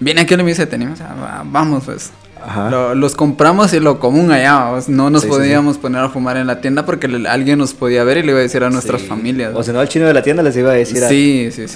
viene 0.00 0.22
aquel 0.22 0.40
y 0.40 0.42
me 0.44 0.50
dice, 0.50 0.66
tenemos, 0.66 1.00
ah, 1.00 1.14
va- 1.20 1.42
vamos 1.46 1.84
pues. 1.84 2.10
Ajá. 2.40 2.70
Lo- 2.70 2.94
los 2.94 3.16
compramos 3.16 3.72
y 3.72 3.80
lo 3.80 3.98
común 3.98 4.30
allá, 4.30 4.54
vamos. 4.54 4.88
no 4.88 5.10
nos 5.10 5.22
Sí, 5.22 5.28
sí, 5.28 5.34
podíamos 5.34 5.76
poner 5.76 6.02
a 6.02 6.08
fumar 6.08 6.36
en 6.36 6.46
la 6.46 6.60
tienda 6.60 6.86
porque 6.86 7.08
le- 7.08 7.28
alguien 7.28 7.58
nos 7.58 7.74
podía 7.74 8.04
ver 8.04 8.18
y 8.18 8.22
le 8.22 8.28
iba 8.30 8.38
a 8.38 8.42
decir 8.42 8.62
a 8.62 8.70
nuestras 8.70 9.02
familias. 9.02 9.52
O 9.56 9.62
si 9.64 9.72
no, 9.72 9.80
al 9.80 9.88
chino 9.88 10.06
de 10.06 10.14
la 10.14 10.22
tienda 10.22 10.42
les 10.42 10.56
iba 10.56 10.70
a 10.70 10.74
decir 10.74 11.02
a, 11.02 11.08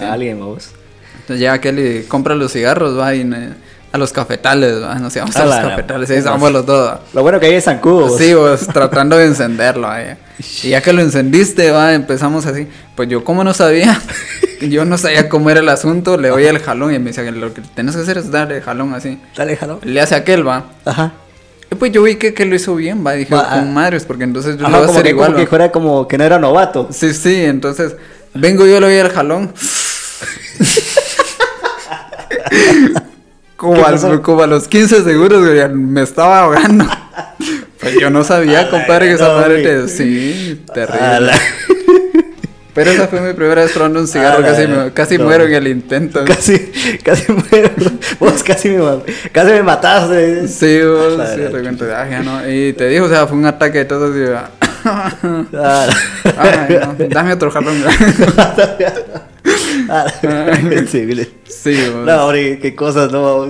a 0.05 0.13
alguien, 0.13 0.39
vamos. 0.39 0.71
Entonces 1.21 1.41
llega 1.41 1.53
aquel 1.55 1.79
y 1.79 2.03
compra 2.05 2.35
los 2.37 2.53
cigarros, 2.53 2.97
va, 2.99 3.15
y 3.15 3.25
ne- 3.25 3.51
a 3.93 3.99
los 3.99 4.11
cafetales, 4.11 4.83
va, 4.83 4.95
nos 4.95 5.15
íbamos 5.15 5.37
a, 5.37 5.43
A 5.43 5.45
los 5.45 5.55
la- 5.55 5.63
cafetales, 5.63 6.11
ahí 6.11 6.17
estábamos 6.17 6.51
los 6.51 6.65
dos. 6.65 6.99
Lo 7.13 7.23
bueno 7.23 7.39
que 7.39 7.47
ahí 7.47 7.55
es 7.55 7.65
zancudo. 7.65 8.17
Sí, 8.17 8.33
vos, 8.33 8.67
tratando 8.73 9.19
de 9.19 9.27
encenderlo, 9.27 9.87
ahí. 9.87 10.15
Y 10.63 10.71
ya 10.71 10.81
que 10.81 10.95
lo 10.95 11.03
encendiste, 11.03 11.71
va, 11.71 11.93
empezamos 11.93 12.47
así. 12.47 12.67
Pues 12.97 13.11
yo 13.11 13.23
como 13.23 13.45
no 13.45 13.53
sabía, 13.53 14.01
yo 14.63 14.87
no 14.87 14.97
sabía 14.97 15.29
cómo 15.29 15.51
era 15.51 15.61
el 15.61 15.69
asunto, 15.69 16.17
le 16.17 16.29
doy 16.29 16.45
el 16.47 16.59
jalón 16.59 16.95
y 16.95 16.99
me 16.99 17.11
dice, 17.11 17.31
lo 17.33 17.53
que 17.53 17.61
tienes 17.61 17.95
que 17.95 18.01
hacer 18.03 18.17
es 18.17 18.31
darle 18.31 18.57
el 18.57 18.63
jalón 18.63 18.95
así. 18.95 19.21
Dale, 19.37 19.57
jalo. 19.57 19.79
Le 19.83 20.01
hace 20.01 20.15
aquel, 20.15 20.47
va. 20.49 20.65
Ajá. 20.87 21.13
Y 21.71 21.75
pues 21.75 21.93
yo 21.93 22.03
vi 22.03 22.17
que, 22.17 22.33
que 22.33 22.47
lo 22.47 22.55
hizo 22.55 22.75
bien, 22.75 23.07
va, 23.07 23.13
dije, 23.13 23.35
Va, 23.35 23.47
ah. 23.51 23.59
con 23.61 23.75
madres, 23.75 24.07
porque 24.07 24.25
entonces 24.25 24.57
yo 24.57 24.67
Ajá, 24.67 24.73
lo 24.73 24.79
voy 24.79 24.89
a 24.89 24.91
hacer 24.91 25.03
que, 25.03 25.11
igual, 25.11 25.33
como 25.33 25.39
que 25.39 25.47
fuera 25.47 25.71
como 25.71 26.09
que 26.09 26.17
no 26.17 26.25
era 26.25 26.39
novato. 26.39 26.89
Sí, 26.91 27.13
sí, 27.13 27.45
entonces 27.45 27.95
vengo 28.33 28.65
yo, 28.67 28.81
le 28.81 28.87
doy 28.87 28.97
el 28.97 29.11
jalón. 29.11 29.53
como, 33.63 33.75
¿Qué 33.75 33.81
al- 33.83 33.93
pasó? 33.93 34.21
como 34.23 34.43
a 34.43 34.47
los 34.49 34.67
15 34.69 35.05
segundos, 35.05 35.41
güey, 35.47 35.69
me 35.71 36.03
estaba 36.03 36.41
ahogando. 36.41 36.85
Pues 37.81 37.97
yo 38.01 38.11
no 38.11 38.23
sabía, 38.23 38.61
A 38.61 38.71
compadre, 38.71 39.09
que 39.09 39.15
esa 39.15 39.35
madre 39.35 39.61
te... 39.63 39.89
Sí, 39.89 40.63
terrible. 40.73 41.33
A 41.33 41.39
Pero 42.75 42.91
esa 42.93 43.09
fue 43.09 43.21
mi 43.21 43.33
primera 43.33 43.63
vez 43.63 43.73
probando 43.73 43.99
un 43.99 44.07
cigarro, 44.07 44.39
A 44.39 44.47
casi, 44.49 44.69
me- 44.69 44.93
casi 44.93 45.19
no. 45.19 45.25
muero 45.25 45.47
en 45.47 45.53
el 45.55 45.67
intento. 45.67 46.25
Casi, 46.25 46.59
casi 47.05 47.33
muero. 47.33 47.71
Vos 48.21 48.43
casi 48.45 48.69
me, 48.69 48.85
casi 49.33 49.51
me 49.51 49.63
mataste. 49.65 50.47
Sí, 50.47 50.81
vos, 50.83 51.19
A 51.19 51.35
sí, 51.35 51.41
gran 51.41 51.53
repente, 51.53 51.93
ay, 51.93 52.11
ya 52.13 52.23
no. 52.23 52.49
Y 52.49 52.73
te 52.73 52.87
digo, 52.89 53.07
o 53.07 53.09
sea, 53.09 53.27
fue 53.27 53.37
un 53.37 53.47
ataque 53.47 53.79
de 53.79 53.85
todo 53.87 54.13
así. 54.13 54.49
Ah, 54.85 55.87
Ay, 56.39 56.79
no, 56.81 56.95
dame 57.09 57.33
otro 57.33 57.51
jalón. 57.51 57.83
ah, 59.93 60.07
sí, 60.89 61.03
mire. 61.03 61.29
Sí, 61.45 61.77
vos. 61.95 62.07
No, 62.07 62.25
hombre, 62.25 62.59
qué 62.59 62.75
cosas, 62.75 63.13
no. 63.13 63.47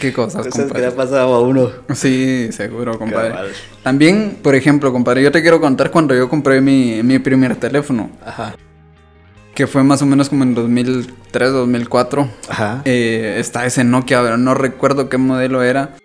Qué 0.00 0.12
cosas, 0.12 0.46
Cosas 0.46 0.72
que 0.72 0.78
le 0.78 0.86
ha 0.86 0.94
pasado 0.94 1.34
a 1.34 1.40
uno. 1.40 1.70
Sí, 1.94 2.48
seguro, 2.52 2.98
compadre. 2.98 3.30
Cabal. 3.30 3.52
También, 3.82 4.38
por 4.42 4.54
ejemplo, 4.54 4.92
compadre, 4.92 5.22
yo 5.22 5.32
te 5.32 5.42
quiero 5.42 5.60
contar 5.60 5.90
cuando 5.90 6.14
yo 6.14 6.28
compré 6.28 6.60
mi, 6.60 7.02
mi 7.02 7.18
primer 7.18 7.56
teléfono, 7.56 8.10
Ajá. 8.24 8.54
que 9.54 9.66
fue 9.66 9.82
más 9.82 10.00
o 10.02 10.06
menos 10.06 10.28
como 10.28 10.44
en 10.44 10.54
2003, 10.54 11.52
2004. 11.52 12.28
Ajá. 12.48 12.82
Eh, 12.84 13.36
está 13.38 13.66
ese 13.66 13.84
Nokia, 13.84 14.22
pero 14.22 14.36
no 14.38 14.54
recuerdo 14.54 15.08
qué 15.08 15.18
modelo 15.18 15.62
era. 15.62 15.96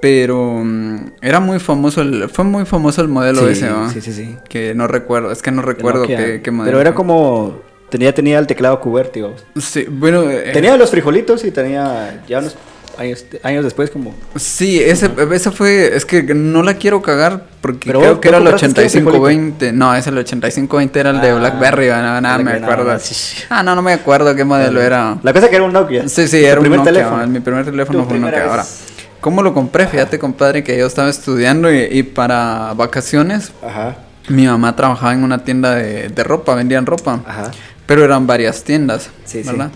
Pero 0.00 0.60
mm, 0.62 1.12
era 1.22 1.40
muy 1.40 1.58
famoso, 1.58 2.02
el, 2.02 2.28
fue 2.28 2.44
muy 2.44 2.66
famoso 2.66 3.00
el 3.00 3.08
modelo 3.08 3.42
sí, 3.42 3.52
ese, 3.52 3.70
¿va? 3.70 3.90
sí, 3.90 4.00
sí, 4.00 4.12
sí. 4.12 4.36
Que 4.48 4.74
no 4.74 4.86
recuerdo, 4.86 5.32
es 5.32 5.40
que 5.42 5.50
no 5.50 5.62
recuerdo 5.62 6.06
qué, 6.06 6.40
qué 6.44 6.50
modelo. 6.50 6.70
Pero 6.70 6.80
era 6.80 6.94
como. 6.94 7.62
Tenía, 7.90 8.14
tenía 8.14 8.38
el 8.38 8.46
teclado 8.46 8.80
cubierto. 8.80 9.34
Sí, 9.56 9.86
bueno. 9.88 10.22
eh, 10.30 10.50
Tenía 10.52 10.76
los 10.76 10.90
frijolitos 10.90 11.44
y 11.44 11.50
tenía 11.50 12.22
ya 12.28 12.40
unos 12.40 12.56
años, 12.98 13.24
años 13.42 13.62
después 13.64 13.90
como... 13.90 14.14
Sí, 14.36 14.82
ese, 14.82 15.10
ese 15.32 15.50
fue, 15.52 15.94
es 15.94 16.04
que 16.04 16.22
no 16.34 16.62
la 16.62 16.74
quiero 16.74 17.00
cagar 17.02 17.44
porque 17.60 17.90
creo 17.90 18.00
vos- 18.14 18.18
que 18.18 18.28
era 18.28 18.38
el 18.38 18.42
vos 18.44 18.52
compraste 18.52 18.84
este 18.86 18.98
8520. 18.98 19.72
No, 19.72 19.94
ese 19.94 20.10
el 20.10 20.18
8520 20.18 20.98
era 21.00 21.10
el 21.10 21.20
de 21.20 21.30
Ah, 21.30 21.34
Blackberry, 21.34 21.88
no, 21.88 22.20
nada, 22.20 22.38
me 22.38 22.52
acuerdo. 22.52 22.84
nada. 22.86 23.00
Ah, 23.50 23.62
no, 23.62 23.74
no 23.76 23.82
me 23.82 23.92
acuerdo 23.92 24.34
qué 24.34 24.44
modelo 24.44 24.80
era. 24.82 25.18
La 25.22 25.32
cosa 25.32 25.48
que 25.48 25.56
era 25.56 25.64
un 25.64 25.72
Nokia. 25.72 26.08
Sí, 26.08 26.26
sí, 26.26 26.44
era 26.44 26.56
un 26.56 26.62
primer 26.62 26.78
Nokia, 26.80 26.92
teléfono. 26.92 27.26
Mi 27.28 27.40
primer 27.40 27.64
teléfono 27.64 27.98
Tu 28.02 28.04
fue 28.08 28.16
un 28.16 28.22
Nokia. 28.22 28.44
Ahora. 28.46 28.64
¿cómo 29.20 29.42
lo 29.42 29.52
compré? 29.54 29.86
Fíjate, 29.86 30.18
compadre, 30.18 30.64
que 30.64 30.76
yo 30.78 30.86
estaba 30.86 31.08
estudiando 31.08 31.72
y, 31.72 31.78
y 31.90 32.02
para 32.04 32.72
vacaciones 32.74 33.52
Ajá, 33.62 33.96
mi 34.28 34.46
mamá 34.46 34.74
trabajaba 34.76 35.12
en 35.14 35.22
una 35.24 35.44
tienda 35.44 35.74
de, 35.74 36.08
de 36.08 36.24
ropa, 36.24 36.54
vendían 36.54 36.86
ropa. 36.86 37.20
ajá. 37.26 37.50
Pero 37.86 38.04
eran 38.04 38.26
varias 38.26 38.62
tiendas, 38.64 39.10
Sí, 39.24 39.42
sí. 39.42 39.48
¿verdad? 39.48 39.70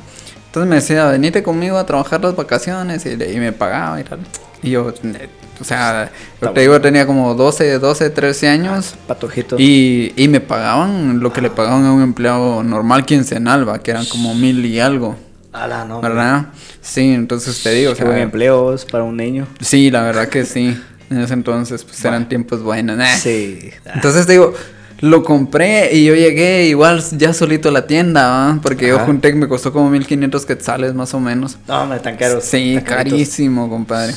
Entonces 0.46 0.68
me 0.68 0.76
decía, 0.76 1.06
venite 1.06 1.42
conmigo 1.44 1.78
a 1.78 1.86
trabajar 1.86 2.20
las 2.22 2.34
vacaciones 2.34 3.06
y, 3.06 3.10
y 3.10 3.38
me 3.38 3.52
pagaba 3.52 4.00
y 4.00 4.04
tal. 4.04 4.18
Y 4.62 4.70
yo, 4.70 4.92
eh, 5.04 5.28
o 5.60 5.64
sea, 5.64 6.10
yo 6.42 6.50
te 6.50 6.60
digo, 6.62 6.80
tenía 6.80 7.06
como 7.06 7.34
12, 7.34 7.78
12, 7.78 8.10
13 8.10 8.48
años 8.48 8.94
Patojito. 9.06 9.56
y, 9.58 10.12
y 10.16 10.26
me 10.28 10.40
pagaban 10.40 11.20
lo 11.20 11.32
que 11.32 11.40
le 11.40 11.50
pagaban 11.50 11.84
a 11.86 11.92
un 11.92 12.02
empleado 12.02 12.62
normal 12.64 13.04
quincenal, 13.06 13.68
va, 13.68 13.78
que 13.78 13.92
eran 13.92 14.06
como 14.06 14.34
mil 14.34 14.64
y 14.66 14.80
algo, 14.80 15.16
Ala, 15.52 15.84
no. 15.84 16.00
¿verdad? 16.00 16.46
Sí, 16.80 17.12
entonces 17.12 17.62
te 17.62 17.70
digo, 17.70 17.92
o 17.92 17.94
Qué 17.94 18.02
buen 18.04 18.16
sea, 18.16 18.22
empleo 18.24 18.74
es 18.74 18.84
para 18.84 19.04
un 19.04 19.16
niño. 19.16 19.46
sí, 19.60 19.90
la 19.90 20.02
verdad 20.02 20.28
que 20.28 20.44
sí. 20.44 20.78
En 21.10 21.18
ese 21.20 21.34
entonces, 21.34 21.82
pues 21.84 22.04
eran 22.04 22.28
tiempos 22.28 22.62
buenos. 22.62 22.98
eh. 23.00 23.16
Sí. 23.20 23.70
Entonces 23.94 24.26
te 24.26 24.32
digo, 24.32 24.54
lo 25.00 25.22
compré 25.22 25.94
y 25.94 26.04
yo 26.04 26.14
llegué 26.14 26.66
igual 26.66 27.02
ya 27.12 27.32
solito 27.32 27.70
a 27.70 27.72
la 27.72 27.86
tienda, 27.86 28.58
porque 28.62 28.88
yo 28.88 28.98
junté, 29.00 29.32
me 29.32 29.48
costó 29.48 29.72
como 29.72 29.90
1500 29.90 30.46
quetzales 30.46 30.94
más 30.94 31.14
o 31.14 31.20
menos. 31.20 31.58
No, 31.66 31.86
me 31.86 31.98
tan 31.98 32.16
caros. 32.16 32.44
Sí, 32.44 32.74
tan 32.76 32.84
carísimo, 32.84 33.68
compadre. 33.68 34.14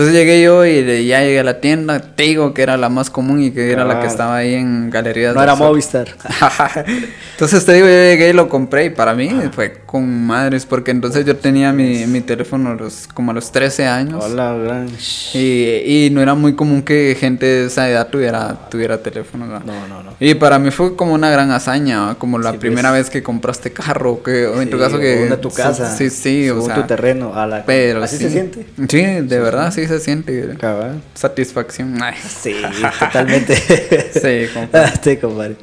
Entonces 0.00 0.18
llegué 0.18 0.42
yo 0.42 0.64
y 0.64 0.82
de- 0.82 1.04
ya 1.04 1.20
llegué 1.20 1.40
a 1.40 1.44
la 1.44 1.60
tienda, 1.60 2.00
te 2.00 2.22
digo 2.22 2.54
que 2.54 2.62
era 2.62 2.78
la 2.78 2.88
más 2.88 3.10
común 3.10 3.42
y 3.42 3.50
que 3.50 3.70
era 3.70 3.84
la 3.84 4.00
que 4.00 4.06
estaba 4.06 4.36
ahí 4.36 4.54
en 4.54 4.88
Galerías. 4.88 5.34
No 5.34 5.42
era 5.42 5.54
Sol. 5.54 5.66
Movistar. 5.68 6.08
entonces 7.32 7.66
te 7.66 7.74
digo, 7.74 7.86
yo 7.86 7.92
llegué 7.92 8.30
y 8.30 8.32
lo 8.32 8.48
compré 8.48 8.86
y 8.86 8.90
para 8.90 9.12
mí 9.12 9.30
fue 9.52 9.82
con 9.84 10.08
madres, 10.26 10.64
porque 10.64 10.90
entonces 10.90 11.26
yo 11.26 11.36
tenía 11.36 11.74
mi, 11.74 12.06
mi 12.06 12.22
teléfono 12.22 12.74
los, 12.76 13.08
como 13.12 13.32
a 13.32 13.34
los 13.34 13.52
13 13.52 13.86
años. 13.86 14.24
Hola, 14.24 14.54
gran. 14.54 14.88
Y, 15.34 16.06
y 16.06 16.10
no 16.10 16.22
era 16.22 16.34
muy 16.34 16.54
común 16.54 16.80
que 16.80 17.14
gente 17.20 17.44
de 17.44 17.66
esa 17.66 17.86
edad 17.90 18.08
tuviera, 18.08 18.70
tuviera 18.70 19.02
teléfono. 19.02 19.44
¿no? 19.44 19.60
No, 19.60 19.86
no, 19.86 20.02
no. 20.02 20.14
Y 20.18 20.32
para 20.34 20.58
mí 20.58 20.70
fue 20.70 20.96
como 20.96 21.12
una 21.12 21.28
gran 21.28 21.50
hazaña, 21.50 22.14
como 22.14 22.38
la 22.38 22.52
Sí, 22.52 22.56
primera 22.56 22.88
pues. 22.88 23.02
vez 23.02 23.10
que 23.10 23.22
compraste 23.22 23.70
carro, 23.70 24.22
que, 24.22 24.46
o 24.46 24.62
en 24.62 24.70
tu 24.70 24.78
caso 24.78 24.98
que... 24.98 25.24
Una 25.26 25.36
tu 25.36 25.50
casa. 25.50 25.94
Sí, 25.94 26.08
sí, 26.08 26.48
o 26.48 26.62
sea... 26.62 26.74
tu 26.76 26.82
terreno. 26.84 27.34
A 27.34 27.46
la... 27.46 27.66
Pero 27.66 28.02
Así 28.02 28.16
sí. 28.16 28.24
se 28.24 28.30
siente. 28.30 28.66
Sí, 28.88 29.02
de 29.02 29.38
verdad, 29.40 29.70
sí 29.72 29.86
se 29.90 30.00
siente. 30.00 30.56
Cabal. 30.58 31.02
Satisfacción. 31.14 32.02
Ay. 32.02 32.14
Sí, 32.16 32.56
totalmente. 32.98 33.56
Sí, 33.56 34.52
compadre. 34.54 34.92
sí, 35.02 35.16
compadre. 35.16 35.56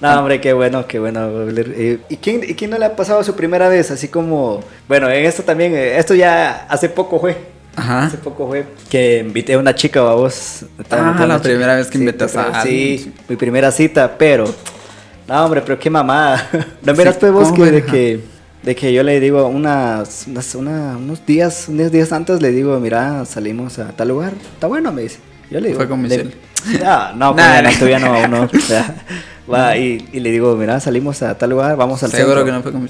No, 0.00 0.18
hombre, 0.18 0.40
qué 0.40 0.52
bueno, 0.52 0.86
qué 0.86 0.98
bueno. 0.98 1.28
Eh, 1.48 1.98
¿Y 2.08 2.16
quién, 2.16 2.42
¿Y 2.44 2.54
quién 2.54 2.70
no 2.70 2.78
le 2.78 2.84
ha 2.84 2.96
pasado 2.96 3.22
su 3.24 3.34
primera 3.34 3.68
vez? 3.68 3.90
Así 3.90 4.08
como, 4.08 4.62
bueno, 4.88 5.08
en 5.08 5.24
esto 5.24 5.42
también, 5.42 5.74
eh, 5.74 5.98
esto 5.98 6.14
ya 6.14 6.66
hace 6.68 6.88
poco 6.88 7.18
fue. 7.18 7.36
Ajá. 7.76 8.04
Hace 8.06 8.18
poco 8.18 8.46
fue 8.46 8.64
que 8.90 9.18
invité 9.18 9.54
a 9.54 9.58
una 9.58 9.74
chica, 9.74 10.00
vos. 10.02 10.64
Ah, 10.90 11.24
la 11.26 11.40
primera 11.40 11.76
vez 11.76 11.88
que 11.88 11.98
invitas 11.98 12.34
a 12.36 12.60
alguien. 12.60 12.98
Sí, 12.98 13.12
mi 13.28 13.36
primera 13.36 13.70
cita, 13.70 14.16
pero. 14.18 14.44
No, 15.28 15.44
hombre, 15.44 15.60
pero 15.62 15.78
qué 15.78 15.90
mamada. 15.90 16.48
No 16.82 16.94
miras, 16.94 17.14
Sí, 17.14 17.20
pues 17.20 17.32
vos 17.32 17.48
¿cómo 17.48 17.64
que, 17.64 17.70
de 17.70 17.84
que 17.84 18.20
De 18.66 18.74
que 18.74 18.92
yo 18.92 19.02
le 19.02 19.18
digo 19.20 19.46
unas, 19.46 20.24
unas- 20.26 20.54
una- 20.56 20.96
unos 20.98 21.24
días, 21.24 21.66
unos 21.68 21.90
días 21.92 22.12
antes 22.12 22.42
le 22.42 22.50
digo, 22.50 22.78
mira, 22.80 23.24
salimos 23.24 23.78
a 23.78 23.92
tal 23.92 24.08
lugar. 24.08 24.32
Está 24.54 24.66
bueno, 24.66 24.90
me 24.92 25.02
dice. 25.02 25.18
Yo 25.50 25.60
le 25.60 25.68
digo. 25.68 25.78
Fue 25.78 25.88
con 25.88 26.02
le- 26.02 26.08
Michelle. 26.08 26.34
Ah, 26.84 27.12
no, 27.16 27.32
Nah, 27.32 27.60
pues, 27.62 27.62
nah. 27.62 27.70
no, 27.70 27.70
todavía 27.78 27.98
no, 28.00 28.12
aún 28.14 28.30
no. 28.32 28.42
O 28.52 28.60
sea, 28.60 28.92
va, 29.52 29.76
y, 29.76 30.08
y 30.12 30.18
le 30.18 30.32
digo, 30.32 30.56
mira, 30.56 30.80
salimos 30.80 31.22
a 31.22 31.38
tal 31.38 31.50
lugar, 31.50 31.76
vamos 31.76 32.02
al 32.02 32.10
Seguro 32.10 32.38
centro. 32.40 32.44
que 32.44 32.50
no 32.50 32.62
fue 32.64 32.72
con 32.72 32.82
mi 32.82 32.88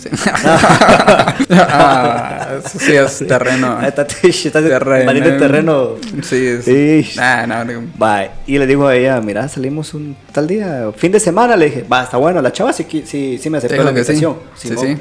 ah, 1.50 2.56
eso 2.64 2.78
sí 2.78 2.92
es 2.96 3.18
terreno. 3.26 3.76
Ah, 3.78 3.88
está, 3.88 4.06
Terreno. 4.06 5.38
terreno. 5.38 5.88
Sí, 6.22 6.46
es. 6.46 6.64
Sí. 6.64 7.18
Ah, 7.20 7.44
no, 7.46 7.64
no. 7.64 7.82
Va, 8.02 8.28
y 8.46 8.56
le 8.58 8.66
digo 8.66 8.86
a 8.86 8.96
ella, 8.96 9.20
mira, 9.20 9.46
salimos 9.48 9.92
un 9.92 10.16
tal 10.32 10.46
día, 10.46 10.90
fin 10.96 11.12
de 11.12 11.20
semana, 11.20 11.56
le 11.56 11.66
dije, 11.66 11.84
va, 11.90 12.04
está 12.04 12.16
bueno, 12.16 12.40
la 12.40 12.52
chava 12.52 12.72
sí, 12.72 12.86
sí, 13.04 13.38
sí 13.38 13.50
me 13.50 13.58
aceptó 13.58 13.74
Dijo 13.74 13.84
la 13.84 13.90
sí. 13.90 13.98
invitación. 13.98 14.36
Sí, 14.54 14.68
Simón. 14.68 14.86
sí. 14.86 14.96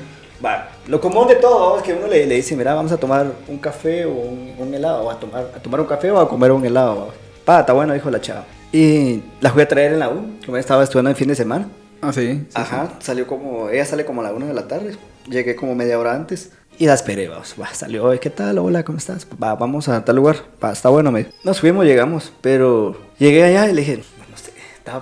Va, 0.45 0.69
lo 0.87 1.01
común 1.01 1.27
de 1.27 1.35
todo 1.35 1.77
es 1.77 1.83
que 1.83 1.93
uno 1.93 2.07
le, 2.07 2.25
le 2.27 2.35
dice, 2.35 2.55
mira, 2.55 2.75
vamos 2.75 2.91
a 2.91 2.97
tomar 2.97 3.25
un 3.47 3.57
café 3.57 4.05
o 4.05 4.11
un, 4.11 4.53
un 4.59 4.73
helado, 4.73 5.05
o 5.05 5.09
a 5.11 5.19
tomar, 5.19 5.49
a 5.55 5.59
tomar 5.59 5.79
un 5.81 5.87
café 5.87 6.11
o 6.11 6.19
a 6.19 6.29
comer 6.29 6.51
un 6.51 6.63
helado. 6.65 7.11
Va, 7.49 7.61
está 7.61 7.73
bueno, 7.73 7.93
dijo 7.93 8.09
la 8.11 8.21
chava. 8.21 8.45
Y 8.71 9.23
la 9.41 9.51
fui 9.51 9.61
a 9.63 9.67
traer 9.67 9.93
en 9.93 9.99
la 9.99 10.09
U, 10.09 10.35
como 10.45 10.57
estaba 10.57 10.83
estudiando 10.83 11.09
el 11.09 11.15
fin 11.15 11.29
de 11.29 11.35
semana. 11.35 11.67
Ah, 12.01 12.13
sí. 12.13 12.43
sí, 12.47 12.47
Ajá, 12.53 12.89
salió 12.99 13.25
como, 13.25 13.69
ella 13.69 13.85
sale 13.85 14.05
como 14.05 14.21
a 14.21 14.25
la 14.25 14.33
una 14.33 14.45
de 14.45 14.53
la 14.53 14.67
tarde. 14.67 14.95
Llegué 15.27 15.55
como 15.55 15.73
media 15.73 15.97
hora 15.97 16.13
antes 16.13 16.51
y 16.77 16.85
la 16.85 16.93
esperé, 16.93 17.27
vamos. 17.27 17.55
Va, 17.59 17.73
salió, 17.73 18.03
"Oye, 18.03 18.19
¿qué 18.19 18.29
tal? 18.29 18.59
Hola, 18.59 18.83
¿cómo 18.83 18.99
estás? 18.99 19.25
Va, 19.41 19.55
vamos 19.55 19.87
a 19.89 20.05
tal 20.05 20.17
lugar. 20.17 20.35
Va, 20.63 20.71
está 20.73 20.89
bueno, 20.89 21.11
me. 21.11 21.27
Nos 21.43 21.59
fuimos, 21.59 21.85
llegamos, 21.85 22.31
pero 22.41 22.95
llegué 23.17 23.43
allá 23.45 23.67
y 23.69 23.73
le 23.73 23.81
dije, 23.81 23.97
no 24.29 24.37
sé, 24.37 24.51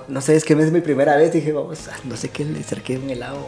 no 0.07 0.21
sé, 0.21 0.35
es 0.37 0.45
que 0.45 0.53
es 0.53 0.71
mi 0.71 0.79
primera 0.79 1.17
vez. 1.17 1.33
Dije, 1.33 1.51
vamos, 1.51 1.79
no 2.05 2.15
sé 2.15 2.29
qué, 2.29 2.45
le 2.45 2.59
acerqué 2.59 2.97
un 2.97 3.09
helado. 3.09 3.39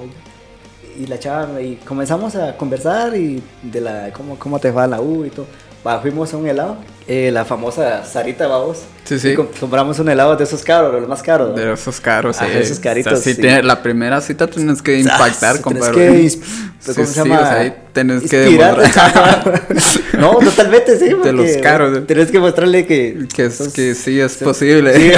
Y 0.97 1.07
la 1.07 1.19
chava, 1.19 1.61
y 1.61 1.75
comenzamos 1.85 2.35
a 2.35 2.55
conversar 2.57 3.15
y 3.15 3.41
de 3.63 3.81
la, 3.81 4.11
cómo, 4.13 4.37
cómo 4.39 4.59
te 4.59 4.71
va 4.71 4.87
la 4.87 5.01
U 5.01 5.25
y 5.25 5.29
todo. 5.29 5.45
Va, 5.85 5.99
fuimos 5.99 6.33
a 6.33 6.37
un 6.37 6.47
helado, 6.47 6.77
eh, 7.07 7.29
la 7.31 7.45
famosa 7.45 8.03
Sarita, 8.03 8.47
vamos. 8.47 8.79
Sí, 9.03 9.19
sí. 9.19 9.29
Y 9.29 9.35
com- 9.35 9.45
compramos 9.59 9.99
un 9.99 10.09
helado 10.09 10.35
de 10.35 10.43
esos 10.43 10.63
caros, 10.63 10.91
los 10.99 11.07
más 11.07 11.21
caros. 11.21 11.55
De 11.55 11.71
esos 11.73 12.01
caros, 12.01 12.37
sí. 12.37 12.43
Ajá, 12.43 12.57
esos 12.57 12.79
caritos, 12.79 13.13
O 13.13 13.15
sea, 13.17 13.33
sí 13.35 13.39
sí. 13.39 13.47
la 13.61 13.83
primera 13.83 14.19
cita 14.19 14.47
tienes 14.47 14.81
que 14.81 14.97
impactar, 14.99 15.57
Ah, 15.57 15.61
compadre. 15.61 15.93
Tienes 15.93 16.37
que, 16.37 16.41
¿cómo 16.41 16.49
Sí, 16.79 16.93
se 16.93 17.05
sí, 17.05 17.19
llama? 17.19 17.35
o 17.35 17.43
sea, 17.43 17.59
ahí 17.59 17.73
tienes 17.93 18.29
que 18.29 18.37
Inspirarte, 18.49 18.81
demostrar 18.81 19.63
no, 20.19 20.31
totalmente, 20.39 20.97
sí. 20.97 21.09
De 21.23 21.33
los 21.33 21.57
caros. 21.57 22.07
Tienes 22.07 22.31
que 22.31 22.39
mostrarle 22.39 22.87
que... 22.87 23.27
que, 23.35 23.45
es, 23.45 23.55
sos- 23.59 23.71
que 23.73 23.93
sí 23.93 24.19
es 24.19 24.31
Sí. 24.31 24.43
posible. 24.43 25.13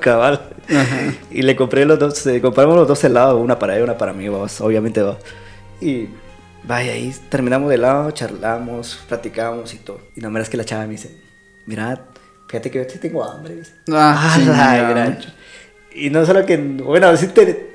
Cabal. 0.00 0.40
Y 1.30 1.42
le 1.42 1.56
compré 1.56 1.84
los 1.84 1.98
dos, 1.98 2.26
eh, 2.26 2.40
compramos 2.40 2.76
los 2.76 2.88
dos 2.88 3.02
helados, 3.04 3.40
una 3.42 3.58
para 3.58 3.74
ella, 3.74 3.84
una 3.84 3.98
para 3.98 4.12
mí, 4.12 4.28
vamos, 4.28 4.60
obviamente 4.60 5.02
va. 5.02 5.18
Y 5.80 6.08
vaya, 6.62 6.92
ahí 6.92 7.14
terminamos 7.28 7.68
de 7.68 7.74
helado, 7.76 8.10
charlamos, 8.12 8.98
platicamos 9.08 9.74
y 9.74 9.78
todo. 9.78 10.00
Y 10.16 10.20
no 10.20 10.36
es 10.38 10.48
que 10.48 10.56
la 10.56 10.64
chava 10.64 10.84
me 10.86 10.92
dice, 10.92 11.10
mira, 11.66 12.06
fíjate 12.48 12.70
que 12.70 12.84
yo 12.84 12.90
sí 12.90 12.98
tengo 12.98 13.24
hambre, 13.24 13.56
dice. 13.56 13.72
Ah, 13.92 14.34
Ah, 14.36 14.76
la 14.78 14.90
gran 14.90 15.18
Y 15.94 16.10
no 16.10 16.24
solo 16.24 16.44
que, 16.46 16.56
bueno, 16.56 17.14
sí 17.16 17.26
te 17.28 17.70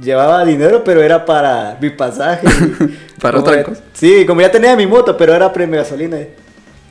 llevaba 0.00 0.44
dinero, 0.44 0.82
pero 0.84 1.02
era 1.02 1.24
para 1.24 1.76
mi 1.80 1.90
pasaje. 1.90 2.46
Para 3.20 3.38
otra 3.38 3.56
ya- 3.56 3.62
cosa. 3.64 3.82
Sí, 3.92 4.26
como 4.26 4.40
ya 4.40 4.50
tenía 4.50 4.74
mi 4.74 4.86
moto, 4.86 5.16
pero 5.16 5.32
era 5.34 5.52
premio 5.52 5.78
gasolina. 5.78 6.18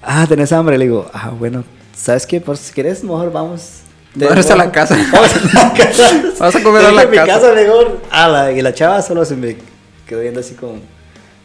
Ah, 0.01 0.25
tenés 0.29 0.51
hambre, 0.53 0.77
le 0.77 0.85
digo, 0.85 1.09
ah, 1.13 1.29
bueno, 1.37 1.63
¿sabes 1.93 2.25
qué? 2.25 2.39
Pues 2.39 2.59
si 2.59 2.73
quieres, 2.73 3.03
mejor 3.03 3.31
vamos. 3.31 3.81
Vamos 4.15 4.51
a 4.51 4.55
la 4.55 4.71
casa. 4.71 4.97
Vamos 5.11 5.31
a 5.35 5.63
la 5.63 5.73
casa. 5.73 6.21
Vas 6.39 6.55
a 6.55 6.63
comer 6.63 6.85
a 6.85 6.91
la 6.91 7.05
dije, 7.05 7.11
mi 7.11 7.17
casa. 7.17 7.39
casa 7.39 7.53
mejor. 7.53 8.01
Ah, 8.09 8.27
la, 8.27 8.51
y 8.51 8.61
la 8.61 8.73
chava 8.73 9.01
solo 9.01 9.23
se 9.25 9.35
me 9.35 9.57
quedó 10.05 10.21
viendo 10.21 10.39
así 10.39 10.55
como, 10.55 10.79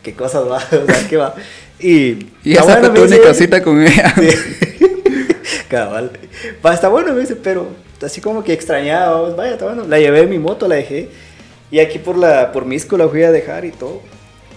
¿qué 0.02 0.14
cosas 0.14 0.42
va? 0.48 0.57
O 0.72 0.87
sea, 0.87 1.09
¿qué 1.09 1.16
va? 1.16 1.35
Y, 1.79 2.26
Y 2.42 2.52
esa 2.52 2.64
bueno, 2.64 2.81
fue 2.81 2.90
tu 2.90 3.02
única 3.02 3.35
cita 3.35 3.62
con 3.62 3.83
ella. 3.83 4.14
Sí. 4.20 4.31
Cabal. 5.68 6.12
Va, 6.64 6.74
está 6.74 6.88
bueno, 6.88 7.12
me 7.12 7.20
dice, 7.20 7.35
pero 7.35 7.68
así 8.02 8.20
como 8.20 8.44
que 8.44 8.52
extrañaba, 8.52 9.20
vamos, 9.20 9.37
vaya, 9.37 9.52
está 9.52 9.64
bueno. 9.64 9.85
La 9.87 9.98
llevé 9.98 10.20
en 10.20 10.31
mi 10.31 10.38
moto, 10.38 10.68
la 10.68 10.76
dejé. 10.76 11.09
Y 11.70 11.81
aquí 11.81 11.98
por 11.98 12.16
la 12.16 12.52
por 12.52 12.64
Misco 12.64 12.96
la 12.96 13.09
fui 13.09 13.22
a 13.24 13.33
dejar 13.33 13.64
y 13.64 13.72
todo. 13.72 14.00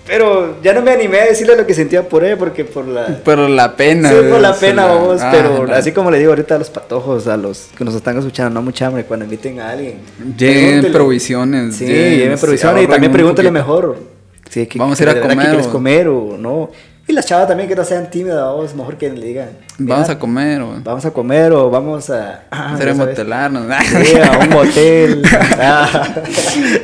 Pero 0.10 0.60
ya 0.64 0.74
no 0.74 0.82
me 0.82 0.90
animé 0.90 1.20
a 1.20 1.26
decirle 1.26 1.56
lo 1.56 1.68
que 1.68 1.76
sentía 1.76 2.10
por 2.10 2.24
ella 2.26 2.36
porque 2.36 2.66
por 2.66 2.88
la 2.88 3.20
Pero 3.24 3.48
la 3.48 3.76
pena. 3.76 4.10
Sí, 4.10 4.16
por 4.28 4.40
la 4.42 4.56
pena, 4.56 4.88
vamos, 4.88 5.22
ah, 5.22 5.30
pero 5.32 5.68
no. 5.68 5.74
así 5.74 5.92
como 5.92 6.10
le 6.10 6.18
digo 6.18 6.32
ahorita 6.32 6.56
a 6.56 6.58
los 6.58 6.72
patojos, 6.72 7.28
a 7.28 7.38
los 7.38 7.68
que 7.78 7.86
nos 7.86 7.94
están 7.94 8.18
escuchando, 8.18 8.50
no 8.60 8.64
mucha 8.64 8.88
hambre, 8.88 9.04
cuando 9.04 9.26
inviten 9.26 9.60
a 9.60 9.70
alguien. 9.70 10.00
Lleven 10.36 10.64
pregúntele. 10.66 10.94
provisiones. 10.94 11.76
Sí, 11.76 11.86
sí, 11.86 12.30
provisiones 12.42 12.84
y 12.86 12.88
también 12.88 13.12
pregúntele 13.12 13.52
mejor. 13.52 13.98
Sí, 14.50 14.66
que, 14.66 14.80
Vamos 14.80 15.00
a 15.00 15.04
que 15.04 15.04
ir 15.04 15.10
a 15.10 15.22
que 15.22 15.28
comer 15.30 15.48
quieres 15.48 15.68
o- 15.68 15.72
comer 15.72 16.08
o 16.08 16.38
no. 16.40 16.72
Y 17.10 17.12
las 17.12 17.26
chavas 17.26 17.48
también 17.48 17.68
que 17.68 17.76
no 17.76 17.84
sean 17.84 18.08
tímidas, 18.12 18.40
vamos, 18.40 18.76
mejor 18.76 18.96
que 18.96 19.10
le 19.10 19.26
digan. 19.26 19.50
Vamos 19.80 20.04
"Mira, 20.08 20.14
a 20.14 20.20
comer 20.20 20.62
o 20.62 20.76
Vamos 20.84 21.06
a 21.06 21.10
comer 21.12 21.52
o 21.54 21.68
vamos 21.72 22.08
a. 22.12 22.44
ah, 22.52 22.76
hacer 22.76 22.94
motelarnos. 22.94 23.66
Sí, 24.06 24.14
a 24.20 24.38
un 24.38 24.50
motel. 24.54 25.24
Ah. 25.60 26.08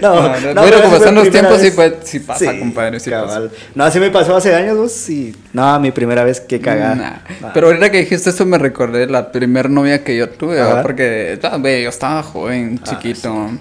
No, 0.01 0.23
no, 0.23 0.33
pero 0.41 0.53
bueno, 0.55 0.75
esa 0.77 0.81
como 0.83 0.95
están 0.97 1.13
los 1.15 1.23
primera 1.27 1.47
tiempos, 1.49 1.61
sí 1.61 1.69
fue- 1.71 1.99
sí 2.03 2.19
pasa, 2.21 2.57
compadre, 2.57 2.99
sí 2.99 3.11
cabal. 3.11 3.51
No, 3.75 3.83
así 3.83 3.99
me 3.99 4.09
pasó 4.09 4.35
hace 4.35 4.55
años, 4.55 4.75
vos, 4.77 5.09
y. 5.11 5.35
No, 5.53 5.79
mi 5.79 5.91
primera 5.91 6.23
vez 6.23 6.41
que 6.41 6.59
cagada. 6.59 6.95
Nah. 6.95 7.13
Ah. 7.43 7.51
Pero 7.53 7.67
ahorita 7.67 7.91
que 7.91 7.99
dijiste 7.99 8.31
eso 8.31 8.47
me 8.47 8.57
recordé 8.57 9.05
la 9.05 9.31
primer 9.31 9.69
novia 9.69 10.03
que 10.03 10.17
yo 10.17 10.29
tuve. 10.29 10.55
¿verdad? 10.55 10.81
porque 10.81 11.39
ah, 11.43 11.57
ve, 11.59 11.83
yo 11.83 11.89
estaba 11.89 12.23
joven, 12.23 12.79
chiquito. 12.81 13.51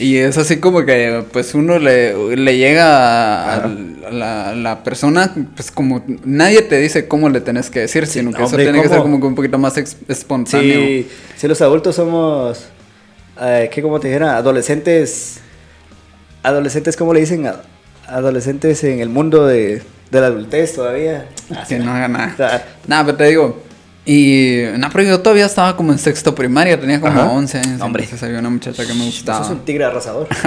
Y 0.00 0.16
es 0.16 0.36
así 0.36 0.56
como 0.58 0.84
que 0.84 1.24
pues 1.32 1.54
uno 1.54 1.78
le, 1.78 2.36
le 2.36 2.56
llega 2.58 3.54
a 3.54 3.68
la, 4.10 4.54
la 4.56 4.82
persona, 4.82 5.32
pues 5.54 5.70
como 5.70 6.02
nadie 6.24 6.62
te 6.62 6.78
dice 6.78 7.06
cómo 7.08 7.28
le 7.28 7.40
tenés 7.40 7.70
que 7.70 7.80
decir, 7.80 8.06
sino 8.06 8.32
que 8.32 8.42
hombre, 8.42 8.62
eso 8.64 8.70
tiene 8.72 8.82
que 8.82 8.88
ser 8.88 8.98
¿cómo? 8.98 9.10
como 9.12 9.20
que 9.20 9.26
un 9.26 9.34
poquito 9.34 9.58
más 9.58 9.76
espontáneo. 9.76 10.80
Sí, 10.80 11.08
si 11.36 11.48
los 11.48 11.60
adultos 11.60 11.96
somos, 11.96 12.64
eh, 13.40 13.68
¿qué 13.72 13.82
como 13.82 14.00
te 14.00 14.08
dijera? 14.08 14.36
Adolescentes, 14.36 15.40
adolescentes, 16.42 16.96
¿cómo 16.96 17.12
le 17.14 17.20
dicen? 17.20 17.50
Adolescentes 18.06 18.82
en 18.84 19.00
el 19.00 19.08
mundo 19.10 19.46
de, 19.46 19.82
de 20.10 20.20
la 20.20 20.28
adultez 20.28 20.74
todavía. 20.74 21.28
Que 21.68 21.78
no 21.78 21.92
haga 21.92 22.06
O 22.06 22.08
nada. 22.08 22.34
sea, 22.36 22.66
Nada, 22.86 23.04
pero 23.04 23.16
te 23.18 23.24
digo. 23.24 23.62
Y. 24.06 24.62
No, 24.78 24.88
pero 24.90 25.04
yo 25.04 25.20
todavía 25.20 25.44
estaba 25.44 25.76
como 25.76 25.92
en 25.92 25.98
sexto 25.98 26.34
primaria, 26.34 26.80
tenía 26.80 26.98
como 26.98 27.12
Ajá. 27.20 27.30
11 27.30 27.58
años. 27.58 27.80
Hombre. 27.82 28.04
Entonces 28.04 28.26
había 28.26 28.38
una 28.38 28.48
muchacha 28.48 28.86
que 28.86 28.94
me 28.94 29.04
gustaba. 29.04 29.40
sos 29.44 29.50
un 29.50 29.64
tigre 29.66 29.84
arrasador. 29.84 30.26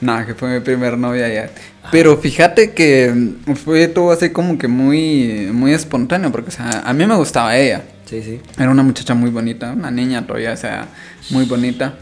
Nada, 0.00 0.26
que 0.26 0.34
fue 0.34 0.48
mi 0.54 0.60
primer 0.60 0.96
novia 0.96 1.28
ya. 1.28 1.50
Pero 1.90 2.16
fíjate 2.16 2.72
que 2.72 3.32
fue 3.64 3.88
todo 3.88 4.12
así 4.12 4.30
como 4.30 4.56
que 4.58 4.68
muy, 4.68 5.48
muy 5.52 5.72
espontáneo, 5.72 6.30
porque 6.30 6.48
o 6.48 6.52
sea, 6.52 6.82
a 6.84 6.92
mí 6.92 7.06
me 7.06 7.16
gustaba 7.16 7.56
ella. 7.56 7.82
Sí, 8.06 8.22
sí. 8.22 8.40
Era 8.58 8.70
una 8.70 8.82
muchacha 8.82 9.14
muy 9.14 9.30
bonita, 9.30 9.72
una 9.72 9.90
niña 9.90 10.26
todavía, 10.26 10.52
o 10.52 10.56
sea, 10.56 10.88
muy 11.30 11.44
bonita. 11.44 11.94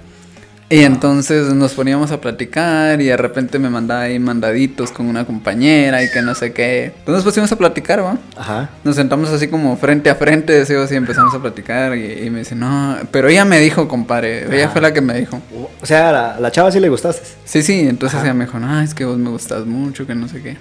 Y 0.71 0.83
entonces 0.83 1.47
nos 1.55 1.73
poníamos 1.73 2.11
a 2.11 2.21
platicar 2.21 3.01
y 3.01 3.07
de 3.07 3.17
repente 3.17 3.59
me 3.59 3.71
mandaba 3.71 4.03
ahí 4.03 4.19
mandaditos 4.19 4.91
con 4.93 5.07
una 5.07 5.25
compañera 5.25 6.03
y 6.05 6.11
que 6.11 6.21
no 6.21 6.35
sé 6.35 6.53
qué. 6.53 6.85
Entonces 6.99 7.15
nos 7.15 7.25
pusimos 7.25 7.51
a 7.53 7.57
platicar, 7.57 8.05
¿va? 8.05 8.19
Ajá. 8.37 8.69
Nos 8.85 8.97
sentamos 8.97 9.31
así 9.31 9.49
como 9.49 9.79
frente 9.79 10.11
a 10.11 10.15
frente, 10.15 10.53
decía 10.53 10.83
así, 10.83 10.95
empezamos 10.95 11.35
a 11.35 11.41
platicar 11.41 11.97
y, 11.97 12.25
y 12.25 12.29
me 12.29 12.41
dice, 12.41 12.55
no, 12.55 12.99
pero 13.11 13.29
ella 13.29 13.47
me 13.47 13.59
dijo, 13.61 13.89
compadre, 13.89 14.45
ella 14.55 14.65
Ajá. 14.65 14.73
fue 14.75 14.83
la 14.83 14.93
que 14.93 15.01
me 15.01 15.15
dijo. 15.19 15.41
O 15.81 15.87
sea, 15.87 16.13
la, 16.13 16.39
la 16.39 16.51
chava 16.51 16.71
sí 16.71 16.81
le 16.81 16.91
gustaste. 16.91 17.27
Sí, 17.47 17.63
sí, 17.63 17.89
entonces 17.89 18.21
ella 18.23 18.35
me 18.35 18.45
dijo, 18.45 18.59
no, 18.59 18.79
es 18.83 18.93
que 18.93 19.07
vos 19.07 19.17
me 19.17 19.31
gustas 19.31 19.65
mucho, 19.65 20.07
que 20.07 20.15
no 20.15 20.29
sé 20.29 20.43
qué. 20.43 20.59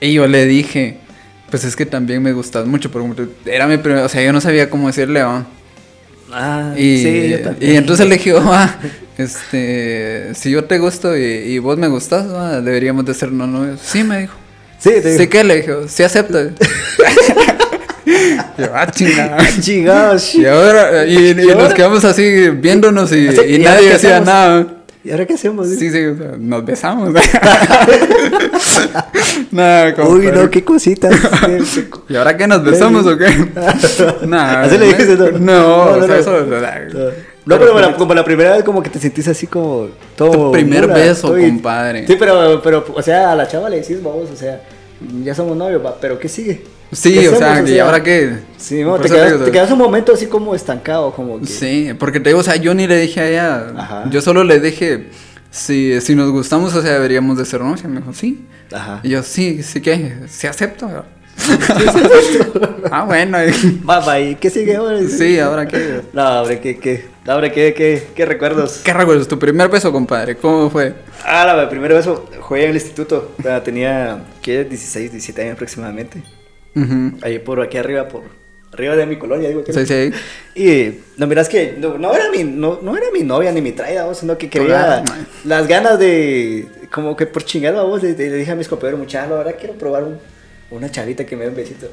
Y 0.00 0.14
yo 0.14 0.26
le 0.28 0.46
dije, 0.46 0.96
pues 1.50 1.64
es 1.64 1.76
que 1.76 1.84
también 1.84 2.22
me 2.22 2.32
gustas 2.32 2.66
mucho, 2.66 2.90
porque 2.90 3.26
era 3.44 3.66
mi 3.66 3.76
primer, 3.76 4.02
o 4.02 4.08
sea, 4.08 4.22
yo 4.22 4.32
no 4.32 4.40
sabía 4.40 4.70
cómo 4.70 4.86
decirle, 4.86 5.22
¿va? 5.22 5.44
Ah, 6.32 6.72
Y, 6.76 7.02
sí, 7.02 7.28
yo 7.28 7.42
también. 7.42 7.72
y 7.72 7.76
entonces 7.76 8.06
le 8.08 8.14
dije, 8.14 8.32
ah, 8.38 8.76
este, 9.20 10.30
si 10.34 10.50
yo 10.50 10.64
te 10.64 10.78
gusto 10.78 11.16
y, 11.16 11.22
y 11.22 11.58
vos 11.58 11.78
me 11.78 11.88
gustas, 11.88 12.32
¿va? 12.32 12.60
deberíamos 12.60 13.04
de 13.04 13.14
ser 13.14 13.30
no 13.32 13.46
novios. 13.46 13.80
Sí, 13.82 14.02
me 14.04 14.20
dijo. 14.22 14.34
Sí, 14.78 14.90
te 15.02 15.16
Sí, 15.18 15.26
que 15.28 15.44
le 15.44 15.56
dije, 15.56 15.74
sí 15.88 16.02
acepto. 16.02 16.38
yo, 18.58 18.66
ah, 18.74 18.86
chingada. 18.90 19.38
Chingados. 19.60 20.34
Y 20.34 20.46
ahora, 20.46 21.04
y, 21.06 21.16
y 21.16 21.30
¿Y 21.30 21.54
nos 21.54 21.74
quedamos 21.74 22.04
así 22.04 22.48
viéndonos 22.50 23.12
y, 23.12 23.28
Así, 23.28 23.40
y 23.46 23.56
¿y 23.56 23.66
ahora 23.66 23.74
nadie 23.74 23.90
decía 23.92 24.10
hacemos? 24.16 24.26
nada. 24.26 24.66
¿Y 25.02 25.10
ahora 25.12 25.24
qué 25.26 25.32
hacemos? 25.34 25.66
Sí, 25.68 25.90
sí, 25.90 26.04
o 26.04 26.16
sea, 26.16 26.32
nos 26.38 26.62
besamos. 26.64 27.10
Nada, 29.50 29.94
como 29.94 30.10
Uy, 30.10 30.26
no, 30.26 30.50
qué 30.50 30.62
cositas. 30.62 31.14
¿Y 32.08 32.16
ahora 32.16 32.36
qué 32.36 32.46
nos 32.46 32.62
besamos 32.62 33.06
o 33.06 33.16
qué? 33.16 33.26
Nah, 34.26 34.62
Así 34.62 34.76
le 34.78 34.86
dijiste, 34.88 35.16
¿no? 35.16 35.30
No, 35.30 35.38
No, 35.38 35.76
o 35.84 35.96
no, 35.96 36.06
sea, 36.06 36.14
no. 36.16 36.20
eso. 36.20 36.46
No, 36.46 37.10
pero 37.58 37.70
como 37.72 37.80
la, 37.80 37.96
como 37.96 38.14
la 38.14 38.24
primera 38.24 38.54
vez 38.54 38.64
como 38.64 38.82
que 38.82 38.90
te 38.90 38.98
sentís 38.98 39.28
así 39.28 39.46
como 39.46 39.88
todo... 40.16 40.30
Tu 40.30 40.52
primer 40.52 40.86
beso, 40.86 41.28
todo- 41.28 41.40
compadre. 41.40 42.06
Sí, 42.06 42.16
pero, 42.18 42.60
pero, 42.62 42.84
o 42.94 43.02
sea, 43.02 43.32
a 43.32 43.36
la 43.36 43.48
chava 43.48 43.68
le 43.68 43.80
decís, 43.80 44.02
vamos, 44.02 44.30
o 44.30 44.36
sea, 44.36 44.62
ya 45.22 45.34
somos 45.34 45.56
novios, 45.56 45.84
va, 45.84 45.96
pero 46.00 46.18
¿qué 46.18 46.28
sigue? 46.28 46.62
Sí, 46.92 47.14
¿Qué 47.14 47.28
o 47.28 47.36
sea, 47.36 47.52
hacemos? 47.52 47.70
¿y 47.70 47.78
ahora 47.78 48.02
qué? 48.02 48.38
Sí, 48.56 48.82
no, 48.82 48.98
te 48.98 49.08
quedas, 49.08 49.44
te 49.44 49.50
quedas 49.52 49.70
un 49.70 49.78
momento 49.78 50.12
así 50.12 50.26
como 50.26 50.54
estancado, 50.54 51.12
como 51.12 51.38
que... 51.40 51.46
Sí, 51.46 51.90
porque 51.98 52.18
te 52.20 52.30
digo, 52.30 52.40
o 52.40 52.42
sea, 52.42 52.56
yo 52.56 52.74
ni 52.74 52.86
le 52.86 52.98
dije 53.00 53.20
a 53.20 53.28
ella. 53.28 53.66
Ajá. 53.76 54.04
Yo 54.10 54.20
solo 54.20 54.42
le 54.42 54.58
dije, 54.58 55.08
si, 55.50 56.00
si 56.00 56.14
nos 56.14 56.30
gustamos, 56.30 56.74
o 56.74 56.82
sea, 56.82 56.92
deberíamos 56.92 57.38
de 57.38 57.44
ser 57.44 57.60
novios. 57.60 57.82
Y 57.84 57.88
me 57.88 58.00
dijo, 58.00 58.12
sí. 58.12 58.44
Ajá. 58.72 59.00
Y 59.02 59.10
yo, 59.10 59.22
sí, 59.22 59.62
sí 59.62 59.80
que, 59.80 60.14
sí 60.28 60.46
acepto. 60.46 60.88
ah, 62.90 63.04
bueno. 63.04 63.38
Va, 63.88 64.00
va, 64.00 64.20
¿y 64.20 64.34
qué 64.34 64.50
sigue 64.50 64.76
ahora? 64.76 65.00
Sí, 65.08 65.38
ahora 65.38 65.66
qué. 65.66 66.02
No, 66.12 66.42
hombre, 66.42 66.60
¿qué, 66.60 66.78
qué? 66.78 67.04
Hombre, 67.26 67.52
¿qué, 67.52 67.74
qué, 67.74 68.02
qué 68.14 68.24
recuerdos? 68.24 68.80
¿Qué 68.82 68.92
recuerdas? 68.92 69.28
¿Tu 69.28 69.38
primer 69.38 69.68
beso, 69.68 69.92
compadre? 69.92 70.36
¿Cómo 70.36 70.70
fue? 70.70 70.94
Ah, 71.24 71.44
la 71.54 71.68
primera 71.68 71.94
vez 71.94 72.06
jugué 72.40 72.64
en 72.64 72.70
el 72.70 72.76
instituto. 72.76 73.32
O 73.38 73.42
sea, 73.42 73.62
tenía, 73.62 74.24
¿qué? 74.42 74.64
16, 74.64 75.10
17 75.12 75.42
años 75.42 75.54
aproximadamente. 75.54 76.22
Ujú. 76.74 77.18
Ahí 77.22 77.38
por 77.38 77.60
aquí 77.60 77.76
arriba, 77.76 78.08
por 78.08 78.22
arriba 78.72 78.96
de 78.96 79.04
mi 79.04 79.18
colonia, 79.18 79.48
digo 79.48 79.62
que 79.62 79.72
Sí, 79.72 79.84
sí. 79.86 80.12
Y 80.54 81.00
no 81.18 81.26
miras 81.26 81.48
que 81.48 81.74
no, 81.78 81.98
no 81.98 82.14
era 82.14 82.30
mi 82.30 82.42
no, 82.44 82.78
no 82.82 82.96
era 82.96 83.06
mi 83.12 83.22
novia 83.22 83.52
ni 83.52 83.60
mi 83.60 83.72
traida, 83.72 84.06
vos, 84.06 84.18
sino 84.18 84.38
que 84.38 84.48
quería 84.48 85.02
las 85.44 85.66
ganas 85.68 85.98
de 85.98 86.68
como 86.92 87.16
que 87.16 87.26
por 87.26 87.44
chingar 87.44 87.74
a 87.76 87.82
vos 87.82 88.02
le, 88.02 88.12
le 88.14 88.32
dije 88.36 88.50
a 88.50 88.54
mis 88.56 88.66
compañeros, 88.68 88.98
muchachos, 89.00 89.32
ahora 89.32 89.52
quiero 89.52 89.74
probar 89.74 90.04
un- 90.04 90.18
una 90.70 90.90
chavita 90.90 91.26
que 91.26 91.36
me 91.36 91.44
dé 91.44 91.50
un 91.50 91.56
besito. 91.56 91.86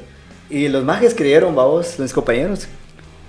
Y 0.49 0.67
los 0.69 0.83
majes 0.85 1.13
creyeron, 1.15 1.53
vamos, 1.55 1.99
mis 1.99 2.13
compañeros, 2.13 2.67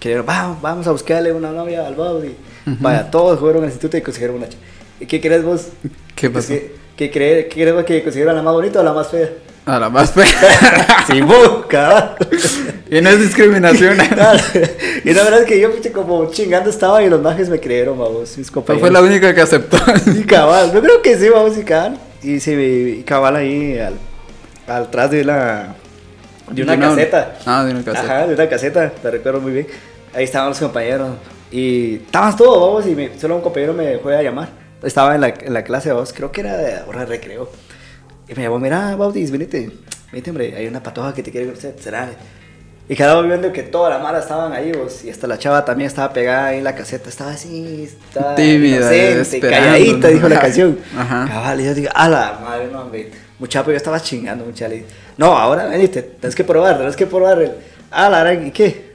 creyeron, 0.01 0.27
vamos, 0.27 0.61
vamos 0.63 0.87
a 0.87 0.93
buscarle 0.93 1.33
una 1.33 1.51
novia 1.53 1.87
al 1.87 1.95
Bob 1.95 2.25
y 2.25 2.35
vaya, 2.81 3.11
todos 3.11 3.39
fueron 3.41 3.63
al 3.63 3.69
instituto 3.69 3.97
y 3.97 4.03
consiguieron 4.03 4.37
una 4.37 4.47
ch- 4.47 4.57
¿Y 5.01 5.07
qué 5.07 5.21
crees 5.21 5.45
vos? 5.45 5.69
¿Qué 6.15 6.29
pasó? 6.31 6.49
¿Qué, 6.49 6.75
qué 6.97 7.11
crees, 7.11 7.45
qué 7.47 7.55
crees 7.55 7.75
vos 7.75 7.85
que 7.85 8.03
consiguieron 8.03 8.35
la 8.35 8.43
más 8.43 8.53
bonita 8.55 8.81
o 8.81 8.83
la 8.83 8.93
más 8.93 9.09
fea? 9.09 9.29
A 9.67 9.79
la 9.79 9.91
más 9.91 10.13
fea. 10.13 10.25
vos, 11.27 11.67
cabal. 11.69 12.17
y 12.91 13.01
no 13.01 13.11
es 13.11 13.21
discriminación. 13.21 13.99
Y 15.05 15.13
la 15.13 15.23
verdad 15.23 15.41
es 15.43 15.47
que 15.47 15.61
yo 15.61 15.71
como 15.93 16.31
chingando 16.31 16.71
estaba 16.71 17.03
y 17.03 17.09
los 17.09 17.21
majes 17.23 17.49
me 17.49 17.61
creyeron, 17.61 17.99
vamos, 17.99 18.37
mis 18.37 18.51
compañeros. 18.51 18.81
fue 18.81 18.91
la 18.91 19.01
única 19.07 19.35
que 19.35 19.41
aceptó. 19.41 19.79
Sí, 20.05 20.25
cabal, 20.25 20.73
yo 20.73 20.81
creo 20.81 21.01
que 21.03 21.17
sí, 21.17 21.29
vamos, 21.29 21.57
y 21.57 21.63
cabal. 21.63 21.99
Y 22.23 22.41
sí, 22.41 22.53
y 22.53 23.03
cabal 23.05 23.37
ahí 23.37 23.79
al, 23.79 23.95
al 24.67 24.83
atrás 24.85 25.11
de 25.13 25.25
la 25.25 25.77
de 26.51 26.63
una 26.63 26.73
De 26.73 26.79
una- 26.79 26.89
caseta. 26.89 27.35
Ah, 27.47 27.65
de 27.65 27.71
una 27.73 27.83
caseta. 27.85 28.05
Ajá, 28.05 28.27
de 28.27 28.35
una 28.35 28.49
caseta, 28.49 28.91
te 28.91 29.11
recuerdo 29.11 29.41
muy 29.41 29.53
bien. 29.53 29.67
Ahí 30.15 30.25
estaban 30.25 30.49
los 30.51 30.59
compañeros. 30.59 31.11
Y 31.51 31.97
estábamos 31.97 32.37
todos, 32.37 32.61
vamos, 32.61 32.87
y 32.87 32.95
me- 32.95 33.19
solo 33.19 33.37
un 33.37 33.43
compañero 33.43 33.73
me 33.73 33.99
fue 33.99 34.17
a 34.17 34.23
llamar. 34.23 34.49
Estaba 34.83 35.15
en 35.15 35.21
la, 35.23 35.29
en 35.29 35.53
la 35.55 35.65
clase, 35.65 35.91
vamos, 35.93 36.13
creo 36.13 36.31
que 36.31 36.41
era 36.43 36.57
de 36.57 36.83
hora 36.87 37.01
de 37.01 37.07
recreo. 37.07 37.51
Y 38.29 38.35
me 38.35 38.43
llamó, 38.43 38.59
mira, 38.59 38.95
Bautis, 38.97 39.31
venite, 39.31 39.71
venite, 40.13 40.31
hombre, 40.31 40.55
hay 40.57 40.67
una 40.67 40.83
patoja 40.83 41.15
que 41.15 41.23
te 41.23 41.31
quiere 41.31 41.47
conocer, 41.47 41.75
será. 41.81 42.11
Y 42.91 42.95
quedaba 42.95 43.21
viendo 43.23 43.53
que 43.53 43.63
toda 43.65 43.91
la 43.91 43.99
mara 43.99 44.19
estaban 44.19 44.53
ahí, 44.53 44.73
vos, 44.73 45.05
y 45.05 45.11
hasta 45.11 45.27
la 45.27 45.39
chava 45.39 45.63
también 45.65 45.89
estaba 45.89 46.11
pegada 46.13 46.47
ahí 46.49 46.59
en 46.59 46.65
la 46.65 46.75
caseta, 46.75 47.09
estaba 47.11 47.33
así, 47.33 47.85
estaba 47.85 48.35
Tímida, 48.35 48.95
inocente, 48.97 49.41
calladita, 49.49 50.09
dijo 50.09 50.29
la 50.29 50.41
canción. 50.41 50.79
Ajá. 50.97 51.27
Cabal, 51.29 51.61
y 51.61 51.65
yo 51.65 51.75
digo, 51.75 51.91
a 51.95 52.09
la 52.09 52.39
madre, 52.43 52.69
no, 52.73 52.83
hombre, 52.83 53.11
muchacho, 53.39 53.71
yo 53.71 53.77
estaba 53.77 54.01
chingando, 54.01 54.45
muchacho. 54.45 54.75
No, 55.19 55.37
ahora 55.37 55.67
veniste, 55.67 56.01
tienes 56.03 56.35
que 56.35 56.45
probar, 56.45 56.77
tienes 56.79 56.97
que 56.97 57.07
probar 57.07 57.43
el, 57.43 57.51
ah, 57.91 58.09
la 58.09 58.23
verdad, 58.23 58.43
¿y 58.47 58.51
qué? 58.51 58.93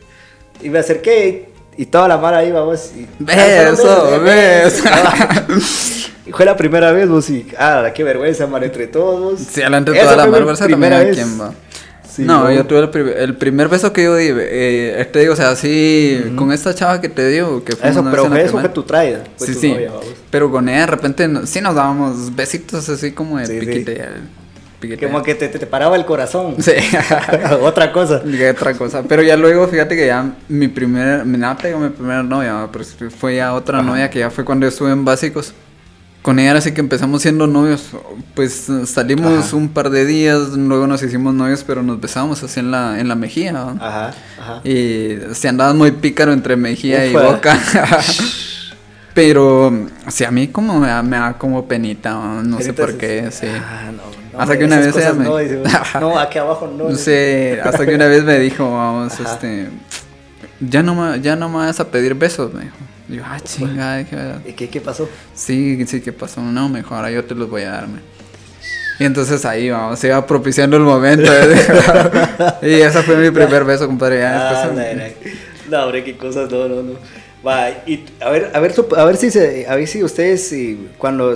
Y 0.62 0.70
me 0.70 0.80
acerqué 0.80 1.52
y, 1.78 1.84
y 1.84 1.86
toda 1.86 2.08
la 2.08 2.18
mara 2.18 2.38
ahí, 2.38 2.52
vamos, 2.52 2.92
y... 2.96 3.08
Beso, 3.20 4.20
beso. 4.22 4.84
Y 6.26 6.32
fue 6.32 6.46
la 6.46 6.56
primera 6.56 6.94
vez, 6.94 7.10
vos, 7.10 7.30
y, 7.30 7.46
ah, 7.60 7.92
qué 7.94 8.02
vergüenza, 8.02 8.48
mar, 8.48 8.64
entre 8.64 8.88
todos. 8.88 9.42
Sí, 9.42 9.62
adelante 9.62 9.92
toda 9.92 10.16
la 10.16 10.24
también 10.24 10.46
primera 10.66 11.00
vez. 11.00 11.16
quién 11.18 11.42
va. 11.42 11.54
Sí, 12.10 12.22
no, 12.22 12.44
no. 12.46 12.52
yo 12.52 12.66
tuve 12.66 12.80
el, 12.80 12.90
primer- 12.90 13.18
el 13.18 13.36
primer 13.36 13.68
beso 13.68 13.92
que 13.92 14.04
yo 14.06 14.16
di, 14.16 14.28
eh, 14.32 15.10
te 15.12 15.20
digo, 15.20 15.34
o 15.34 15.36
sea, 15.36 15.50
así, 15.50 16.32
con 16.38 16.54
esta 16.54 16.74
chava 16.74 17.02
que 17.02 17.10
te 17.10 17.28
digo, 17.28 17.64
que 17.66 17.76
fue 17.76 17.90
Eso, 17.90 18.00
una 18.00 18.12
pero 18.12 18.28
fue 18.28 18.42
eso 18.42 18.70
tu 18.70 18.84
traida, 18.84 19.24
fue 19.36 19.48
Sí, 19.48 19.54
tu 19.54 19.60
sí, 19.60 19.74
novia, 19.74 19.90
vamos. 19.90 20.06
pero 20.30 20.50
con 20.52 20.70
ella 20.70 20.80
de 20.82 20.86
repente 20.86 21.30
sí 21.46 21.60
nos 21.60 21.76
dábamos 21.76 22.34
besitos 22.36 22.88
así 22.88 23.12
como 23.12 23.38
de 23.40 23.48
Sí, 23.48 23.60
sí. 23.60 23.86
Piquete. 24.84 25.06
Como 25.06 25.24
que 25.24 25.36
te, 25.36 25.48
te, 25.48 25.60
te 25.60 25.66
paraba 25.66 25.96
el 25.96 26.06
corazón. 26.06 26.56
Sí. 26.60 26.74
Otra 27.62 27.92
cosa. 27.92 28.22
Otra 28.52 28.74
cosa. 28.74 29.04
Pero 29.04 29.24
ya 29.24 29.38
luego, 29.38 29.68
fíjate 29.68 29.96
que 29.96 30.08
ya 30.08 30.36
mi 30.50 30.68
primer, 30.68 31.26
nada 31.26 31.56
te 31.58 31.68
digo 31.70 31.80
mi 31.80 31.90
primera 31.90 32.22
novia, 32.22 32.68
pero 32.72 32.86
fue 33.10 33.38
ya 33.38 33.54
otra 33.54 33.80
Ajá. 33.80 33.88
novia 33.88 34.10
que 34.10 34.20
ya 34.20 34.30
fue 34.30 34.44
cuando 34.44 34.68
estuve 34.68 34.92
en 34.92 35.06
básicos. 35.06 35.54
Con 36.22 36.40
ella 36.40 36.56
así 36.58 36.72
que 36.72 36.80
empezamos 36.80 37.22
siendo 37.22 37.48
novios. 37.48 37.90
Pues 38.34 38.68
salimos 38.86 39.48
Ajá. 39.48 39.56
un 39.56 39.70
par 39.70 39.90
de 39.90 40.06
días, 40.06 40.50
luego 40.50 40.88
nos 40.88 41.04
hicimos 41.04 41.34
novios, 41.34 41.64
pero 41.66 41.84
nos 41.84 42.00
besábamos 42.00 42.42
así 42.44 42.60
en 42.60 42.72
la, 42.72 43.00
en 43.00 43.08
la 43.08 43.16
mejilla. 43.16 43.52
¿no? 43.52 43.78
Ajá, 43.80 44.14
ajá. 44.40 44.62
Y 44.68 45.18
se 45.34 45.50
andaba 45.50 45.74
muy 45.74 45.92
pícaro 45.92 46.32
entre 46.32 46.56
mejilla 46.56 47.06
y 47.06 47.14
boca. 47.14 47.58
Pero, 49.14 49.72
sí, 50.10 50.24
a 50.24 50.32
mí 50.32 50.48
como 50.48 50.80
me 50.80 50.88
da, 50.88 51.04
me 51.04 51.18
da 51.18 51.34
como 51.34 51.68
penita, 51.68 52.14
¿no? 52.44 52.60
sé 52.60 52.74
por 52.74 52.98
qué, 52.98 53.30
sí. 53.32 53.46
sí. 53.46 53.48
Ah, 53.54 53.92
no, 53.92 54.02
no, 54.34 54.40
Hasta 54.40 54.58
que 54.58 54.66
una 54.66 54.78
vez 54.80 54.96
ella 54.96 55.14
me... 55.14 55.24
No, 55.26 55.38
dice, 55.38 55.62
no, 56.00 56.18
aquí 56.20 56.40
abajo 56.40 56.68
no. 56.76 56.90
No 56.90 56.96
sé, 56.96 57.60
hasta 57.64 57.86
que 57.86 57.94
una 57.94 58.08
vez 58.08 58.24
me 58.24 58.40
dijo, 58.40 58.72
vamos, 58.72 59.14
Ajá. 59.20 59.34
este, 59.34 59.68
ya 60.60 60.82
no, 60.82 60.96
me, 60.96 61.22
ya 61.22 61.36
no 61.36 61.48
me 61.50 61.58
vas 61.58 61.80
a 61.80 61.88
pedir 61.90 62.16
besos, 62.16 62.52
me 62.54 62.64
dijo. 62.64 62.76
Y 63.10 63.16
yo, 63.18 63.24
ah, 63.26 63.40
chinga, 63.40 63.98
dije, 63.98 64.18
¿Y 64.48 64.54
qué, 64.54 64.70
qué 64.70 64.82
pasó? 64.82 65.08
sí, 65.36 65.86
sí, 65.86 66.02
¿qué 66.02 66.12
pasó? 66.12 66.42
No, 66.42 66.68
mejor, 66.70 66.98
ahora 66.98 67.12
yo 67.12 67.24
te 67.24 67.36
los 67.36 67.50
voy 67.50 67.64
a 67.64 67.72
darme. 67.72 68.00
Y 69.00 69.04
entonces 69.04 69.44
ahí, 69.46 69.70
vamos, 69.70 70.00
se 70.00 70.08
iba 70.08 70.26
propiciando 70.26 70.78
el 70.78 70.84
momento. 70.84 71.32
y 72.62 72.74
ese 72.74 73.04
fue 73.04 73.18
mi 73.18 73.30
primer 73.30 73.64
beso, 73.66 73.86
compadre. 73.88 74.20
Ya 74.20 74.50
Ah, 74.64 74.68
después-. 74.70 75.34
No, 75.70 75.84
hombre, 75.84 76.04
qué 76.04 76.16
cosas, 76.18 76.50
no, 76.50 76.68
no, 76.68 76.82
no. 76.82 76.94
Va, 77.46 77.70
y 77.86 78.06
a 78.22 78.30
ver, 78.30 78.52
a 78.54 78.60
ver, 78.60 78.74
a 78.98 79.06
ver 79.06 79.18
si 79.18 79.30
se, 79.32 79.66
a 79.68 79.76
ver 79.76 79.88
si 79.88 80.04
ustedes, 80.04 80.48
si, 80.48 80.88
cuando 80.98 81.34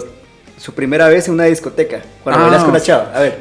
su 0.57 0.73
primera 0.73 1.07
vez 1.09 1.27
en 1.27 1.33
una 1.33 1.43
discoteca, 1.45 2.01
cuando 2.23 2.39
Ah. 2.41 2.43
bailas 2.45 2.61
con 2.61 2.71
una 2.71 2.81
chava, 2.81 3.11
a 3.13 3.19
ver. 3.19 3.37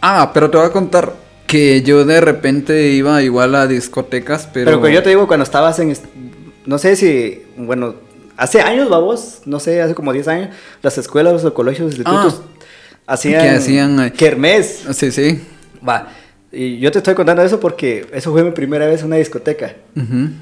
Ah, 0.00 0.30
pero 0.34 0.50
te 0.50 0.56
voy 0.56 0.66
a 0.66 0.70
contar 0.70 1.12
que 1.46 1.82
yo 1.82 2.04
de 2.04 2.20
repente 2.20 2.88
iba 2.88 3.22
igual 3.22 3.54
a 3.54 3.66
discotecas, 3.66 4.48
pero... 4.52 4.66
Pero, 4.66 4.82
que 4.82 4.92
yo 4.92 5.02
te 5.02 5.10
digo, 5.10 5.26
cuando 5.28 5.44
estabas 5.44 5.78
en, 5.78 5.96
no 6.66 6.78
sé 6.78 6.96
si, 6.96 7.42
bueno, 7.56 7.94
hace 8.36 8.60
años, 8.62 8.88
babos, 8.88 9.42
no 9.44 9.60
sé, 9.60 9.80
hace 9.80 9.94
como 9.94 10.12
10 10.12 10.28
años, 10.28 10.48
las 10.82 10.98
escuelas, 10.98 11.42
los 11.42 11.52
colegios, 11.52 11.90
los 11.90 11.98
institutos, 11.98 12.42
hacían, 13.06 13.42
Que 13.42 13.48
hacían, 13.50 14.10
kermés. 14.10 14.84
Sí, 14.92 15.12
sí. 15.12 15.40
Va, 15.86 16.08
y 16.54 16.78
yo 16.80 16.90
te 16.92 16.98
estoy 16.98 17.14
contando 17.14 17.42
eso 17.42 17.58
porque 17.58 18.06
eso 18.12 18.30
fue 18.30 18.44
mi 18.44 18.50
primera 18.50 18.84
vez 18.86 19.00
en 19.00 19.06
una 19.06 19.16
discoteca. 19.16 19.74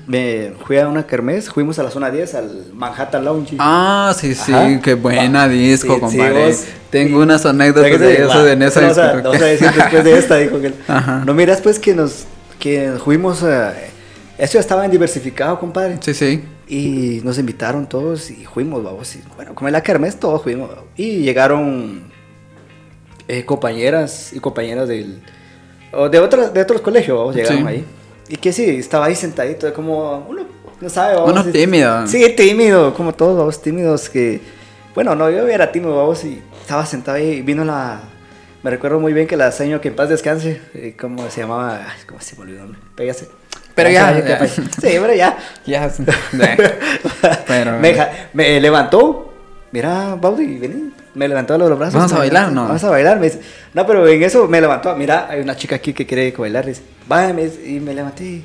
Me 0.07 0.53
fui 0.67 0.77
a 0.79 0.89
una 0.89 1.07
kermés, 1.07 1.49
fuimos 1.51 1.79
a 1.79 1.85
la 1.85 1.91
zona 1.91 2.11
10, 2.11 2.35
al 2.35 2.65
Manhattan 2.75 3.25
Lounge. 3.25 3.57
Ah, 3.61 4.13
sí, 4.19 4.35
sí, 4.35 4.53
Ajá. 4.53 4.81
qué 4.83 4.95
buena 4.95 5.47
disco, 5.49 5.87
Sí, 5.87 5.95
sí, 5.95 6.01
compadre. 6.01 6.47
vos- 6.49 6.65
Tengo 6.91 7.19
sí. 7.19 7.23
unas 7.23 7.47
anécdotas 7.47 7.93
¿Sabes 7.93 7.99
qué 7.99 8.23
de 8.23 8.27
eso, 8.27 8.49
en 8.49 8.63
esa 8.63 8.81
discoteca. 8.81 9.23
vamos 9.23 9.41
a 9.43 9.45
decir 9.45 9.71
después 9.73 10.05
de 10.05 10.19
esta, 10.19 10.37
dijo 10.37 10.61
que 10.61 10.73
Ajá. 10.89 11.23
No 11.25 11.33
miras 11.35 11.61
pues 11.61 11.79
que 11.79 11.95
nos, 11.95 12.25
que 12.59 12.93
fuimos 13.05 13.43
a... 13.45 13.73
Esto 14.37 14.55
ya 14.55 14.61
estaba 14.61 14.85
en 14.87 14.91
diversificado, 14.91 15.61
compadre. 15.61 15.99
Sí, 16.01 16.15
sí. 16.15 16.43
Y 16.67 17.21
nos 17.25 17.39
invitaron 17.39 17.89
todos 17.89 18.31
y 18.31 18.45
fuimos, 18.47 18.83
vamos. 18.83 19.15
y, 19.15 19.21
bueno, 19.37 19.55
como 19.55 19.69
en 19.69 19.73
la 19.75 19.83
kermés 19.83 20.19
todos 20.19 20.43
fuimos. 20.43 20.71
Y 20.97 21.19
llegaron 21.19 22.11
eh, 23.29 23.45
compañeras 23.45 24.33
y 24.33 24.41
compañeras 24.41 24.89
del... 24.89 25.21
o 25.93 26.09
de, 26.09 26.19
otras, 26.19 26.53
de 26.55 26.61
otros 26.63 26.81
colegios, 26.81 27.35
llegaron 27.35 27.59
Sí. 27.59 27.67
ahí. 27.67 27.85
Y 28.29 28.37
que 28.37 28.53
sí, 28.53 28.65
estaba 28.79 29.07
ahí 29.07 29.15
sentadito, 29.17 29.73
como 29.75 30.27
uno, 30.29 30.43
no 30.81 30.89
sabe, 30.89 31.15
vamos. 31.17 31.33
Uno 31.33 31.45
tímido. 31.47 32.07
Sí, 32.07 32.29
tímido, 32.37 32.95
como 32.95 33.13
todos, 33.13 33.37
vamos, 33.37 33.61
tímidos 33.61 34.09
que... 34.09 34.41
Bueno, 34.95 35.15
no, 35.15 35.29
yo 35.31 35.47
era 35.49 35.71
tímido, 35.73 35.97
vamos, 35.97 36.25
y 36.25 36.41
estaba 36.61 36.87
sentado 36.87 37.17
ahí 37.19 37.31
y 37.31 37.43
vino 37.43 37.65
la... 37.65 38.01
Me 38.63 38.71
recuerdo 38.71 39.01
muy 39.01 39.13
bien 39.15 39.27
que 39.27 39.37
la 39.37 39.51
señora 39.53 39.81
que 39.81 39.89
en 39.89 39.97
paz 39.97 40.09
descanse, 40.11 40.61
eh, 40.75 40.95
¿cómo 41.01 41.29
se 41.31 41.41
llamaba? 41.41 41.81
Ay, 41.89 42.03
¿Cómo 42.07 42.21
se 42.21 42.37
me 42.37 42.43
olvidó? 42.43 42.67
Pégase. 42.95 43.29
Pero 43.75 43.89
ya, 43.89 44.15
Sí, 44.15 44.23
ya. 44.29 44.47
Sí, 44.49 44.67
pero 45.01 45.15
ya. 45.15 45.39
Ya. 45.67 45.91
Pero- 47.47 47.79
me, 47.79 47.95
ja- 47.95 48.11
me 48.33 48.61
levantó. 48.61 49.33
Mira, 49.73 50.15
Baudi, 50.21 50.59
vení. 50.59 50.93
Me 51.15 51.27
levantó 51.29 51.59
los 51.59 51.77
brazos. 51.79 51.95
¿Vamos 51.95 52.13
a 52.13 52.19
bailar, 52.19 52.53
no? 52.53 52.65
Vamos 52.69 52.85
a 52.85 52.91
bailar. 52.91 53.19
Me 53.19 53.27
dice, 53.27 53.41
no, 53.75 53.87
pero 53.87 54.07
en 54.07 54.23
eso 54.23 54.47
me 54.47 54.61
levantó. 54.61 54.95
Mira, 54.95 55.27
hay 55.29 55.41
una 55.41 55.57
chica 55.57 55.77
aquí 55.77 55.93
que 55.93 56.07
quiere 56.07 56.31
bailar. 56.37 56.67
Dice, 56.67 56.83
vaya, 57.09 57.33
me 57.33 57.45
dice, 57.45 57.69
y 57.69 57.81
me 57.81 57.93
levanté. 57.95 58.43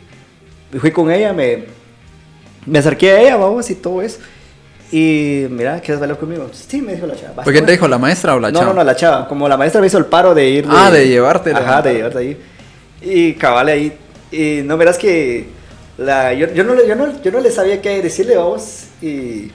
Y 0.73 0.77
fui 0.79 0.91
con 0.91 1.11
ella, 1.11 1.31
me, 1.31 1.65
me 2.65 2.79
acerqué 2.79 3.11
a 3.11 3.21
ella, 3.21 3.37
vamos, 3.37 3.69
y 3.69 3.75
todo 3.75 4.01
eso. 4.01 4.17
Y 4.91 5.45
mira, 5.49 5.79
¿quieres 5.79 5.99
bailar 5.99 6.17
conmigo? 6.17 6.49
Sí, 6.53 6.81
me 6.81 6.93
dijo 6.95 7.05
la 7.07 7.15
chava. 7.15 7.43
¿Por 7.43 7.53
qué 7.53 7.61
te 7.61 7.71
dijo 7.71 7.87
la 7.87 7.97
maestra 7.97 8.35
o 8.35 8.39
la 8.39 8.51
no, 8.51 8.59
chava? 8.59 8.71
no, 8.73 8.79
no, 8.79 8.83
la 8.83 8.95
chava. 8.95 9.27
Como 9.27 9.47
la 9.47 9.57
maestra 9.57 9.81
me 9.81 9.87
hizo 9.87 9.97
el 9.97 10.05
paro 10.05 10.33
de 10.33 10.47
ir. 10.49 10.65
Ah, 10.69 10.89
de 10.91 11.07
llevártela. 11.07 11.59
Ajá, 11.59 11.81
de 11.81 11.93
llevarte 11.93 12.17
ahí. 12.19 12.37
Y 13.01 13.33
cabal 13.33 13.67
ahí. 13.67 13.93
Y 14.31 14.61
no 14.63 14.75
verás 14.77 14.97
que. 14.97 15.47
La, 15.97 16.33
yo, 16.33 16.47
yo, 16.53 16.63
no, 16.63 16.73
le- 16.75 16.87
yo, 16.87 16.95
no, 16.95 17.21
yo 17.21 17.31
no 17.31 17.39
le 17.39 17.51
sabía 17.51 17.81
qué 17.81 18.01
decirle, 18.01 18.35
vamos. 18.37 18.85
Y. 19.01 19.51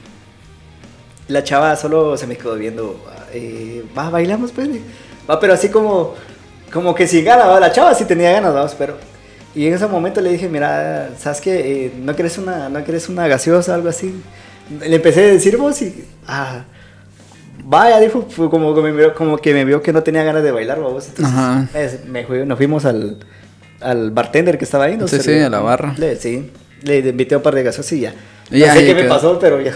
La 1.31 1.43
chava 1.45 1.75
solo 1.77 2.17
se 2.17 2.27
me 2.27 2.37
quedó 2.37 2.55
viendo. 2.57 3.01
eh, 3.33 3.85
va, 3.97 4.11
bailamos, 4.11 4.53
pues. 4.53 4.69
Va, 5.29 5.39
pero 5.41 5.55
así 5.55 5.69
como. 5.69 6.15
Como 6.73 6.95
que 6.95 7.07
sin 7.09 7.25
ganas, 7.25 7.49
¿va? 7.49 7.59
la 7.59 7.73
chava 7.73 7.95
sí 7.95 8.05
tenía 8.05 8.31
ganas, 8.33 8.55
vamos, 8.55 8.75
pero. 8.79 8.97
Y 9.55 9.67
en 9.67 9.75
ese 9.75 9.87
momento 9.89 10.21
le 10.21 10.31
dije, 10.31 10.49
mira, 10.49 11.11
¿sabes 11.19 11.41
qué? 11.41 11.87
Eh, 11.87 11.93
¿no, 12.01 12.15
quieres 12.15 12.39
una, 12.39 12.69
¿No 12.69 12.85
quieres 12.85 13.09
una 13.09 13.27
gaseosa 13.27 13.73
o 13.73 13.75
algo 13.75 13.89
así? 13.89 14.15
Le 14.81 14.95
empecé 14.97 15.25
a 15.25 15.27
decir 15.33 15.57
vos 15.57 15.81
y. 15.83 16.05
Ah, 16.27 16.65
Vaya, 17.65 18.01
dijo, 18.01 18.27
como 18.51 18.75
que 18.75 18.81
me 18.81 18.91
vio, 18.93 19.15
como 19.15 19.37
que 19.39 19.53
me 19.53 19.65
vio 19.65 19.83
que 19.83 19.93
no 19.93 20.03
tenía 20.03 20.23
ganas 20.25 20.43
de 20.43 20.51
bailar, 20.51 20.81
vamos. 20.81 21.07
Entonces, 21.09 21.35
Ajá. 21.35 21.69
es- 21.75 22.05
me 22.07 22.25
fui- 22.25 22.47
nos 22.47 22.57
fuimos 22.57 22.85
al, 22.87 23.19
al 23.81 24.11
bartender 24.13 24.57
que 24.59 24.65
estaba 24.65 24.85
ahí. 24.85 24.97
nos 24.97 25.11
Sí, 25.11 25.21
sí, 25.21 25.39
a 25.39 25.51
la 25.51 25.61
barra. 25.61 25.95
Le, 25.99 26.17
sí, 26.17 26.51
le 26.83 26.99
invité 27.01 27.37
un 27.37 27.43
par 27.43 27.55
de 27.55 27.63
gasos 27.63 27.91
y 27.93 28.01
ya. 28.01 28.15
No 28.51 28.57
Ya, 28.59 28.73
sé 28.75 28.81
ya 28.81 28.87
qué 28.87 28.95
me 28.95 29.01
quedó. 29.03 29.15
pasó, 29.15 29.39
pero 29.39 29.61
ya. 29.61 29.75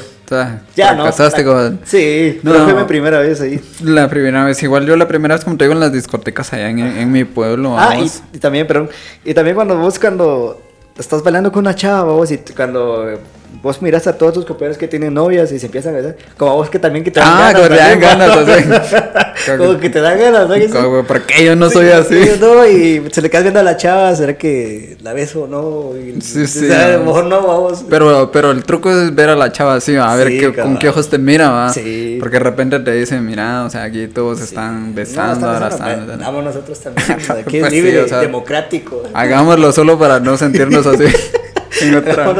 Ya, 0.74 0.94
¿no? 0.94 1.02
fracasaste 1.02 1.44
con- 1.44 1.80
Sí, 1.84 2.40
No. 2.42 2.52
pero 2.52 2.64
fue 2.64 2.74
mi 2.74 2.84
primera 2.84 3.20
vez 3.20 3.40
ahí. 3.40 3.60
La 3.82 4.08
primera 4.08 4.44
vez, 4.44 4.60
igual 4.62 4.84
yo 4.86 4.96
la 4.96 5.06
primera 5.06 5.34
vez, 5.34 5.44
como 5.44 5.56
te 5.56 5.64
digo, 5.64 5.74
en 5.74 5.80
las 5.80 5.92
discotecas 5.92 6.52
allá 6.52 6.70
en, 6.70 6.78
en 6.80 7.12
mi 7.12 7.24
pueblo. 7.24 7.76
Ah, 7.78 7.96
y, 7.96 8.10
y 8.34 8.38
también, 8.40 8.66
perdón, 8.66 8.88
y 9.24 9.32
también 9.34 9.54
cuando 9.54 9.76
vos 9.76 9.98
cuando 9.98 10.60
estás 10.98 11.22
bailando 11.22 11.52
con 11.52 11.60
una 11.60 11.74
chava, 11.74 12.12
vos, 12.14 12.30
y 12.32 12.38
cuando 12.56 13.20
vos 13.62 13.80
miras 13.82 14.06
a 14.06 14.16
todos 14.18 14.34
tus 14.34 14.44
compañeros 14.44 14.76
que 14.78 14.88
tienen 14.88 15.14
novias 15.14 15.50
y 15.52 15.58
se 15.58 15.66
empiezan 15.66 15.94
a 15.94 15.98
besar, 15.98 16.16
como 16.36 16.50
a 16.52 16.54
vos 16.54 16.70
que 16.70 16.78
también 16.78 17.04
que 17.04 17.10
te 17.10 17.20
dan 17.20 17.28
Ah, 17.32 17.52
ganas. 17.52 17.54
como 17.54 17.68
te 17.68 17.76
dan 17.76 18.00
ganas, 18.00 18.36
así. 18.36 19.56
como 19.58 19.78
que 19.78 19.90
te 19.90 20.00
dan 20.00 20.18
ganas, 20.18 20.48
¿no? 20.48 20.54
Como, 20.82 21.04
¿Por 21.04 21.22
qué 21.22 21.44
yo 21.44 21.56
no 21.56 21.70
soy 21.70 21.86
Sí, 21.86 21.92
así? 21.92 22.24
sí, 22.24 22.30
no, 22.40 22.66
y 22.66 23.02
se 23.10 23.22
le 23.22 23.30
quedas 23.30 23.44
viendo 23.44 23.60
a 23.60 23.62
la 23.62 23.76
chava, 23.76 24.14
¿será 24.14 24.34
que 24.36 24.96
la 25.02 25.12
beso 25.12 25.42
o 25.42 25.46
no? 25.46 25.96
Y, 25.98 26.20
Sí, 26.20 26.46
sí, 26.46 26.64
o 26.64 26.68
sea, 26.68 26.86
a 26.86 26.88
lo 26.92 26.98
no. 27.00 27.04
mejor 27.06 27.24
no, 27.26 27.46
vamos. 27.46 27.84
Pero, 27.88 28.30
pero 28.32 28.50
el 28.50 28.64
truco 28.64 28.90
es 28.90 29.14
ver 29.14 29.30
a 29.30 29.36
la 29.36 29.52
chava 29.52 29.74
así, 29.74 29.96
a 29.96 30.14
ver 30.14 30.28
Sí, 30.28 30.38
qué- 30.38 30.52
con 30.54 30.78
qué 30.78 30.88
ojos 30.88 31.08
te 31.10 31.18
mira, 31.18 31.50
¿va? 31.50 31.68
Sí. 31.72 32.16
Porque 32.20 32.36
de 32.38 32.44
repente 32.44 32.78
te 32.80 32.92
dicen, 32.92 33.24
mira, 33.26 33.64
o 33.64 33.70
sea, 33.70 33.84
aquí 33.84 34.06
todos 34.08 34.40
están 34.40 34.90
No, 34.90 34.94
besando, 34.94 35.32
estamos 35.34 35.56
abrazando. 35.56 36.18
Vamos 36.18 36.44
nosotros 36.44 36.80
también. 36.80 37.04
Aquí 37.44 37.60
Pues 37.60 37.64
es 37.64 37.72
libre, 37.72 38.00
o 38.02 38.08
sea, 38.08 38.18
democrático. 38.20 39.02
Hagámoslo 39.12 39.72
solo 39.72 39.98
para 39.98 40.20
no 40.20 40.36
sentirnos 40.36 40.86
así. 40.86 41.04
en 41.80 41.94
otra. 41.94 42.34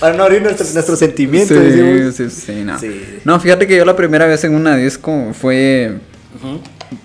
Para 0.00 0.16
no 0.16 0.22
abrir 0.24 0.42
nuestros, 0.42 0.72
nuestros 0.74 0.98
sentimientos. 0.98 1.56
Sí, 1.56 1.62
decimos. 1.64 2.14
sí, 2.14 2.30
sí, 2.30 2.52
no. 2.64 2.78
Sí. 2.78 3.18
No, 3.24 3.38
fíjate 3.40 3.66
que 3.66 3.76
yo 3.76 3.84
la 3.84 3.96
primera 3.96 4.26
vez 4.26 4.44
en 4.44 4.54
una 4.54 4.76
disco 4.76 5.32
fue, 5.38 5.98
Ujú. 6.36 6.60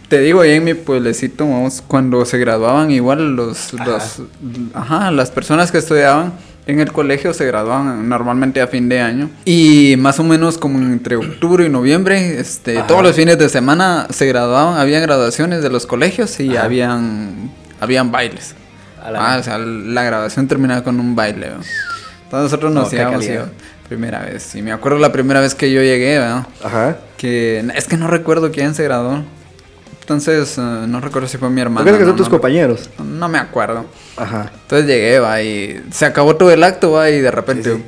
te 0.07 0.19
digo, 0.19 0.41
ahí 0.41 0.51
en 0.51 0.63
mi 0.63 0.73
pueblecito, 0.73 1.47
vamos, 1.47 1.83
cuando 1.85 2.25
se 2.25 2.37
graduaban, 2.37 2.91
igual 2.91 3.35
los, 3.35 3.73
Ajá. 3.73 3.85
los, 3.85 4.21
ajá, 4.73 5.11
las 5.11 5.31
personas 5.31 5.71
que 5.71 5.77
estudiaban 5.79 6.33
en 6.65 6.79
el 6.79 6.93
colegio 6.93 7.33
se 7.33 7.45
graduaban 7.45 8.07
normalmente 8.07 8.61
a 8.61 8.67
fin 8.67 8.87
de 8.87 9.01
año 9.01 9.29
y 9.43 9.95
más 9.97 10.17
o 10.21 10.23
menos 10.23 10.57
como 10.57 10.79
entre 10.79 11.17
octubre 11.17 11.65
y 11.65 11.69
noviembre, 11.69 12.39
este, 12.39 12.77
Ajá. 12.77 12.87
todos 12.87 13.03
los 13.03 13.15
fines 13.15 13.37
de 13.37 13.49
semana 13.49 14.07
se 14.09 14.25
graduaban, 14.27 14.77
había 14.79 15.01
graduaciones 15.01 15.61
de 15.61 15.69
los 15.69 15.85
colegios 15.85 16.39
y 16.39 16.55
Ajá. 16.55 16.65
habían, 16.65 17.51
habían 17.81 18.11
bailes. 18.11 18.55
A 19.03 19.11
la- 19.11 19.33
Ah, 19.33 19.37
o 19.37 19.43
sea, 19.43 19.57
la 19.57 20.03
graduación 20.03 20.47
terminaba 20.47 20.83
con 20.83 20.99
un 20.99 21.15
baile. 21.15 21.47
¿no? 21.49 21.55
Entonces 21.55 22.43
nosotros 22.51 22.71
No, 22.73 22.81
nos 22.81 22.89
qué 22.89 22.95
íbamos 22.97 23.25
primera 23.87 24.21
vez. 24.21 24.55
Y 24.55 24.61
me 24.61 24.71
acuerdo 24.71 24.97
la 24.97 25.11
primera 25.11 25.39
vez 25.39 25.53
que 25.55 25.71
yo 25.71 25.81
llegué, 25.81 26.17
¿verdad? 26.17 26.47
Ajá. 26.63 26.97
Que 27.17 27.63
es 27.75 27.85
que 27.87 27.97
no 27.97 28.07
recuerdo 28.07 28.51
quién 28.51 28.73
se 28.73 28.83
graduó. 28.83 29.23
Entonces, 30.01 30.57
eh, 30.57 30.61
no 30.61 30.99
recuerdo 30.99 31.27
si 31.27 31.37
fue 31.37 31.49
mi 31.49 31.61
hermano. 31.61 31.81
¿Tú 31.85 31.85
crees 31.85 31.99
que 31.99 32.03
no, 32.03 32.09
son 32.11 32.17
tus 32.17 32.27
no- 32.27 32.31
compañeros? 32.31 32.89
No, 33.03 33.29
me 33.29 33.37
acuerdo. 33.37 33.85
Ajá. 34.17 34.51
Entonces 34.63 34.87
llegué, 34.87 35.19
va, 35.19 35.41
y 35.41 35.81
se 35.91 36.05
acabó 36.05 36.35
todo 36.35 36.51
el 36.51 36.63
acto, 36.63 36.91
va, 36.91 37.09
y 37.09 37.21
de 37.21 37.31
repente, 37.31 37.75
Sí, 37.75 37.83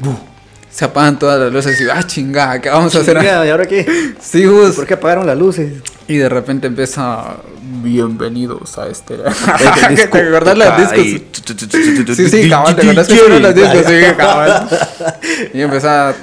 se 0.70 0.86
apagan 0.86 1.18
todas 1.20 1.40
las 1.40 1.52
luces 1.52 1.80
y, 1.82 1.90
ah, 1.90 2.04
chingada, 2.04 2.62
¿qué 2.62 2.70
vamos 2.70 2.96
a 2.96 3.00
hacer? 3.00 3.18
¿Y 3.24 3.28
ahora 3.50 3.66
qué? 3.66 4.14
Sí, 4.22 4.46
vos. 4.46 4.76
¿Por 4.76 4.86
qué 4.86 4.94
apagaron 4.94 5.26
las 5.26 5.38
luces? 5.38 5.74
Y 6.08 6.18
de 6.18 6.30
repente 6.30 6.68
empieza, 6.68 7.38
bienvenidos 7.82 8.78
a 8.78 8.88
este... 8.88 9.18
¿Te 9.96 10.04
acordás 10.04 10.58
las 10.58 10.92
discos? 10.94 12.16
Sí, 12.16 12.30
sí, 12.30 12.50
cabal, 12.50 12.76
¿te 12.76 12.84
acordás 12.84 13.08
que 13.08 13.16
fueron 13.16 13.42
las 13.42 13.56
discos? 13.56 13.86
Sí, 13.88 14.16
cabal. 14.16 14.70
Y 15.54 15.62
empezaba... 15.62 16.14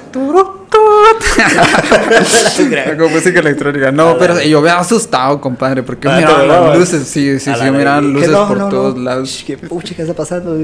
Como 2.99 3.09
música 3.11 3.41
electrónica. 3.41 3.91
No, 3.93 4.17
pero 4.19 4.41
yo 4.43 4.61
me 4.61 4.71
había 4.71 4.81
asustado, 4.81 5.41
compadre, 5.41 5.83
porque 5.83 6.07
yo 6.09 6.13
Ah, 6.15 6.17
miraba 6.19 6.41
te 6.41 6.47
las 6.47 6.79
luces. 6.79 7.07
Sí, 7.09 7.39
sí, 7.41 7.51
A 7.51 7.55
sí, 7.55 7.61
la 7.61 7.67
yo 7.67 7.73
miraba 7.73 8.01
luces 8.01 8.29
Que 8.29 8.33
no, 8.35 8.49
por 8.49 8.59
no, 8.59 8.65
no. 8.65 8.71
todos 8.71 8.99
lados. 8.99 9.45
¿Qué 9.47 9.57
pucha, 9.57 9.95
qué 9.95 10.03
está 10.03 10.15
pasando? 10.15 10.59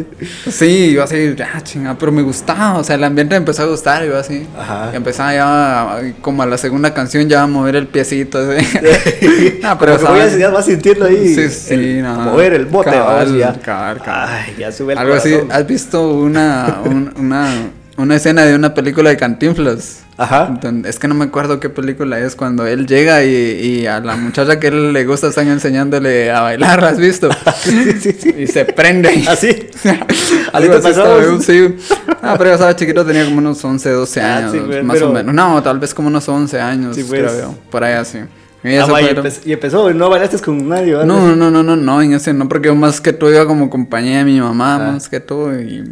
Sí, 0.51 0.93
yo 0.93 1.03
así, 1.03 1.35
ya 1.37 1.61
chinga, 1.63 1.97
pero 1.99 2.13
me 2.13 2.23
gustaba, 2.23 2.79
o 2.79 2.85
sea, 2.85 2.97
el 2.97 3.05
ambiente 3.05 3.35
me 3.35 3.39
empezó 3.39 3.63
a 3.63 3.67
gustar, 3.67 4.05
yo 4.05 4.17
así. 4.19 4.47
Ajá. 4.59 4.91
Y 4.93 4.97
empezaba 4.97 5.35
ya, 5.35 6.13
como 6.21 6.43
a 6.43 6.47
la 6.47 6.59
segunda 6.59 6.93
canción, 6.95 7.29
ya 7.29 7.43
a 7.43 7.47
mover 7.47 7.77
el 7.77 7.87
piecito, 7.87 8.39
así. 8.39 8.67
no, 9.63 9.79
pero 9.79 9.97
Como 9.97 10.07
que 10.07 10.13
voy 10.13 10.19
a 10.21 10.23
¿sabes? 10.23 10.25
enseñar 10.27 10.53
más 10.53 10.61
a 10.61 10.67
sentirlo 10.67 11.07
ahí. 11.07 11.35
Sí, 11.35 11.49
sí, 11.49 11.75
el, 11.75 12.03
no. 12.03 12.15
Mover 12.15 12.55
el 12.55 12.67
bote, 12.67 12.91
Cabal, 12.91 13.37
ya. 13.39 13.53
cabal, 13.55 13.99
cabal. 14.03 14.29
Ay, 14.31 14.55
ya 14.59 14.73
sube 14.73 14.93
el 14.93 14.99
Algo 14.99 15.15
así. 15.15 15.35
¿has 15.51 15.67
visto 15.67 16.09
una, 16.11 16.79
un- 16.85 17.13
una, 17.17 17.49
una 17.97 18.17
escena 18.17 18.45
de 18.45 18.55
una 18.55 18.75
película 18.75 19.11
de 19.11 19.17
Cantinflas? 19.17 20.01
Ajá. 20.19 20.59
Donde- 20.61 20.89
es 20.91 20.99
que 20.99 21.07
no 21.09 21.15
me 21.15 21.25
acuerdo 21.27 21.61
qué 21.61 21.71
película 21.71 22.19
es, 22.19 22.35
cuando 22.35 22.67
él 22.67 22.87
llega 22.89 23.25
y, 23.25 23.31
y 23.33 23.87
a 23.87 24.01
la 24.01 24.17
muchacha 24.17 24.59
que 24.59 24.67
él 24.67 24.93
le 24.93 25.05
gusta 25.07 25.29
están 25.29 25.47
enseñándole 25.49 26.31
a 26.33 26.41
bailar, 26.41 26.83
¿la 26.83 26.89
has 26.89 26.99
visto? 26.99 27.29
sí, 27.63 27.93
sí, 28.01 28.13
sí. 28.19 28.35
Y 28.37 28.47
se 28.49 28.65
prende. 28.65 29.25
¿Así? 29.29 29.69
Algo 30.53 30.73
te 30.81 30.89
así 30.89 30.99
pasó? 30.99 31.21
estaba 31.21 31.41
sí. 31.41 31.77
Ah, 32.21 32.35
pero 32.37 32.51
yo 32.51 32.55
estaba 32.55 32.75
chiquito, 32.75 33.05
tenía 33.07 33.25
como 33.25 33.39
unos 33.39 33.65
11, 33.65 33.91
12 33.91 34.21
Ah, 34.21 34.37
años, 34.39 34.53
sí, 34.53 34.59
güey, 34.59 34.83
más 34.83 34.97
pero- 34.97 35.11
o 35.11 35.13
menos. 35.13 35.33
No, 35.35 35.63
tal 35.63 35.79
vez 35.79 35.95
como 35.95 36.09
unos 36.09 36.29
11 36.29 36.61
años, 36.61 36.97
Sí, 36.97 37.05
pues. 37.09 37.21
creo 37.23 37.41
yo, 37.41 37.55
por 37.71 37.85
ahí 37.85 37.95
así. 37.95 38.19
Y 38.65 38.75
Ah, 38.75 38.87
vaya, 38.87 39.13
y, 39.13 39.15
empe- 39.15 39.41
y 39.47 39.53
empezó, 39.53 39.93
no 39.95 40.11
bailaste 40.11 40.39
con 40.41 40.69
nadie, 40.69 40.95
¿vale? 40.95 41.07
no, 41.07 41.37
no, 41.37 41.49
no, 41.49 41.63
no, 41.63 41.77
no, 41.77 42.03
en 42.03 42.15
ese 42.15 42.33
no, 42.35 42.49
porque 42.49 42.67
yo 42.67 42.75
más 42.75 43.01
que 43.01 43.13
todo 43.13 43.33
iba 43.33 43.47
como 43.47 43.71
compañía 43.71 44.19
de 44.19 44.25
mi 44.25 44.41
mamá, 44.41 44.75
Ah. 44.75 44.93
más 44.95 45.09
que 45.09 45.21
todo, 45.21 45.55
y, 45.61 45.85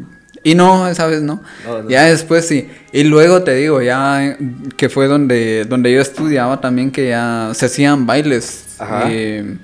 y 0.50 0.54
no, 0.54 0.86
esa 0.88 1.06
vez 1.06 1.22
no. 1.22 1.42
No, 1.66 1.82
no. 1.82 1.88
Ya 1.90 2.04
después 2.04 2.46
sí. 2.46 2.68
Y 2.92 3.04
luego 3.04 3.42
te 3.42 3.54
digo, 3.54 3.82
ya 3.82 4.36
que 4.76 4.88
fue 4.88 5.06
donde, 5.08 5.64
donde 5.64 5.92
yo 5.92 6.00
estudiaba 6.00 6.60
también, 6.60 6.90
que 6.90 7.08
ya 7.08 7.50
se 7.54 7.66
hacían 7.66 8.06
bailes. 8.06 8.76
Ajá. 8.78 9.04
eh, 9.10 9.56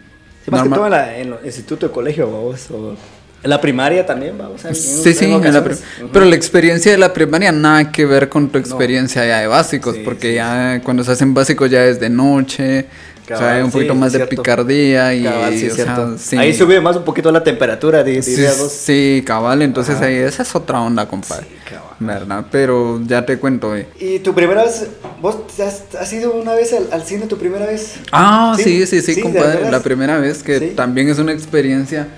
Sí, 0.44 0.50
más 0.50 0.62
normal- 0.62 0.70
que 0.70 0.76
todo 0.76 0.86
en, 0.86 0.90
la, 0.90 1.18
en 1.18 1.28
el 1.40 1.46
instituto 1.46 1.86
de 1.86 1.92
colegio, 1.92 2.26
vamos. 2.30 2.68
O 2.72 2.96
en 3.44 3.50
la 3.50 3.60
primaria 3.60 4.04
también, 4.04 4.36
vamos. 4.38 4.64
en- 4.64 4.74
Sí, 4.74 5.14
sí, 5.14 5.24
en 5.26 5.52
la 5.54 5.64
pero 6.12 6.24
la 6.24 6.34
experiencia 6.36 6.90
de 6.92 6.98
la 6.98 7.12
primaria 7.12 7.52
nada 7.52 7.90
que 7.92 8.04
ver 8.06 8.28
con 8.28 8.48
tu 8.48 8.58
experiencia 8.58 9.24
ya 9.26 9.38
de 9.40 9.46
básicos, 9.46 9.94
Sí, 9.96 10.02
porque 10.04 10.30
sí, 10.30 10.34
ya 10.34 10.80
cuando 10.84 11.04
se 11.04 11.12
hacen 11.12 11.32
básicos 11.34 11.70
ya 11.70 11.84
es 11.84 11.98
de 12.00 12.08
noche, 12.10 12.86
o 13.24 13.26
sea, 13.28 13.36
Cabal, 13.38 13.54
hay 13.56 13.62
un 13.62 13.70
sí, 13.70 13.72
poquito 13.78 13.94
más 13.94 14.12
de 14.12 14.26
picardía 14.26 15.14
y, 15.14 15.22
Cabal, 15.24 15.56
sí, 15.58 15.68
o 15.68 15.74
sea, 15.74 16.08
sí. 16.18 16.36
Ahí 16.36 16.52
sube 16.54 16.80
más 16.80 16.96
un 16.96 17.04
poquito 17.04 17.30
la 17.30 17.42
temperatura, 17.44 18.02
di- 18.02 18.20
Sí, 18.22 18.32
dirías 18.32 18.58
vos. 18.58 18.72
sí, 18.72 19.22
cabal, 19.26 19.62
entonces 19.62 19.96
Ajá. 19.96 20.06
ahí 20.06 20.16
esa 20.16 20.42
es 20.42 20.54
otra 20.54 20.80
onda, 20.80 21.06
compadre. 21.06 21.46
Cabal. 21.68 21.82
¿Verdad? 22.00 22.46
Pero 22.50 23.00
ya 23.06 23.24
te 23.24 23.38
cuento, 23.38 23.76
eh. 23.76 23.86
¿Y 24.00 24.18
tu 24.18 24.34
primera 24.34 24.64
vez, 24.64 24.86
vos 25.20 25.36
has, 25.60 25.84
has 25.94 26.12
ido 26.12 26.32
una 26.34 26.54
vez 26.54 26.72
al, 26.72 26.88
al 26.92 27.04
cine 27.04 27.26
tu 27.26 27.38
primera 27.38 27.64
vez? 27.66 27.94
Ah, 28.10 28.54
Sí, 28.56 28.64
sí, 28.64 28.86
sí, 28.86 29.00
sí, 29.02 29.14
sí, 29.14 29.14
¿de 29.14 29.20
compadre. 29.22 29.70
La 29.70 29.80
primera 29.80 30.18
vez 30.18 30.42
que 30.42 30.58
también 30.72 31.08
es 31.08 31.18
una 31.20 31.32
experiencia. 31.32 32.08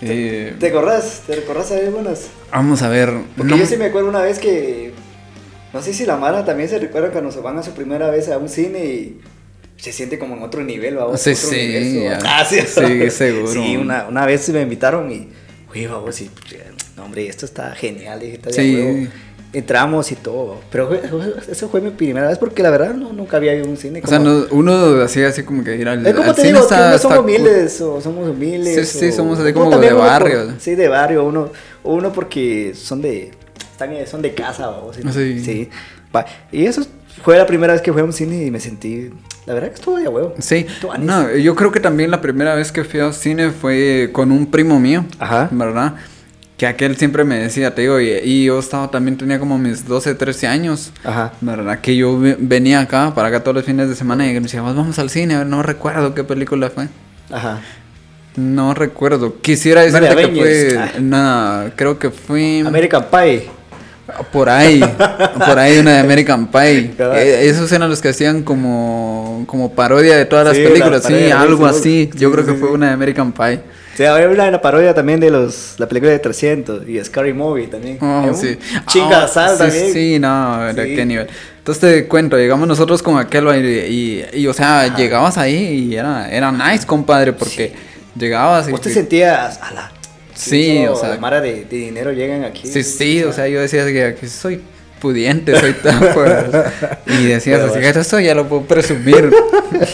eh, 0.00 0.54
¿Te 0.58 0.68
acordás? 0.68 1.22
¿Te 1.26 1.36
recordás 1.36 1.70
de 1.70 1.86
algunas? 1.86 2.28
vamos 2.50 2.80
a 2.82 2.88
ver. 2.88 3.12
Porque 3.36 3.50
no- 3.52 3.58
yo 3.58 3.66
sí 3.66 3.76
me 3.76 3.86
acuerdo 3.86 4.08
una 4.08 4.22
vez 4.22 4.38
que. 4.38 4.94
No 5.74 5.82
sé 5.82 5.92
si 5.92 6.06
la 6.06 6.16
Mara 6.16 6.46
también 6.46 6.68
se 6.70 6.78
recuerda 6.78 7.10
cuando 7.10 7.30
se 7.30 7.40
van 7.40 7.58
a 7.58 7.62
su 7.62 7.72
primera 7.72 8.08
vez 8.10 8.30
a 8.30 8.38
un 8.38 8.48
cine 8.48 8.84
y 8.86 9.20
se 9.78 9.92
siente 9.92 10.18
como 10.18 10.36
en 10.36 10.42
otro 10.42 10.62
nivel, 10.62 10.96
vamos. 10.96 11.20
Sí, 11.20 11.30
otro 11.30 11.48
sí, 11.48 11.56
universo. 11.56 12.24
ya. 12.24 12.38
Ah, 12.40 12.44
sí, 12.44 12.60
Sí, 12.66 13.10
seguro. 13.10 13.52
Sí, 13.52 13.76
una, 13.76 14.06
una 14.08 14.26
vez 14.26 14.48
me 14.50 14.60
invitaron 14.62 15.10
y. 15.10 15.28
Oye, 15.70 15.86
vamos, 15.88 16.20
y. 16.20 16.30
No, 16.96 17.04
hombre, 17.04 17.26
esto 17.28 17.46
está 17.46 17.74
genial. 17.74 18.20
Dije, 18.20 18.34
está 18.34 18.50
de 18.50 18.54
Sí. 18.54 19.08
Entramos 19.50 20.12
y 20.12 20.14
todo. 20.16 20.60
Pero 20.70 20.90
eso 21.50 21.70
fue 21.70 21.80
mi 21.80 21.88
primera 21.90 22.28
vez 22.28 22.36
porque 22.36 22.62
la 22.62 22.68
verdad 22.68 22.92
no, 22.92 23.14
nunca 23.14 23.38
había 23.38 23.54
ido 23.54 23.64
a 23.64 23.68
un 23.68 23.78
cine. 23.78 24.02
O 24.04 24.06
sea, 24.06 24.18
no- 24.18 24.44
uno 24.50 25.00
hacía 25.02 25.28
así 25.28 25.42
como 25.42 25.64
que 25.64 25.74
ir 25.74 25.88
al, 25.88 26.06
es 26.06 26.12
como 26.14 26.28
al 26.28 26.34
te 26.34 26.42
cine 26.42 26.52
digo, 26.54 26.68
que 26.68 26.74
está- 26.74 26.88
no 26.90 26.96
está 26.96 26.98
somos 27.08 27.16
cool. 27.18 27.24
humildes 27.24 27.80
o 27.80 28.00
somos 28.02 28.28
humildes. 28.28 28.88
Sí, 28.90 28.98
sí, 28.98 29.08
o- 29.08 29.12
somos 29.12 29.38
así 29.38 29.54
como 29.54 29.70
de 29.78 29.86
uno 29.88 29.96
por- 29.96 30.06
barrio. 30.06 30.52
sí, 30.58 30.74
de 30.74 30.88
barrio, 30.88 31.24
uno, 31.24 31.50
uno 31.82 32.12
porque 32.12 32.72
son 32.74 33.00
de, 33.00 33.30
están, 33.72 33.94
son 34.06 34.20
de 34.20 34.34
casa, 34.34 34.68
o 34.68 34.92
Sí. 34.92 35.40
sí. 35.42 35.70
Y 36.52 36.66
eso 36.66 36.84
fue 37.22 37.36
la 37.36 37.46
primera 37.46 37.72
vez 37.72 37.82
que 37.82 37.92
fui 37.92 38.00
a 38.02 38.04
un 38.04 38.12
cine 38.12 38.44
y 38.46 38.50
me 38.50 38.60
sentí, 38.60 39.10
la 39.46 39.54
verdad 39.54 39.68
que 39.68 39.74
estuvo 39.74 39.96
de 39.98 40.08
huevo. 40.08 40.34
Sí, 40.38 40.66
no, 41.00 41.34
yo 41.36 41.54
creo 41.54 41.72
que 41.72 41.80
también 41.80 42.10
la 42.10 42.20
primera 42.20 42.54
vez 42.54 42.72
que 42.72 42.84
fui 42.84 43.00
al 43.00 43.14
cine 43.14 43.50
fue 43.50 44.10
con 44.12 44.32
un 44.32 44.46
primo 44.46 44.78
mío, 44.80 45.04
Ajá. 45.18 45.48
¿verdad? 45.50 45.94
Que 46.56 46.66
aquel 46.66 46.96
siempre 46.96 47.22
me 47.22 47.38
decía, 47.38 47.72
te 47.74 47.82
digo, 47.82 48.00
y, 48.00 48.10
y 48.10 48.44
yo 48.46 48.58
estaba 48.58 48.90
también, 48.90 49.16
tenía 49.16 49.38
como 49.38 49.58
mis 49.58 49.86
12, 49.86 50.14
13 50.16 50.46
años, 50.48 50.92
Ajá. 51.04 51.32
¿verdad? 51.40 51.80
Que 51.80 51.94
yo 51.96 52.18
ve- 52.18 52.36
venía 52.38 52.80
acá, 52.80 53.14
para 53.14 53.28
acá 53.28 53.40
todos 53.44 53.54
los 53.54 53.64
fines 53.64 53.88
de 53.88 53.94
semana 53.94 54.26
y 54.28 54.34
me 54.34 54.40
decía, 54.40 54.60
vamos 54.62 54.98
al 54.98 55.08
cine, 55.08 55.34
a 55.34 55.38
ver, 55.38 55.46
no 55.46 55.62
recuerdo 55.62 56.14
qué 56.14 56.24
película 56.24 56.68
fue. 56.70 56.88
Ajá. 57.30 57.60
No 58.36 58.72
recuerdo. 58.74 59.40
Quisiera 59.40 59.82
decirte 59.82 60.06
que 60.08 60.12
Avengers. 60.24 60.74
fue. 60.74 60.78
Ah. 60.78 60.92
Nada, 61.00 61.72
creo 61.74 61.98
que 61.98 62.10
fue. 62.10 62.62
American 62.66 63.06
Pie. 63.10 63.50
Por 64.32 64.48
ahí. 64.48 64.80
por 65.46 65.58
ahí 65.58 65.78
una 65.78 65.92
de 65.94 65.98
American 66.00 66.46
Pie. 66.48 66.92
Eh, 66.98 67.48
esos 67.48 67.70
eran 67.72 67.88
los 67.90 68.00
que 68.00 68.08
hacían 68.08 68.42
como. 68.42 69.44
como 69.46 69.72
parodia 69.72 70.16
de 70.16 70.24
todas 70.24 70.46
las 70.46 70.56
Sí, 70.56 70.62
películas. 70.62 71.02
las 71.02 71.12
Sí, 71.12 71.30
algo 71.30 71.68
sí, 71.70 71.76
así. 71.78 72.10
sí, 72.12 72.18
Yo 72.18 72.28
sí, 72.28 72.34
creo 72.34 72.46
que 72.46 72.52
sí, 72.52 72.58
fue 72.58 72.68
sí. 72.68 72.74
una 72.74 72.86
de 72.88 72.92
American 72.92 73.32
Pie. 73.32 73.60
Sí, 73.96 74.04
había 74.04 74.28
una, 74.28 74.48
una 74.48 74.60
parodia 74.60 74.94
también 74.94 75.18
de 75.18 75.28
los, 75.30 75.74
la 75.78 75.88
película 75.88 76.12
de 76.12 76.20
300 76.20 76.88
y 76.88 77.02
Scary 77.04 77.32
Movie 77.32 77.66
también. 77.66 77.98
Oh, 78.00 78.32
sí. 78.32 78.56
Chinga 78.86 79.24
Ah, 79.24 79.28
sal 79.28 79.52
sí, 79.52 79.58
también. 79.58 79.92
Sí, 79.92 80.18
no, 80.20 80.72
de 80.72 80.84
Sí. 80.84 80.94
qué 80.94 81.04
nivel. 81.04 81.26
Entonces 81.58 81.80
te 81.80 82.06
cuento, 82.06 82.36
llegamos 82.38 82.68
nosotros 82.68 83.02
con 83.02 83.18
aquel 83.18 83.44
y, 83.64 83.68
y, 84.32 84.40
y, 84.42 84.46
o 84.46 84.52
sea, 84.54 84.94
llegabas 84.96 85.36
ahí 85.36 85.88
y 85.90 85.96
era, 85.96 86.30
era 86.30 86.52
nice, 86.52 86.86
compadre, 86.86 87.32
porque 87.32 87.72
llegabas 88.16 88.68
y... 88.68 88.70
¿Vos 88.70 88.80
te 88.80 88.90
sentías, 88.90 89.58
ala, 89.60 89.90
Sí, 90.38 90.86
o 90.86 90.94
sea- 90.96 91.10
la 91.10 91.18
Mara 91.18 91.40
de, 91.40 91.64
de 91.64 91.76
dinero 91.76 92.12
llegan 92.12 92.44
aquí. 92.44 92.66
Sí, 92.68 92.82
sí, 92.82 93.22
o 93.24 93.32
sea, 93.32 93.48
yo 93.48 93.60
decía 93.60 93.84
que 93.86 94.16
soy 94.28 94.60
pudiente, 95.00 95.58
soy 95.58 95.72
tan 95.82 95.98
pues, 96.14 96.32
Y 97.06 97.24
decías 97.26 97.58
Pero 97.60 97.64
así, 97.72 97.78
bueno. 97.80 97.92
que 97.94 98.00
esto 98.00 98.20
ya 98.20 98.34
lo 98.34 98.48
puedo 98.48 98.62
presumir. 98.62 99.30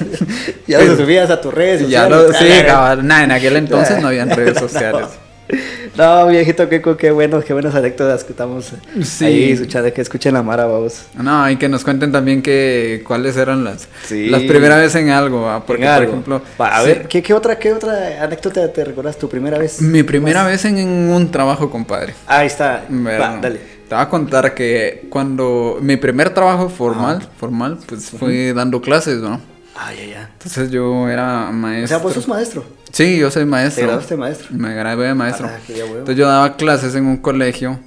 ya 0.66 0.80
lo 0.80 0.96
subías 0.96 1.30
a 1.30 1.40
tus 1.40 1.52
redes 1.52 1.88
ya 1.88 2.04
sociales. 2.08 2.10
lo, 2.10 2.32
sí, 2.38 2.52
Ah, 2.62 2.66
cabal. 2.66 3.06
Nah, 3.06 3.24
en 3.24 3.32
aquel 3.32 3.56
entonces 3.58 4.00
no 4.00 4.08
habían 4.08 4.30
redes 4.30 4.58
sociales. 4.58 5.02
No, 5.02 5.23
viejito, 6.30 6.68
qué, 6.68 6.82
qué 6.98 7.10
buenos, 7.10 7.44
qué 7.44 7.52
buenas 7.52 7.74
anécdotas 7.74 8.24
que 8.24 8.32
estamos 8.32 8.72
Sí. 9.02 9.24
ahí 9.24 9.52
escuchando, 9.52 9.92
que 9.92 10.00
escuchen 10.00 10.34
la 10.34 10.42
Mara, 10.42 10.64
vamos. 10.66 11.02
No, 11.14 11.48
y 11.50 11.56
que 11.56 11.68
nos 11.68 11.84
cuenten 11.84 12.12
también 12.12 12.42
que 12.42 13.02
cuáles 13.06 13.36
eran 13.36 13.64
las, 13.64 13.88
Sí. 14.04 14.28
las 14.28 14.42
primeras 14.42 14.78
veces 14.78 15.02
en 15.02 15.10
algo, 15.10 15.42
¿va? 15.42 15.64
porque 15.64 15.84
En 15.84 15.94
por 15.94 16.04
ejemplo, 16.04 16.42
a 16.58 16.80
sí, 16.80 16.86
ver, 16.86 17.08
¿qué, 17.08 17.22
qué 17.22 17.34
otra, 17.34 17.58
¿qué 17.58 17.72
otra 17.72 18.22
anécdota 18.22 18.72
te 18.72 18.84
recuerdas 18.84 19.18
tu 19.18 19.28
primera 19.28 19.58
vez? 19.58 19.80
mi 19.80 20.02
primera 20.02 20.44
vez 20.44 20.64
en, 20.64 20.78
un 20.78 21.30
trabajo, 21.30 21.70
compadre. 21.70 22.14
Ahí 22.26 22.46
está. 22.46 22.84
Va, 22.90 23.38
dale. 23.40 23.74
Te 23.88 23.94
voy 23.94 24.02
a 24.02 24.08
contar 24.08 24.54
que 24.54 25.06
cuando 25.10 25.78
mi 25.80 25.96
primer 25.96 26.30
trabajo 26.30 26.68
formal, 26.70 27.28
formal, 27.38 27.78
pues 27.86 28.10
fue 28.10 28.52
dando 28.54 28.80
clases, 28.80 29.18
¿no? 29.18 29.40
Ah, 29.76 29.92
ya, 29.92 30.04
ya. 30.06 30.30
Entonces 30.32 30.70
yo 30.70 31.08
era 31.08 31.48
O 31.50 31.52
maestro. 31.52 31.88
sea, 31.88 31.98
vos 31.98 32.14
sos 32.14 32.26
maestro. 32.28 32.64
Sí, 32.94 33.18
yo 33.18 33.30
soy 33.30 33.42
¿Te 33.42 33.46
maestro. 33.46 33.84
graduaste 33.86 34.14
de 34.14 34.18
maestro? 34.20 34.46
Me 34.50 34.72
gradué 34.74 35.08
de 35.08 35.14
maestro. 35.14 35.48
Ah. 35.50 35.58
Entonces 35.68 36.16
yo 36.16 36.28
daba 36.28 36.56
clases 36.56 36.94
en 36.94 37.06
un 37.06 37.16
colegio 37.16 37.78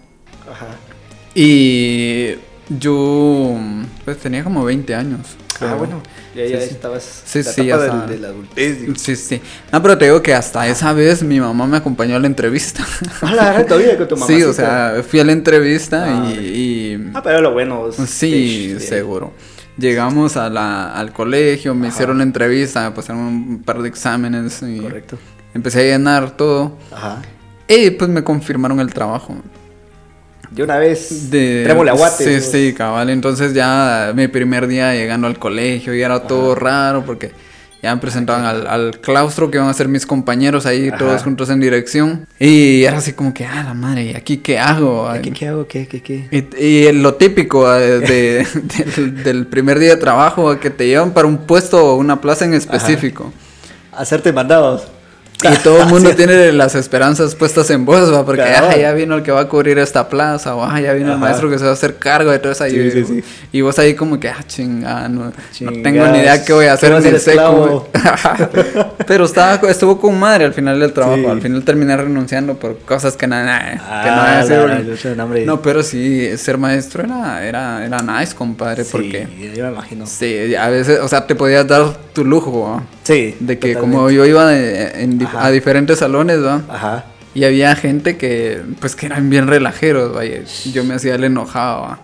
Ajá. 0.52 0.68
y 1.34 2.34
yo 2.70 3.58
pues 4.04 4.18
tenía 4.18 4.44
como 4.44 4.66
20 4.66 4.94
años. 4.96 5.22
Ah, 5.62 5.74
bueno. 5.76 6.04
Ya, 6.36 6.46
ya 6.46 6.60
Sí, 6.62 6.68
estabas. 6.72 7.24
Sí, 7.26 7.42
la 7.42 7.52
sí, 7.52 7.62
etapa 7.62 7.88
ya 7.88 7.98
del- 8.02 8.10
de 8.10 8.18
la 8.20 8.28
adultez. 8.28 8.82
digo. 8.82 8.94
Sí, 8.96 9.16
sí. 9.16 9.42
No, 9.72 9.82
pero 9.82 9.98
te 9.98 10.06
digo 10.06 10.22
que 10.22 10.34
hasta 10.36 10.68
esa 10.68 10.94
vez 10.94 11.24
mi 11.24 11.40
mamá 11.40 11.66
me 11.66 11.78
acompañó 11.78 12.16
a 12.16 12.20
la 12.20 12.28
entrevista. 12.28 12.86
Ah, 13.22 13.34
la 13.34 13.44
verdad, 13.52 13.66
todavía 13.66 13.98
con 13.98 14.08
tu 14.08 14.18
mamá. 14.18 14.28
sí, 14.36 14.44
o 14.44 14.54
sea, 14.54 15.02
fui 15.10 15.20
a 15.20 15.24
la 15.24 15.32
entrevista 15.32 16.04
Ah, 16.06 16.32
y, 16.32 16.34
y- 16.38 17.12
Ah, 17.16 17.22
pero 17.24 17.42
lo 17.42 17.54
bueno. 17.54 17.86
Sí, 18.06 18.76
te- 18.78 18.86
seguro. 18.86 19.34
Llegamos 19.78 20.38
a 20.38 20.50
la, 20.50 20.92
al 20.94 21.14
colegio, 21.14 21.76
me 21.76 21.88
Ajá. 21.88 21.96
hicieron 21.96 22.18
la 22.18 22.24
entrevista, 22.24 22.94
pasaron 22.94 23.22
un 23.22 23.62
par 23.64 23.82
de 23.82 23.90
exámenes 23.90 24.62
y 24.64 24.80
Correcto. 24.80 25.18
empecé 25.54 25.82
a 25.82 25.98
llenar 25.98 26.36
todo. 26.36 26.78
Ajá. 26.92 27.22
Y 27.68 27.92
pues 27.92 28.10
me 28.10 28.24
confirmaron 28.24 28.80
el 28.80 28.94
trabajo. 28.94 29.36
De 30.50 30.64
una 30.64 30.78
vez. 30.78 31.30
De, 31.30 31.64
Trémole 31.66 31.92
aguate. 31.92 32.24
Sí, 32.24 32.36
vos. 32.36 32.46
sí, 32.52 32.74
cabal. 32.76 33.10
Entonces 33.10 33.54
ya 33.54 34.14
mi 34.16 34.28
primer 34.28 34.68
día 34.68 34.94
llegando 34.96 35.28
al 35.28 35.38
colegio 35.38 35.94
y 35.94 36.02
era 36.02 36.22
todo 36.24 36.56
raro 36.56 37.04
porque 37.06 37.32
ya 37.88 37.96
me 37.96 38.02
presentaban 38.02 38.46
al, 38.46 38.68
al 38.68 39.00
claustro 39.02 39.50
que 39.50 39.58
iban 39.58 39.70
a 39.70 39.74
ser 39.74 39.88
mis 39.88 40.06
compañeros 40.06 40.66
ahí 40.66 40.90
Ajá. 40.90 40.98
todos 40.98 41.24
juntos 41.24 41.50
en 41.50 41.60
dirección. 41.60 42.28
Y 42.40 42.84
era 42.84 42.98
así 42.98 43.14
como 43.14 43.34
que, 43.34 43.46
ah, 43.46 43.64
la 43.64 43.74
madre, 43.74 44.12
¿y 44.12 44.16
aquí 44.16 44.38
qué 44.38 44.60
hago? 44.60 45.10
¿Qué, 45.22 45.32
¿Qué 45.32 45.48
hago? 45.48 45.68
¿Qué, 45.68 45.88
qué, 45.88 46.02
qué? 46.02 46.28
Y, 46.32 46.64
y 46.64 46.92
lo 46.94 47.16
típico 47.16 47.74
eh, 47.76 48.00
de- 48.00 48.48
del, 48.96 49.24
del 49.24 49.48
primer 49.48 49.80
día 49.80 49.96
de 49.96 49.98
trabajo, 50.02 50.60
que 50.60 50.70
te 50.70 50.88
llevan 50.88 51.12
para 51.12 51.28
un 51.28 51.38
puesto 51.40 51.84
o 51.84 51.96
una 51.96 52.22
plaza 52.22 52.46
en 52.46 52.54
específico. 52.54 53.32
Hacerte 53.94 54.32
mandados. 54.34 54.88
Y 55.44 55.56
todo 55.64 55.82
el 55.84 55.88
mundo 55.88 56.10
tiene 56.16 56.52
las 56.52 56.74
esperanzas 56.76 57.36
puestas 57.36 57.70
en 57.70 57.86
vos, 57.86 58.12
¿va? 58.12 58.26
porque 58.26 58.42
Cabal. 58.42 58.72
ah, 58.72 58.78
ya 58.78 58.92
vino 58.94 59.16
el 59.16 59.22
que 59.24 59.32
va 59.32 59.42
a 59.42 59.48
cubrir 59.48 59.78
esta 59.78 60.10
plaza, 60.10 60.56
o 60.56 60.64
ah, 60.64 60.82
ya 60.82 60.94
vino 60.94 61.08
el 61.08 61.12
Ajá. 61.14 61.20
maestro 61.20 61.50
que 61.50 61.58
se 61.60 61.64
va 61.66 61.70
a 61.70 61.74
hacer 61.74 61.96
cargo 61.98 62.32
de 62.32 62.40
todo 62.40 62.52
eso. 62.54 62.66
Sí, 62.68 62.76
y, 62.76 62.92
sí, 62.92 63.04
sí. 63.06 63.24
y 63.52 63.62
vos 63.62 63.78
ahí 63.78 63.94
como 63.94 64.20
que, 64.20 64.30
ah, 64.30 64.44
chinga, 64.48 65.08
no, 65.10 65.26
no 65.62 65.72
tengo 65.84 66.08
ni 66.08 66.20
idea 66.20 66.44
qué 66.44 66.54
voy 66.54 66.66
a 66.66 66.74
hacer 66.74 66.92
¿qué 67.02 67.08
en 67.10 67.14
el 67.16 67.22
seco. 67.22 67.88
Pero 69.08 69.26
estaba, 69.26 69.70
estuvo 69.70 70.00
con 70.00 70.18
madre 70.20 70.46
al 70.46 70.54
final 70.54 70.80
del 70.80 70.92
trabajo. 70.94 71.30
Al 71.30 71.42
final 71.42 71.64
terminé 71.64 71.96
renunciando 71.96 72.56
por 72.56 72.80
cosas 72.80 73.16
que 73.16 73.28
nada, 73.28 73.70
que 73.72 73.76
no 73.78 73.82
Ah, 73.88 74.40
había 74.42 74.44
sido-. 74.96 75.46
No, 75.46 75.62
pero 75.62 75.84
sí, 75.84 76.36
ser 76.38 76.58
maestro 76.58 77.04
era, 77.04 77.46
era, 77.46 77.86
era 77.86 78.00
nice, 78.02 78.36
compadre, 78.36 78.84
Sí, 78.84 78.90
porque... 78.92 79.28
yo 79.56 79.66
me 79.66 79.72
imagino. 79.72 80.06
Sí, 80.08 80.56
a 80.56 80.68
veces, 80.70 81.00
o 81.00 81.08
sea, 81.08 81.26
te 81.28 81.36
podías 81.36 81.66
dar 81.68 81.96
tu 82.14 82.26
lujo, 82.26 82.62
¿va? 82.72 82.84
Sí. 83.04 83.36
De 83.40 83.58
que 83.60 83.74
totalmente. 83.74 83.80
como 83.98 84.10
yo 84.12 84.26
iba 84.26 84.46
de- 84.48 85.04
en 85.04 85.18
Ajá. 85.28 85.46
a 85.46 85.52
diferentes 85.52 86.00
salones, 86.00 86.44
¿va? 86.44 86.62
Ajá. 86.70 87.06
Y 87.34 87.44
había 87.44 87.76
gente 87.76 88.18
que, 88.18 88.62
pues, 88.80 88.96
que 88.96 89.06
eran 89.06 89.30
bien 89.30 89.48
relajeros, 89.48 90.14
vaya. 90.14 90.40
Yo 90.74 90.84
me 90.84 90.96
hacía 90.96 91.16
el 91.16 91.24
enojado, 91.24 91.82
¿va? 91.82 92.00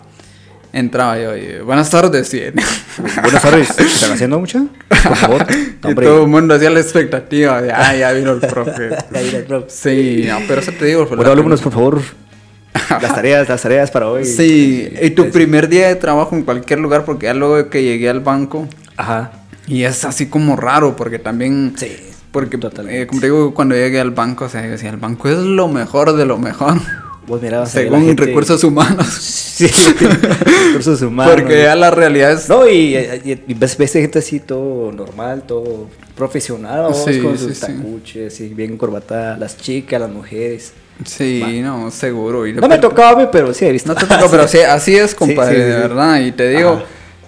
Entraba 0.72 1.18
yo 1.18 1.36
y, 1.36 1.60
buenas 1.60 1.88
tardes, 1.90 2.34
y, 2.34 2.40
Buenas 3.22 3.42
tardes. 3.42 3.70
¿Están 3.78 4.12
haciendo 4.12 4.38
mucho? 4.38 4.66
Por 4.88 5.16
favor. 5.16 5.46
y 5.88 5.94
todo 5.94 6.22
el 6.22 6.28
mundo 6.28 6.54
hacía 6.54 6.70
la 6.70 6.80
expectativa 6.80 7.62
de, 7.62 7.72
ah, 7.72 7.96
ya 7.96 8.12
vino 8.12 8.32
el 8.32 8.40
profe. 8.40 8.90
Ahí 9.14 9.26
está 9.26 9.38
el 9.38 9.44
profe. 9.44 9.70
Sí, 9.70 10.24
no, 10.28 10.38
pero 10.46 10.60
eso 10.60 10.72
te 10.72 10.84
digo. 10.84 11.06
fue 11.06 11.16
Bueno, 11.16 11.32
alumnos, 11.32 11.62
por 11.62 11.72
favor. 11.72 12.02
Las 12.90 13.14
tareas, 13.14 13.48
las 13.48 13.62
tareas 13.62 13.90
para 13.90 14.08
hoy. 14.08 14.24
Sí, 14.24 14.92
y 15.00 15.10
tu 15.10 15.30
primer 15.30 15.68
día 15.68 15.88
de 15.88 15.94
trabajo 15.94 16.34
en 16.34 16.42
cualquier 16.42 16.80
lugar, 16.80 17.04
porque 17.04 17.26
ya 17.26 17.34
luego 17.34 17.70
que 17.70 17.82
llegué 17.82 18.10
al 18.10 18.20
banco, 18.20 18.68
Ajá. 18.96 19.30
y 19.66 19.84
es 19.84 20.04
así 20.04 20.26
como 20.26 20.56
raro, 20.56 20.96
porque 20.96 21.18
también... 21.18 21.74
Sí. 21.76 21.96
Porque, 22.34 22.58
eh, 22.90 23.06
como 23.06 23.20
te 23.20 23.26
digo, 23.28 23.54
cuando 23.54 23.74
llegué 23.76 24.00
al 24.00 24.10
banco, 24.10 24.44
o 24.46 24.48
sea, 24.48 24.62
yo 24.64 24.72
decía, 24.72 24.90
el 24.90 24.96
banco 24.96 25.28
es 25.28 25.38
lo 25.38 25.68
mejor 25.68 26.14
de 26.16 26.26
lo 26.26 26.36
mejor, 26.36 26.74
Vos 27.28 27.40
mirabas 27.40 27.70
según 27.70 28.04
gente- 28.04 28.24
recursos 28.26 28.62
humanos. 28.64 29.06
Sí. 29.54 29.68
recursos 29.68 31.00
humanos. 31.00 31.32
Porque 31.32 31.62
ya 31.62 31.76
la 31.76 31.92
realidad 31.92 32.32
es... 32.32 32.48
No, 32.48 32.68
y, 32.68 32.96
y- 32.96 33.44
y 33.46 33.54
ves, 33.54 33.78
ves 33.78 33.92
gente 33.92 34.18
así 34.18 34.40
todo 34.40 34.90
normal, 34.90 35.44
todo 35.46 35.88
profesional, 36.16 36.92
Sí, 36.92 37.20
con 37.20 37.38
sí, 37.38 37.44
sus 37.44 37.56
sí. 37.58 37.60
tacuches, 37.66 38.56
bien 38.56 38.76
corbatadas, 38.76 39.38
las 39.38 39.56
chicas, 39.56 40.00
las 40.00 40.10
mujeres. 40.10 40.72
Sí, 41.04 41.60
no, 41.62 41.88
seguro. 41.92 42.48
y 42.48 42.52
No 42.52 42.66
me 42.66 42.78
tocaba 42.78 43.10
a 43.10 43.16
mí, 43.16 43.28
pero 43.30 43.54
sí 43.54 43.64
he 43.64 43.70
visto. 43.70 43.94
No 43.94 43.94
te 43.94 44.06
tocó, 44.06 44.28
pero 44.28 44.48
sí, 44.48 44.58
así 44.58 44.96
es, 44.96 45.14
compadre, 45.14 45.60
de 45.64 45.74
verdad. 45.76 46.20
Y 46.20 46.32
te 46.32 46.48
digo, 46.50 46.82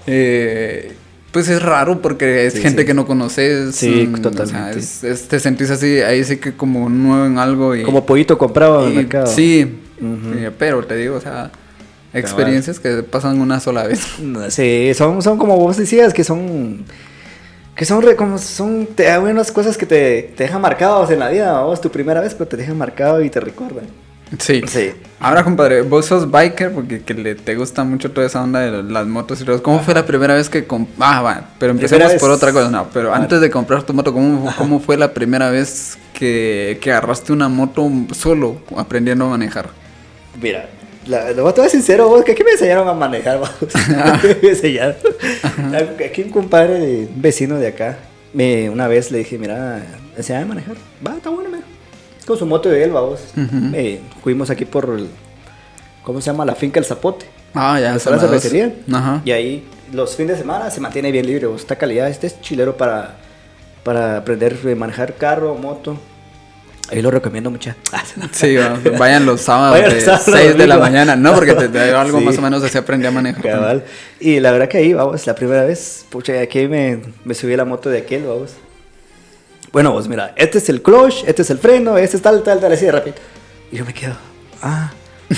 eh, 0.09 0.96
pues 1.37 1.51
es 1.51 1.61
raro 1.61 2.01
porque 2.01 2.47
es 2.47 2.55
Sí, 2.55 2.63
gente 2.63 2.81
sí. 2.81 2.87
que 2.87 2.95
no 2.95 3.07
conoces. 3.07 3.77
Sí, 3.77 4.09
mm, 4.09 4.15
o 4.15 4.17
sea, 4.17 4.23
totalmente. 4.31 4.79
es- 4.79 5.05
es- 5.05 5.29
te 5.29 5.39
sentís 5.39 5.69
así, 5.69 6.01
ahí 6.01 6.25
sí 6.25 6.39
que 6.39 6.55
como 6.57 6.89
nuevo 6.89 7.27
en 7.27 7.39
algo. 7.39 7.77
Y, 7.77 7.83
Como 7.83 8.07
pollito 8.07 8.39
comprado 8.39 8.85
en 8.85 8.89
el 8.89 8.95
mercado. 8.95 9.27
Sí, 9.27 9.81
pero 10.59 10.83
te 10.87 10.97
digo, 10.97 11.17
o 11.17 11.21
sea, 11.21 11.51
experiencias 12.15 12.81
que 12.81 13.03
pasan 13.03 13.39
una 13.39 13.61
sola 13.61 13.85
vez. 13.87 14.01
Sí, 14.49 14.93
son, 14.95 15.21
son 15.21 15.37
como 15.37 15.59
vos 15.59 15.77
decías, 15.77 16.15
que 16.15 16.25
son. 16.25 16.85
Que 17.75 17.85
son, 17.85 18.01
re- 18.01 18.17
como 18.17 18.39
son 18.39 18.87
te, 18.95 19.11
hay 19.11 19.21
unas 19.23 19.53
cosas 19.53 19.77
que 19.77 19.85
te, 19.85 20.33
te 20.35 20.45
dejan 20.45 20.63
marcados 20.63 21.11
en 21.11 21.19
la 21.19 21.29
vida, 21.29 21.61
vos 21.65 21.79
tu 21.83 21.91
primera 21.91 22.23
vez, 22.23 22.33
pero 22.33 22.49
te 22.49 22.57
dejan 22.57 22.79
marcado 22.79 23.23
y 23.23 23.29
te 23.29 23.41
recuerdan. 23.41 23.85
Sí. 24.39 24.63
Sí. 24.67 24.93
Ahora, 25.21 25.45
compadre, 25.45 25.83
vos 25.83 26.05
sos 26.05 26.31
biker 26.31 26.73
porque 26.73 27.03
que 27.03 27.15
le, 27.15 27.35
te 27.37 27.55
gusta 27.55 27.85
mucho 27.85 28.11
toda 28.11 28.27
esa 28.27 28.43
onda 28.43 28.61
de 28.61 28.83
las 28.83 29.07
motos 29.07 29.41
y 29.41 29.45
todo. 29.45 29.63
¿Cómo 29.63 29.81
fue 29.81 29.95
la 29.95 30.05
primera 30.05 30.35
vez 30.35 30.51
que 30.51 30.67
comp 30.67 30.89
Ah, 30.99 31.23
va, 31.23 31.51
pero 31.59 31.73
empecemos 31.73 32.13
por 32.15 32.29
vez- 32.31 32.37
otra 32.37 32.53
cosa. 32.53 32.69
No, 32.71 32.89
pero 32.93 33.15
antes 33.15 33.41
de 33.41 33.51
comprar 33.51 33.83
tu 33.85 33.95
moto, 33.95 34.13
¿cómo, 34.13 34.53
cómo 34.59 34.81
fue 34.81 34.97
la 34.97 35.15
primera 35.15 35.51
vez 35.51 35.97
que, 36.13 36.79
que 36.83 36.91
agarraste 36.93 37.33
una 37.33 37.49
moto 37.49 37.89
solo 38.13 38.61
aprendiendo 38.77 39.25
a 39.27 39.29
manejar? 39.31 39.71
Mira, 40.41 40.69
la, 41.07 41.31
lo 41.33 41.45
voy 41.45 41.53
a 41.53 41.57
ser 41.57 41.71
sincero, 41.71 42.09
vos, 42.09 42.23
que 42.25 42.33
aquí 42.33 42.45
me 42.45 42.51
enseñaron 42.51 42.87
a 42.89 42.93
manejar, 42.93 43.39
vos. 43.39 43.51
me 44.43 44.49
enseñaron. 44.51 44.97
Aquí 46.05 46.23
un 46.23 46.31
compadre, 46.31 47.09
un 47.15 47.23
vecino 47.23 47.57
de 47.57 47.69
acá, 47.69 47.97
me, 48.35 48.69
una 48.69 48.87
vez 48.89 49.11
le 49.11 49.19
dije, 49.19 49.39
mira, 49.39 49.83
enseñame 50.17 50.45
a 50.45 50.49
manejar. 50.49 50.77
Va, 51.07 51.15
está 51.17 51.31
bueno, 51.31 51.49
me. 51.49 51.76
Con 52.27 52.37
su 52.39 52.47
moto 52.47 52.69
de 52.69 52.83
él, 52.85 52.91
vamos. 52.91 53.21
Ujú. 53.37 54.01
fuimos 54.23 54.51
aquí 54.51 54.65
por 54.65 54.85
el, 54.99 55.09
¿cómo 56.03 56.21
se 56.21 56.27
llama? 56.31 56.45
La 56.45 56.55
finca 56.55 56.81
El 56.81 56.87
Zapote. 56.87 57.27
Ah, 57.55 57.79
ya, 57.81 57.95
Está 57.95 58.11
la 58.11 58.19
cervecería. 58.19 58.75
Ajá. 58.93 59.23
Y 59.25 59.31
ahí 59.31 59.67
los 59.93 60.17
fines 60.17 60.37
de 60.37 60.43
semana 60.43 60.71
se 60.71 60.81
mantiene 60.81 61.11
bien 61.13 61.27
libre. 61.27 61.47
vos. 61.47 61.61
Esta 61.63 61.77
calidad, 61.77 62.09
este 62.09 62.27
es 62.27 62.41
chilero 62.41 62.77
para, 62.77 63.17
para 63.85 64.19
aprender 64.19 64.59
a 64.71 64.75
manejar 64.75 65.15
carro, 65.15 65.55
moto. 65.55 65.97
Ahí 66.91 67.01
lo 67.03 67.11
recomiendo 67.11 67.51
mucho. 67.51 67.75
Sí, 68.33 68.55
va, 68.57 68.79
vayan 68.99 69.25
los 69.27 69.41
sábados 69.41 69.77
Vayan 69.81 69.95
de 69.95 70.01
sábados, 70.01 70.25
6 70.27 70.59
de 70.59 70.67
la 70.67 70.75
domingo. 70.77 70.81
mañana, 70.81 71.17
¿no? 71.17 71.35
Porque 71.35 71.55
te, 71.55 71.69
te- 71.71 71.91
algo 71.95 72.19
Sí. 72.19 72.25
más 72.25 72.39
o 72.39 72.43
menos 72.43 72.63
así 72.63 72.77
aprendí 72.79 73.07
a 73.07 73.11
manejar. 73.11 73.43
Cabal. 73.43 73.85
Y 74.21 74.39
la 74.41 74.53
verdad 74.53 74.69
que 74.69 74.79
ahí, 74.79 74.93
vamos, 74.93 75.27
la 75.27 75.35
primera 75.35 75.65
vez, 75.65 76.05
pucha, 76.11 76.41
aquí 76.41 76.69
me, 76.69 77.01
me 77.25 77.35
subí 77.35 77.55
a 77.55 77.57
la 77.57 77.65
moto 77.65 77.89
de 77.91 77.99
aquel, 77.99 78.25
vamos. 78.25 78.53
Bueno, 79.77 79.93
vos, 79.93 80.09
mira, 80.09 80.33
este 80.37 80.57
es 80.57 80.71
el 80.71 80.81
clutch, 80.81 81.25
este 81.27 81.43
es 81.43 81.51
el 81.51 81.59
freno, 81.59 81.99
este 81.99 82.17
es 82.17 82.23
tal, 82.23 82.43
tal, 82.43 82.59
tal, 82.59 82.73
así 82.73 82.87
de 82.87 82.93
rápido. 82.93 83.17
Y 83.71 83.77
yo 83.77 83.85
me 83.85 83.93
quedo, 83.93 84.15
ah, 84.63 84.91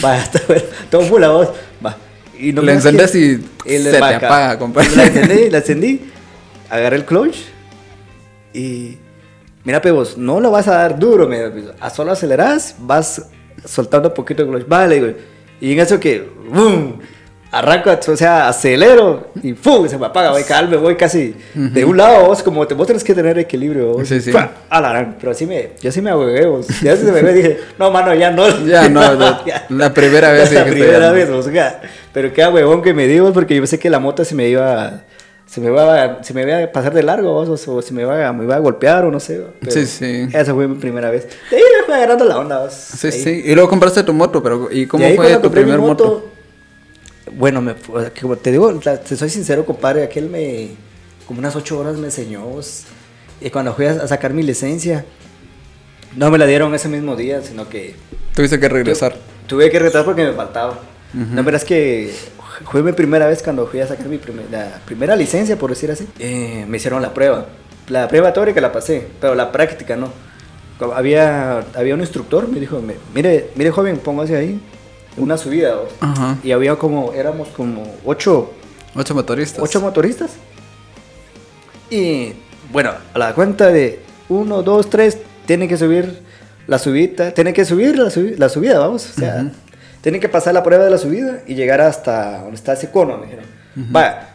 va, 0.05 0.16
está 0.22 0.41
bueno, 0.47 0.62
todo 0.89 1.01
full 1.01 1.20
la 1.20 1.30
voz, 1.30 1.49
va. 1.84 1.97
Y 2.39 2.53
Le 2.53 2.62
me 2.62 2.74
encendes 2.74 3.12
y 3.16 3.43
se 3.66 3.91
te 3.91 3.97
apaga, 3.99 4.57
compadre. 4.57 4.95
La 4.95 5.07
encendí, 5.07 5.51
la 5.51 5.59
encendí, 5.59 6.12
agarré 6.70 6.95
el 6.99 7.05
clutch 7.05 7.36
y... 8.55 8.99
Mira, 9.64 9.82
pero 9.82 9.97
vos, 9.97 10.16
no 10.16 10.39
lo 10.39 10.53
vas 10.53 10.68
a 10.68 10.74
dar 10.74 10.97
duro, 11.01 11.26
pues, 11.26 11.64
a 11.80 11.91
solo 11.91 12.12
aceleras, 12.12 12.76
vas 12.78 13.26
soltando 13.64 14.11
un 14.11 14.14
poquito 14.14 14.45
el 14.45 14.51
clutch, 14.51 14.68
vale, 14.68 15.01
güey. 15.01 15.16
Y 15.61 15.72
en 15.72 15.80
eso 15.80 15.99
que, 15.99 16.30
¡boom! 16.49 17.01
Arranco, 17.51 17.90
o 18.12 18.16
sea, 18.16 18.49
acelero 18.49 19.28
y 19.42 19.55
¡fum! 19.55 19.88
se 19.88 19.96
me 19.96 20.07
apaga, 20.07 20.32
voy, 20.32 20.42
me 20.70 20.76
voy 20.76 20.96
casi 20.96 21.34
de 21.55 21.84
un 21.84 21.96
lado, 21.96 22.26
vos, 22.26 22.42
como 22.42 22.66
te, 22.66 22.74
vos 22.74 22.86
tenés 22.86 23.03
que 23.03 23.14
tener 23.14 23.38
equilibrio, 23.38 23.94
vos, 23.94 24.09
Sí, 24.09 24.20
sí. 24.20 24.30
a 24.68 24.80
la 24.80 25.14
pero 25.18 25.32
así 25.32 25.46
me, 25.46 25.70
yo 25.80 25.90
sí 25.90 26.03
me 26.03 26.11
ahuevé, 26.11 26.46
vos, 26.46 26.66
ya 26.82 26.94
se 26.96 27.05
me 27.11 27.32
dije, 27.32 27.59
no, 27.78 27.90
mano, 27.90 28.14
ya 28.14 28.30
no. 28.30 28.46
Ya 28.66 28.88
no, 28.88 29.01
la- 29.14 29.42
la 29.70 29.94
primera 29.94 30.30
vez 30.32 30.53
La 30.53 30.64
primera 30.64 31.09
no. 31.09 31.14
vez, 31.14 31.28
o 31.30 31.42
sea, 31.42 31.80
pero 32.12 32.32
qué 32.32 32.46
huevón 32.46 32.82
que 32.82 32.92
me 32.92 33.07
dio, 33.07 33.32
porque 33.32 33.55
yo 33.55 33.62
pensé 33.62 33.78
que 33.78 33.88
la 33.88 33.99
moto 33.99 34.24
se 34.24 34.34
me 34.34 34.49
iba, 34.49 35.03
se 35.46 35.61
me 35.62 35.68
iba, 35.68 36.03
a- 36.03 36.22
se 36.22 36.34
me 36.34 36.42
iba 36.42 36.62
a 36.62 36.70
pasar 36.70 36.92
de 36.92 37.03
largo, 37.03 37.32
vos, 37.32 37.66
o, 37.66 37.76
o 37.76 37.80
se 37.82 37.94
me 37.94 38.03
iba, 38.03 38.28
a- 38.28 38.32
me 38.34 38.44
iba 38.44 38.57
a 38.57 38.59
golpear, 38.59 39.05
o 39.07 39.11
no 39.11 39.20
sé, 39.20 39.40
pero 39.61 39.72
Sí, 39.72 39.86
sí. 39.86 40.28
Esa 40.34 40.53
fue 40.53 40.68
mi 40.68 40.74
primera 40.76 41.11
vez. 41.11 41.26
De 41.51 41.57
ahí 41.57 41.62
me 41.78 41.86
fue 41.86 41.94
agarrando 41.94 42.24
la 42.26 42.38
onda, 42.38 42.59
vos. 42.59 42.74
Sí, 42.74 43.07
Ahí. 43.07 43.12
sí. 43.12 43.42
Y 43.46 43.55
luego 43.55 43.70
compraste 43.70 44.03
tu 44.03 44.12
moto, 44.12 44.42
pero 44.42 44.68
¿y 44.70 44.86
cómo 44.86 45.09
fue 45.16 45.36
tu 45.38 45.51
primer 45.51 45.78
moto? 45.78 46.32
Bueno, 47.32 47.60
me, 47.60 47.74
como 48.20 48.36
te 48.36 48.50
digo, 48.50 48.72
te 48.80 49.16
soy 49.16 49.28
sincero, 49.30 49.64
compadre, 49.66 50.04
aquel 50.04 50.28
me, 50.28 50.68
como 51.26 51.38
unas 51.40 51.54
ocho 51.56 51.78
horas 51.78 51.96
me 51.96 52.06
enseñó. 52.06 52.42
Y 53.40 53.50
cuando 53.50 53.74
fui 53.74 53.86
a, 53.86 54.06
sacar 54.08 54.32
mi 54.34 54.42
licencia, 54.42 55.04
no 56.16 56.30
me 56.30 56.38
la 56.38 56.46
dieron 56.46 56.74
ese 56.74 56.88
mismo 56.88 57.16
día, 57.16 57.42
sino 57.42 57.68
que 57.68 57.94
Tuviste 58.34 58.58
que 58.58 58.68
regresar. 58.68 59.16
tuve 59.46 59.70
que 59.70 59.78
retrasar 59.78 60.04
porque 60.04 60.24
me 60.24 60.32
faltaba. 60.32 60.78
La 61.34 61.42
verdad 61.42 61.62
es 61.62 61.64
que 61.64 62.12
fue 62.70 62.82
mi 62.82 62.92
primera 62.92 63.26
vez 63.26 63.42
cuando 63.42 63.66
fui 63.66 63.80
a 63.80 63.86
sacar 63.86 64.06
mi 64.08 64.18
primer- 64.18 64.50
la 64.50 64.80
primera 64.84 65.16
licencia, 65.16 65.56
por 65.56 65.70
decir 65.70 65.90
así. 65.90 66.06
Eh, 66.18 66.64
me 66.68 66.76
hicieron 66.76 67.00
la 67.00 67.14
prueba. 67.14 67.46
La 67.88 68.06
prueba 68.08 68.32
teórica 68.32 68.60
la 68.60 68.72
pasé, 68.72 69.06
pero 69.20 69.34
la 69.34 69.50
práctica 69.50 69.96
no. 69.96 70.12
Había, 70.94 71.60
había 71.74 71.94
un 71.94 72.00
instructor, 72.00 72.46
me 72.48 72.60
dijo, 72.60 72.80
"Me- 72.80 72.94
mire, 73.14 73.50
mire 73.56 73.70
joven, 73.70 73.96
póngase 73.98 74.36
ahí, 74.36 74.60
una 75.18 75.36
subida. 75.36 75.74
vos". 75.76 75.90
Ajá. 76.00 76.36
Y 76.42 76.52
había 76.52 76.76
como, 76.76 77.12
éramos 77.12 77.48
como 77.48 77.82
ocho, 78.04 78.52
Ocho 78.94 79.14
motoristas. 79.14 79.62
ocho 79.62 79.80
motoristas. 79.80 80.30
Y 81.90 82.32
bueno, 82.72 82.92
a 83.14 83.18
la 83.18 83.34
cuenta 83.34 83.68
de 83.68 84.00
uno, 84.28 84.62
dos, 84.62 84.90
tres, 84.90 85.18
tienen 85.46 85.68
que 85.68 85.76
subir 85.76 86.20
la 86.66 86.78
subida, 86.78 87.32
tienen 87.32 87.54
que 87.54 87.64
subir 87.64 87.96
la, 87.98 88.08
subi- 88.10 88.36
la 88.36 88.48
subida, 88.48 88.78
vamos. 88.78 89.08
O 89.10 89.20
sea, 89.20 89.50
tienen 90.02 90.20
que 90.20 90.28
pasar 90.28 90.52
la 90.54 90.62
prueba 90.62 90.84
de 90.84 90.90
la 90.90 90.98
subida 90.98 91.42
y 91.46 91.54
llegar 91.54 91.80
hasta 91.80 92.40
donde 92.40 92.56
está 92.56 92.74
ese 92.74 92.90
cono, 92.90 93.16
me 93.18 93.24
dijeron. 93.26 93.44
Va, 93.94 94.30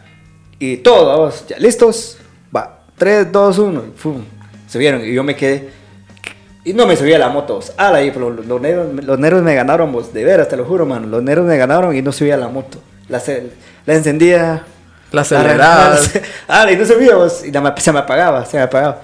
y 0.57 0.77
todos, 0.77 1.05
vamos, 1.07 1.45
ya 1.47 1.57
listos. 1.57 2.17
Va, 2.55 2.85
tres, 2.97 3.31
dos, 3.31 3.57
uno, 3.59 3.83
y 3.85 3.97
¡fum! 3.97 4.23
Subieron 4.67 5.03
y 5.05 5.13
yo 5.13 5.23
me 5.23 5.35
quedé. 5.35 5.69
Y 6.65 6.73
no 6.73 6.87
me 6.87 6.95
subía 6.95 7.19
la 7.19 7.29
moto. 7.29 7.59
Ala, 7.77 7.99
pero 8.13 8.29
los, 8.29 8.45
los 8.45 8.61
negros, 8.61 8.87
los 9.03 9.19
negros 9.19 9.41
me 9.43 9.53
ganaron, 9.53 9.91
vos, 9.91 10.13
de 10.13 10.23
veras, 10.23 10.47
te 10.47 10.55
lo 10.55 10.63
juro, 10.65 10.85
mano. 10.85 11.07
Los 11.07 11.21
negros 11.21 11.45
me 11.45 11.57
ganaron 11.57 11.95
y 11.95 12.01
no 12.01 12.11
subía 12.11 12.37
la 12.37 12.47
moto. 12.47 12.79
La, 13.09 13.21
la 13.85 13.93
encendía, 13.93 14.63
La 15.11 15.21
acelerabas. 15.21 16.11
Ah, 16.47 16.71
y 16.71 16.77
no 16.77 16.85
se 16.85 16.95
veía, 16.95 17.15
vos, 17.15 17.43
y 17.45 17.51
la 17.51 17.75
se 17.77 17.91
me 17.91 17.99
apagaba, 17.99 18.45
se 18.45 18.57
me 18.57 18.63
apagaba. 18.63 19.01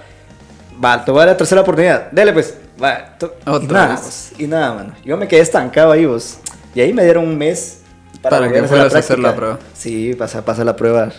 Va, 0.84 1.04
te 1.04 1.12
voy 1.12 1.20
a 1.22 1.26
dar 1.26 1.34
la 1.34 1.38
tercera 1.38 1.62
oportunidad. 1.62 2.10
Dele, 2.12 2.32
pues. 2.32 2.56
Va, 2.82 3.18
to- 3.20 3.36
y 3.46 3.50
Otra 3.50 3.68
nada, 3.82 3.96
vez. 3.96 4.02
vos, 4.06 4.32
y 4.40 4.48
nada, 4.48 4.74
mano. 4.74 4.94
Yo 5.04 5.18
me 5.18 5.28
quedé 5.28 5.42
estancado 5.42 5.92
ahí, 5.92 6.06
vos. 6.06 6.38
Y 6.74 6.80
ahí 6.80 6.94
me 6.94 7.04
dieron 7.04 7.26
un 7.26 7.38
mes 7.38 7.80
Para 8.22 8.38
volver 8.38 8.52
que 8.54 8.58
hacer 8.60 8.70
fueras 8.70 8.96
a 8.96 9.00
hacer 9.00 9.20
la 9.20 9.36
prueba. 9.36 9.60
Sí, 9.74 10.14
pasar 10.18 10.44
pasa 10.44 10.64
la 10.64 10.78
prueba. 10.78 11.10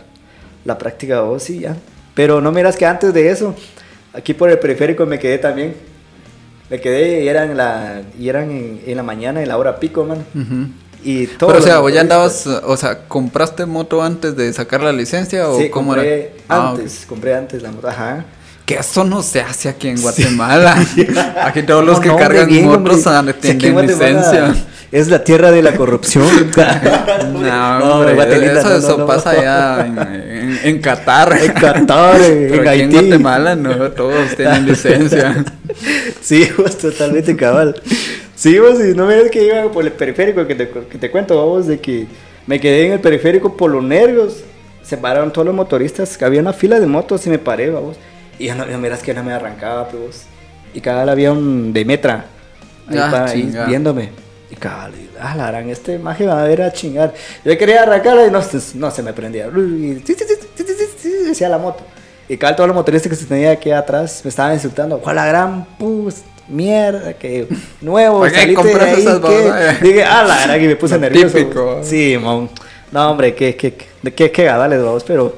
La 0.65 0.79
práctica, 0.79 1.21
vos, 1.21 1.43
sí, 1.43 1.61
ya. 1.61 1.77
Pero 2.15 2.41
no 2.41 2.51
miras 2.51 2.77
que 2.77 2.87
antes 2.87 3.13
de 3.13 3.31
eso, 3.31 3.55
aquí 4.15 4.33
por 4.33 4.49
el 4.51 4.59
periférico 4.59 5.05
me 5.05 5.19
quedé 5.19 5.37
también. 5.39 5.75
Me 6.71 6.81
quedé 6.81 7.25
y 7.25 7.29
eran, 7.29 7.57
la, 7.57 8.03
y 8.19 8.29
eran 8.29 8.51
en, 8.51 8.81
en 8.87 8.97
la 8.97 9.03
mañana, 9.03 9.43
en 9.43 9.49
la 9.49 9.59
hora 9.59 9.81
pico, 9.81 10.05
man. 10.05 10.25
Ujú. 10.35 10.69
Y 11.03 11.27
todos 11.27 11.53
Pero 11.53 11.65
o 11.65 11.67
sea, 11.67 11.77
los 11.77 11.85
¿o 11.87 11.89
ya 11.89 12.03
andabas, 12.03 12.47
o 12.47 12.77
sea, 12.77 13.09
compraste 13.09 13.67
moto 13.67 14.03
antes 14.03 14.37
de 14.37 14.53
sacar 14.53 14.83
la 14.83 14.93
licencia 14.93 15.49
o 15.49 15.59
Sí, 15.59 15.69
cómo 15.69 15.93
compré 15.93 16.27
era? 16.27 16.33
Ah, 16.49 16.71
antes, 16.71 17.07
compré 17.09 17.35
antes 17.35 17.63
la 17.63 17.73
moto, 17.73 17.89
ajá. 17.89 18.25
Que 18.71 18.77
eso 18.79 19.03
no 19.03 19.21
se 19.21 19.41
hace 19.41 19.69
aquí 19.69 19.89
en 19.89 20.01
Guatemala. 20.01 20.77
Aquí 21.43 21.65
todos 21.65 21.85
los 21.85 21.97
No, 21.97 22.03
que 22.03 22.09
no, 22.11 22.17
cargan 22.17 22.43
hombre, 22.45 22.55
bien, 22.55 22.67
motos 22.69 23.05
hombre. 23.05 23.35
Si 23.43 23.55
tienen 23.55 23.79
en 23.81 23.87
licencia. 23.89 24.55
Es 24.93 25.09
la 25.09 25.25
tierra 25.25 25.51
de 25.51 25.61
la 25.61 25.75
corrupción. 25.75 26.25
No, 27.35 27.79
hombre, 27.97 28.15
Guatelita, 28.15 28.61
eso, 28.61 28.69
no, 28.69 28.77
eso 28.77 28.89
no, 28.93 28.99
no. 28.99 29.07
pasa 29.07 29.31
allá 29.31 29.87
en, 29.87 29.99
en- 29.99 30.61
en 30.63 30.81
Qatar. 30.81 31.37
En 31.43 31.53
Qatar, 31.53 32.21
en 32.23 32.49
Pero 32.49 32.61
aquí 32.61 32.69
Haití. 32.69 32.83
en 32.97 33.09
Guatemala 33.09 33.57
no, 33.57 33.91
todos 33.91 34.37
tienen 34.37 34.67
licencia. 34.67 35.45
Sí, 36.21 36.49
vos, 36.57 36.79
totalmente 36.79 37.35
cabal. 37.35 37.75
Sí, 38.37 38.57
vos, 38.61 38.79
y 38.79 38.95
no 38.95 39.05
me 39.05 39.31
que 39.31 39.47
iba 39.47 39.69
por 39.73 39.85
el 39.85 39.91
periférico, 39.91 40.47
que 40.47 40.55
te, 40.55 40.69
que 40.69 40.97
te 40.97 41.11
cuento, 41.11 41.37
vamos, 41.37 41.67
de 41.67 41.81
que 41.81 42.07
me 42.47 42.61
quedé 42.61 42.87
en 42.87 42.93
el 42.93 43.01
periférico 43.01 43.57
por 43.57 43.73
los 43.73 43.83
nervios. 43.83 44.45
Se 44.85 44.97
pararon 44.97 45.33
todos 45.33 45.45
los 45.47 45.57
motoristas, 45.57 46.17
había 46.23 46.41
una 46.41 46.53
fila 46.53 46.79
de 46.79 46.87
motos 46.87 47.27
y 47.27 47.31
me 47.31 47.39
paré, 47.39 47.69
vamos. 47.71 47.97
Y 48.41 48.47
ya 48.47 48.55
no, 48.55 48.67
ya 48.69 48.79
miras 48.79 49.03
que 49.03 49.13
no 49.15 49.23
me 49.23 49.33
arrancaba, 49.33 49.87
pues. 49.89 50.25
Y 50.75 50.81
cada 50.81 51.05
vez 51.05 51.13
había 51.13 51.31
un 51.33 51.73
de 51.73 51.85
metra 51.85 52.25
ahí, 52.89 52.99
Ah, 52.99 53.09
para- 53.11 53.31
ahí 53.31 53.53
viéndome. 53.69 54.11
Y 54.51 54.57
cabal, 54.57 54.93
y, 54.95 55.09
ah, 55.21 55.35
la 55.37 55.47
gran, 55.49 55.69
este 55.71 55.99
maje 55.99 56.27
va 56.27 56.43
a 56.43 56.47
ver 56.47 56.63
a 56.63 56.73
chingar. 56.73 57.13
Yo 57.45 57.57
quería 57.57 57.83
arrancar 57.83 58.17
y 58.27 58.31
no, 58.33 58.43
se- 58.43 58.77
no 58.79 58.91
se 58.91 59.03
me 59.03 59.13
prendía. 59.13 59.47
Y 59.55 60.03
decía 61.29 61.49
la 61.49 61.59
moto. 61.59 61.85
Y 62.29 62.37
cada 62.37 62.55
todos 62.57 62.69
los 62.69 62.75
motoristas 62.77 63.11
que 63.11 63.17
se 63.17 63.27
tenía 63.27 63.51
aquí 63.53 63.71
atrás 63.73 64.21
me 64.25 64.29
estaban 64.31 64.55
insultando. 64.55 64.99
¿Cuál 64.99 65.17
la 65.17 65.27
gran 65.27 65.65
pus? 65.79 66.17
Mierda, 66.49 67.13
que 67.13 67.47
nuevo, 67.81 68.21
¿Para 68.21 68.33
qué 68.33 68.39
saliste 68.55 68.75
de 68.75 68.81
ahí, 68.85 69.01
esas 69.03 69.15
¿qué?". 69.21 69.21
babosadas? 69.21 69.81
Dije, 69.83 70.03
ah, 70.05 70.25
la 70.25 70.37
verdad 70.37 70.59
que 70.59 70.67
me 70.69 70.77
puse 70.77 70.95
Lo 70.97 71.01
nervioso. 71.01 71.37
típico. 71.39 71.81
Sí, 71.85 72.19
mon. 72.21 72.51
No, 72.91 73.11
hombre, 73.11 73.35
qué, 73.37 73.55
qué, 73.55 73.75
qué, 73.75 74.13
qué, 74.13 74.31
qué 74.33 74.45
gadales, 74.45 74.83
vamos, 74.83 75.05
pero 75.05 75.37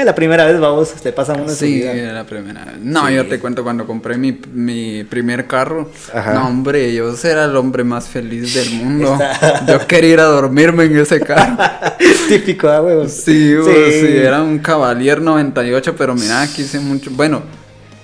es 0.00 0.06
la 0.06 0.14
primera 0.14 0.44
vez, 0.46 0.58
vamos, 0.60 0.92
te 0.94 1.12
pasan 1.12 1.40
una 1.40 1.50
Sí, 1.52 1.80
subida. 1.80 1.92
era 1.92 2.12
la 2.12 2.24
primera 2.24 2.64
vez. 2.64 2.76
No, 2.80 3.06
Sí. 3.08 3.14
yo 3.14 3.26
te 3.26 3.38
cuento 3.38 3.62
cuando 3.62 3.86
compré 3.86 4.16
mi, 4.16 4.38
mi 4.52 5.04
primer 5.04 5.46
carro. 5.46 5.90
Ajá. 6.14 6.34
No, 6.34 6.48
hombre, 6.48 6.92
yo 6.94 7.14
era 7.24 7.44
el 7.44 7.56
hombre 7.56 7.84
más 7.84 8.08
feliz 8.08 8.54
del 8.54 8.70
mundo. 8.82 9.14
Está- 9.20 9.66
Yo 9.66 9.86
quería 9.86 10.10
ir 10.14 10.20
a 10.20 10.24
dormirme 10.24 10.84
en 10.84 10.98
ese 10.98 11.20
carro. 11.20 11.56
Típico, 12.28 12.68
ah, 12.68 12.82
huevos. 12.82 13.12
Sí, 13.12 13.54
bo, 13.56 13.64
sí, 13.64 14.06
era 14.16 14.42
un 14.42 14.58
Cavalier 14.58 15.20
98, 15.20 15.94
pero 15.96 16.14
mira, 16.14 16.42
aquí 16.42 16.62
hice 16.62 16.78
mucho. 16.80 17.10
Bueno, 17.12 17.42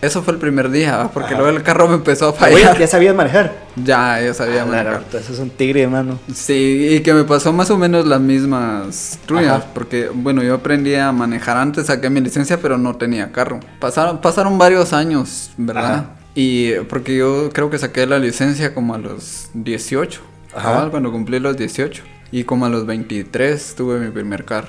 eso 0.05 0.23
fue 0.23 0.35
el 0.35 0.39
primer 0.39 0.71
día, 0.71 1.11
porque 1.13 1.35
Ajá. 1.35 1.43
luego 1.43 1.57
el 1.57 1.63
carro 1.63 1.89
me 1.89 1.95
empezó 1.95 2.29
a 2.29 2.33
fallar. 2.33 2.79
ya 2.79 2.87
sabías 2.87 3.15
manejar. 3.15 3.53
Ya, 3.77 4.21
ya 4.21 4.33
sabía 4.35 4.63
Ah, 4.63 4.67
manejar. 4.67 4.87
claro, 4.87 5.05
entonces 5.05 5.31
es 5.31 5.39
un 5.39 5.51
tigre, 5.51 5.83
hermano. 5.83 6.19
Sí, 6.33 6.89
y 6.93 7.01
que 7.01 7.13
me 7.15 7.25
pasó 7.25 7.53
más 7.53 7.71
o 7.71 7.77
menos 7.79 8.07
las 8.07 8.21
mismas 8.21 9.19
tuyas, 9.27 9.53
Ajá. 9.63 9.67
porque 9.75 10.09
bueno, 10.15 10.43
yo 10.43 10.55
aprendí 10.55 10.95
a 10.95 11.13
manejar 11.13 11.57
antes, 11.57 11.87
saqué 11.87 12.11
mi 12.11 12.21
licencia, 12.21 12.59
pero 12.61 12.79
no 12.79 12.97
tenía 12.97 13.33
carro. 13.33 13.61
Pasaron, 13.81 14.21
pasaron 14.21 14.59
varios 14.59 14.93
años, 14.93 15.51
¿verdad? 15.57 15.85
Ajá. 15.95 16.07
Y 16.35 16.73
porque 16.89 17.17
yo 17.17 17.51
creo 17.53 17.71
que 17.71 17.79
saqué 17.79 18.07
la 18.07 18.19
licencia 18.19 18.75
como 18.75 18.95
a 18.95 18.99
los 18.99 19.49
18, 19.55 20.21
Ajá. 20.55 20.89
cuando 20.91 21.11
cumplí 21.13 21.39
los 21.41 21.57
18. 21.57 22.03
Y 22.33 22.43
como 22.43 22.67
a 22.67 22.69
los 22.69 22.85
23 22.85 23.75
tuve 23.77 24.01
mi 24.01 24.11
primer 24.11 24.45
carro. 24.45 24.69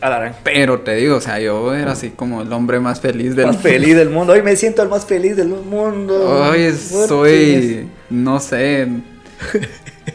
A 0.00 0.10
la 0.10 0.18
gran. 0.18 0.34
Pero 0.44 0.80
te 0.80 0.94
digo, 0.94 1.16
o 1.16 1.20
sea, 1.20 1.38
yo 1.40 1.74
era 1.74 1.92
así 1.92 2.10
como 2.10 2.42
el 2.42 2.52
hombre 2.52 2.80
más 2.80 3.00
feliz 3.00 3.34
del 3.34 3.46
más 3.46 3.56
feliz 3.56 3.96
del 3.96 4.10
mundo. 4.10 4.32
Hoy 4.34 4.42
me 4.42 4.54
siento 4.56 4.82
el 4.82 4.88
más 4.88 5.06
feliz 5.06 5.36
del 5.36 5.48
mundo. 5.48 6.14
Hoy 6.50 6.72
soy, 6.72 7.88
no 8.10 8.38
sé, 8.40 8.86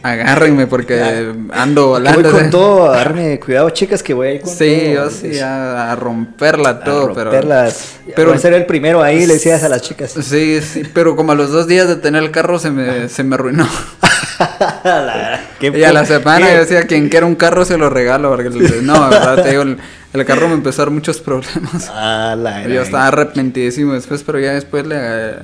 agárrenme 0.02 0.66
porque 0.66 1.32
ando 1.52 1.88
volando. 1.88 2.22
voy 2.22 2.30
con 2.32 2.44
¿sí? 2.44 2.50
todo, 2.50 2.90
a 2.90 2.96
darme 2.96 3.38
cuidado, 3.40 3.70
chicas, 3.70 4.02
que 4.02 4.14
voy 4.14 4.28
ahí 4.28 4.40
con 4.40 4.50
Sí, 4.50 4.80
todo. 4.94 4.94
yo 4.94 5.10
sí, 5.10 5.38
a, 5.40 5.92
a 5.92 5.96
romperla 5.96 6.70
A 6.70 6.80
todo, 6.84 7.08
romperlas. 7.08 7.96
pero- 8.04 8.14
Pero 8.16 8.28
voy 8.28 8.36
a 8.38 8.40
ser 8.40 8.54
el 8.54 8.66
primero 8.66 9.02
ahí, 9.02 9.26
le 9.26 9.34
decías 9.34 9.62
a 9.64 9.68
las 9.68 9.82
chicas. 9.82 10.12
Sí, 10.22 10.60
sí, 10.62 10.82
pero 10.94 11.14
como 11.16 11.32
a 11.32 11.34
los 11.34 11.50
dos 11.50 11.66
días 11.66 11.88
de 11.88 11.96
tener 11.96 12.22
el 12.22 12.30
carro 12.30 12.58
se 12.58 12.70
me, 12.70 13.08
se 13.08 13.22
me 13.24 13.34
arruinó. 13.34 13.68
La- 14.84 15.40
Y 15.60 15.82
a 15.84 15.92
la 15.92 16.04
semana 16.04 16.46
qué- 16.46 16.52
yo 16.54 16.60
decía, 16.60 16.86
quien 16.86 17.08
quiera 17.08 17.26
un 17.26 17.34
carro 17.34 17.64
se 17.64 17.76
lo 17.78 17.90
regalo, 17.90 18.30
porque 18.30 18.50
le- 18.50 18.82
no, 18.82 18.94
la 18.94 19.08
verdad, 19.08 19.42
te 19.42 19.50
digo, 19.50 19.62
el, 19.62 19.78
el 20.12 20.24
carro 20.24 20.48
me 20.48 20.54
empezó 20.54 20.82
a 20.82 20.84
dar 20.86 20.92
muchos 20.94 21.20
problemas. 21.20 21.88
A 21.90 22.34
la 22.38 22.66
Yo 22.66 22.82
estaba 22.82 23.08
arrepentidísimo 23.08 23.92
después, 23.94 24.22
pero 24.22 24.38
ya 24.40 24.52
después 24.52 24.86
le, 24.86 25.36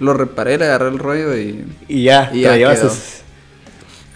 lo 0.00 0.14
reparé, 0.14 0.58
le 0.58 0.66
agarré 0.66 0.88
el 0.88 0.98
rollo 0.98 1.36
y... 1.36 1.64
Y 1.88 2.04
ya, 2.04 2.30
Y 2.32 2.36
te 2.36 2.40
ya 2.42 2.50
lo 2.50 2.56
llevas. 2.56 2.78
quedó. 2.80 2.92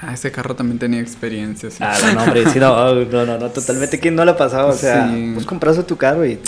Ah, 0.02 0.14
ese 0.14 0.30
carro 0.32 0.56
también 0.56 0.78
tenía 0.78 1.00
experiencia, 1.00 1.70
sí. 1.70 1.76
Ah, 1.80 1.94
no, 2.14 2.22
hombre, 2.22 2.44
sí, 2.50 2.58
no, 2.58 2.94
no, 3.04 3.26
no, 3.26 3.38
no, 3.38 3.50
totalmente. 3.50 3.98
¿Quién 4.00 4.14
no 4.14 4.24
lo 4.24 4.30
ha 4.32 4.36
pasado? 4.36 4.68
O 4.68 4.72
sea, 4.72 5.08
Sí. 5.10 5.32
vos 5.34 5.44
compraste 5.44 5.82
tu 5.82 5.96
carro 5.98 6.24
y 6.24 6.38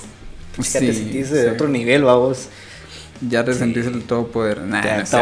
ya 0.59 0.63
Sí, 0.65 0.79
te 0.87 0.93
sentís 0.95 1.31
de 1.31 1.51
otro 1.51 1.69
nivel, 1.69 2.03
vamos. 2.05 2.49
Ya 3.29 3.45
te 3.45 3.55
sentís 3.55 3.87
el 3.87 4.03
todo 4.03 4.27
poder. 4.27 4.63
Nah, 4.63 4.83
Ya 4.83 4.97
no 4.97 5.03
es. 5.03 5.15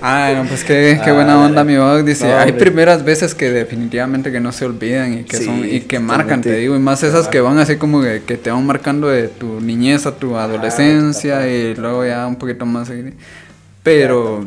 Ay, 0.00 0.34
no, 0.34 0.44
pues 0.44 0.64
qué, 0.64 0.98
qué 1.04 1.10
Ah, 1.10 1.14
buena 1.14 1.34
la- 1.34 1.40
onda, 1.40 1.62
mi 1.64 1.76
Bob. 1.76 2.02
Dice, 2.04 2.26
No, 2.26 2.36
hay 2.36 2.50
hombre. 2.50 2.64
primeras 2.66 3.04
veces 3.04 3.34
que 3.34 3.50
definitivamente 3.50 4.32
que 4.32 4.40
no 4.40 4.50
se 4.52 4.64
olvidan 4.64 5.18
y 5.20 5.24
que 5.24 5.36
Sí, 5.36 5.44
son 5.44 5.64
y 5.64 5.80
que 5.82 6.00
marcan, 6.00 6.40
te 6.40 6.56
digo, 6.56 6.74
y 6.74 6.78
más 6.80 7.02
esas 7.04 7.28
que 7.28 7.40
van 7.40 7.58
así 7.58 7.76
como 7.76 8.02
que, 8.02 8.22
que 8.26 8.36
te 8.36 8.50
van 8.50 8.66
marcando 8.66 9.08
de 9.08 9.28
tu 9.28 9.60
niñez 9.60 10.04
a 10.06 10.16
tu 10.16 10.36
adolescencia 10.36 11.46
etapa. 11.46 11.48
y 11.48 11.74
luego 11.76 12.04
ya 12.06 12.26
un 12.26 12.36
poquito 12.36 12.66
más. 12.66 12.90
Pero 13.82 14.40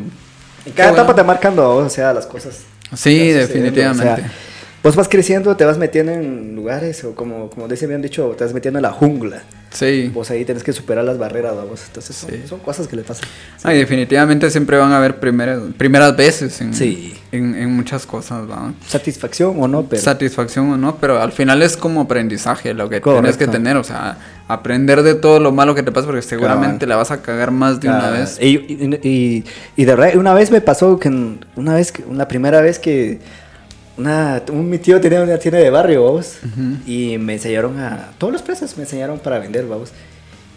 En 0.65 0.71
cada 0.73 0.89
etapa 0.89 1.03
bueno. 1.03 1.15
te 1.15 1.23
marcando, 1.23 1.75
o 1.75 1.89
sea, 1.89 2.13
las 2.13 2.25
cosas. 2.25 2.61
sí, 2.95 3.29
definitivamente. 3.29 4.11
o 4.13 4.15
sea, 4.17 4.31
vos 4.83 4.95
vas 4.95 5.07
creciendo, 5.09 5.55
te 5.55 5.65
vas 5.65 5.77
metiendo 5.77 6.11
en 6.11 6.55
lugares, 6.55 7.03
o 7.03 7.15
como, 7.15 7.49
como 7.49 7.65
han 7.67 8.01
dicho, 8.01 8.35
te 8.37 8.43
vas 8.43 8.53
metiendo 8.53 8.79
en 8.79 8.83
la 8.83 8.91
jungla. 8.91 9.43
Sí. 9.75 10.09
Vos 10.13 10.31
ahí 10.31 10.45
tenés 10.45 10.63
que 10.63 10.73
superar 10.73 11.03
las 11.03 11.17
barreras, 11.17 11.55
vamos. 11.55 11.81
Entonces 11.85 12.15
son, 12.15 12.31
Sí. 12.31 12.43
son 12.47 12.59
cosas 12.59 12.87
que 12.87 12.95
le 12.95 13.03
pasan. 13.03 13.27
Ah, 13.63 13.73
y 13.73 13.77
definitivamente 13.77 14.49
siempre 14.49 14.77
van 14.77 14.91
a 14.91 14.97
haber 14.97 15.19
primeras, 15.19 15.59
primeras 15.77 16.15
veces 16.15 16.59
en, 16.61 16.73
Sí. 16.73 17.13
en, 17.31 17.53
en 17.55 17.71
muchas 17.75 18.05
cosas, 18.05 18.49
¿va? 18.49 18.73
Satisfacción 18.87 19.55
o 19.59 19.67
no, 19.67 19.83
pero. 19.83 20.01
Satisfacción 20.01 20.71
o 20.71 20.77
no, 20.77 20.95
pero 20.97 21.21
al 21.21 21.31
final 21.31 21.61
es 21.61 21.75
como 21.77 22.01
aprendizaje 22.01 22.73
lo 22.73 22.89
que 22.89 23.01
Correcto. 23.01 23.21
tienes 23.21 23.37
que 23.37 23.47
tener, 23.47 23.77
o 23.77 23.83
sea, 23.83 24.17
aprender 24.47 25.01
de 25.03 25.15
todo 25.15 25.39
lo 25.39 25.51
malo 25.51 25.75
que 25.75 25.83
te 25.83 25.91
pasa 25.91 26.05
porque 26.07 26.21
seguramente 26.21 26.85
la 26.87 26.95
vas 26.95 27.11
a 27.11 27.21
cagar 27.21 27.51
más 27.51 27.79
de 27.81 27.89
una 27.89 28.11
vez. 28.11 28.37
Y, 28.39 28.47
y, 28.47 28.99
y- 29.03 29.43
y 29.75 29.85
de 29.85 29.95
verdad, 29.95 30.15
una 30.17 30.33
vez 30.33 30.51
me 30.51 30.61
pasó 30.61 30.99
que 30.99 31.09
una 31.55 31.73
vez, 31.75 31.91
que, 31.91 32.03
una 32.03 32.27
primera 32.27 32.61
vez 32.61 32.79
que 32.79 33.19
una, 33.97 34.43
un, 34.51 34.69
mi 34.69 34.77
tío 34.77 34.99
tenía 34.99 35.21
una 35.21 35.37
tienda 35.37 35.59
de 35.59 35.69
barrio, 35.69 36.03
vamos, 36.05 36.37
y 36.85 37.17
me 37.17 37.33
enseñaron 37.33 37.79
a, 37.79 38.11
todos 38.17 38.33
los 38.33 38.41
precios 38.41 38.75
me 38.77 38.83
enseñaron 38.83 39.19
para 39.19 39.39
vender, 39.39 39.65
vamos, 39.67 39.91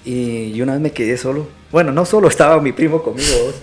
y, 0.05 0.53
y 0.55 0.63
una 0.63 0.73
vez 0.73 0.81
me 0.81 0.91
quedé 0.93 1.17
solo, 1.17 1.49
bueno, 1.71 1.93
no 1.93 2.05
solo, 2.05 2.29
estaba 2.35 2.61
mi 2.61 2.73
primo 2.73 3.03
conmigo, 3.03 3.29
vamos, 3.41 3.55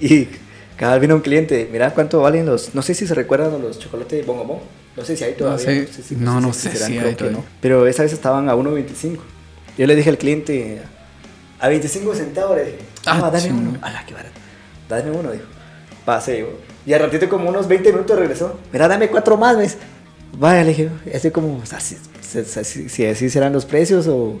y 0.00 0.28
cada 0.76 0.92
vez 0.94 1.02
vino 1.02 1.14
un 1.16 1.20
cliente, 1.22 1.68
mira 1.70 1.92
cuánto 1.92 2.20
valen 2.20 2.46
los, 2.46 2.74
no 2.74 2.82
sé 2.82 2.94
si 2.94 3.06
se 3.06 3.14
recuerdan 3.14 3.60
los 3.60 3.78
chocolates 3.78 4.20
de 4.20 4.24
Bongo 4.24 4.62
no 4.96 5.04
sé 5.04 5.16
si 5.16 5.22
hay 5.24 5.34
todavía, 5.34 5.64
sé. 5.86 5.86
si- 6.02 6.16
No, 6.16 6.40
no 6.40 6.52
si 6.52 6.68
sé 6.68 6.70
si 6.76 6.76
creo 6.94 7.02
hay 7.06 7.10
que 7.10 7.16
todavía. 7.16 7.38
no. 7.38 7.44
pero 7.60 7.86
esa 7.86 8.02
vez 8.02 8.12
estaban 8.12 8.48
a 8.48 8.56
1.25, 8.56 9.18
yo 9.78 9.86
le 9.86 9.94
dije 9.94 10.10
al 10.10 10.18
cliente, 10.18 10.80
a 11.60 11.68
25 11.68 12.14
centavos, 12.16 12.56
le 12.56 12.64
dije, 12.64 12.78
Ah, 13.06 13.18
no, 13.18 13.30
dame 13.30 13.50
uno. 13.52 13.78
A 13.80 13.90
la 13.90 14.04
que 14.04 14.12
barato. 14.12 14.34
Dame 14.88 15.10
uno, 15.10 15.30
dijo. 15.30 15.44
Pase, 16.04 16.32
dijo. 16.34 16.48
Y 16.88 16.94
al 16.94 17.00
ratito, 17.00 17.28
como 17.28 17.50
unos 17.50 17.68
20 17.68 17.92
minutos, 17.92 18.18
regresó. 18.18 18.58
Mira, 18.72 18.88
dame 18.88 19.08
cuatro 19.08 19.36
más, 19.36 19.54
me 19.58 19.64
dice. 19.64 19.76
Vaya, 20.32 20.62
le 20.62 20.70
dije, 20.70 20.88
así 21.14 21.30
como, 21.30 21.60
así, 21.70 21.98
si, 22.88 23.04
así 23.04 23.28
serán 23.28 23.52
los 23.52 23.66
precios 23.66 24.06
o, 24.06 24.40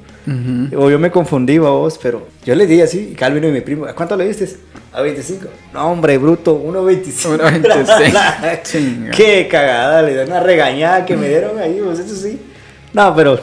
o 0.74 0.90
yo 0.90 0.98
me 0.98 1.10
confundí, 1.10 1.56
a 1.56 1.60
vos, 1.60 2.00
pero 2.02 2.26
yo 2.46 2.54
le 2.54 2.66
di 2.66 2.80
así. 2.80 3.10
Y 3.12 3.14
Calvin 3.14 3.44
y 3.44 3.48
mi 3.48 3.60
primo, 3.60 3.84
¿a 3.84 3.94
cuánto 3.94 4.16
le 4.16 4.26
diste? 4.26 4.48
A 4.94 5.02
25. 5.02 5.46
No, 5.74 5.90
hombre, 5.90 6.16
bruto, 6.16 6.58
1.25. 6.58 7.38
1.25. 7.38 8.62
Chinga. 8.62 9.10
Qué 9.10 9.46
cagada, 9.46 10.00
le 10.00 10.12
dieron 10.12 10.28
una 10.30 10.40
regañada 10.40 11.04
que 11.04 11.18
me 11.18 11.28
dieron 11.28 11.58
ahí, 11.58 11.82
vos, 11.82 11.98
eso 11.98 12.16
sí. 12.16 12.40
No, 12.94 13.14
pero, 13.14 13.38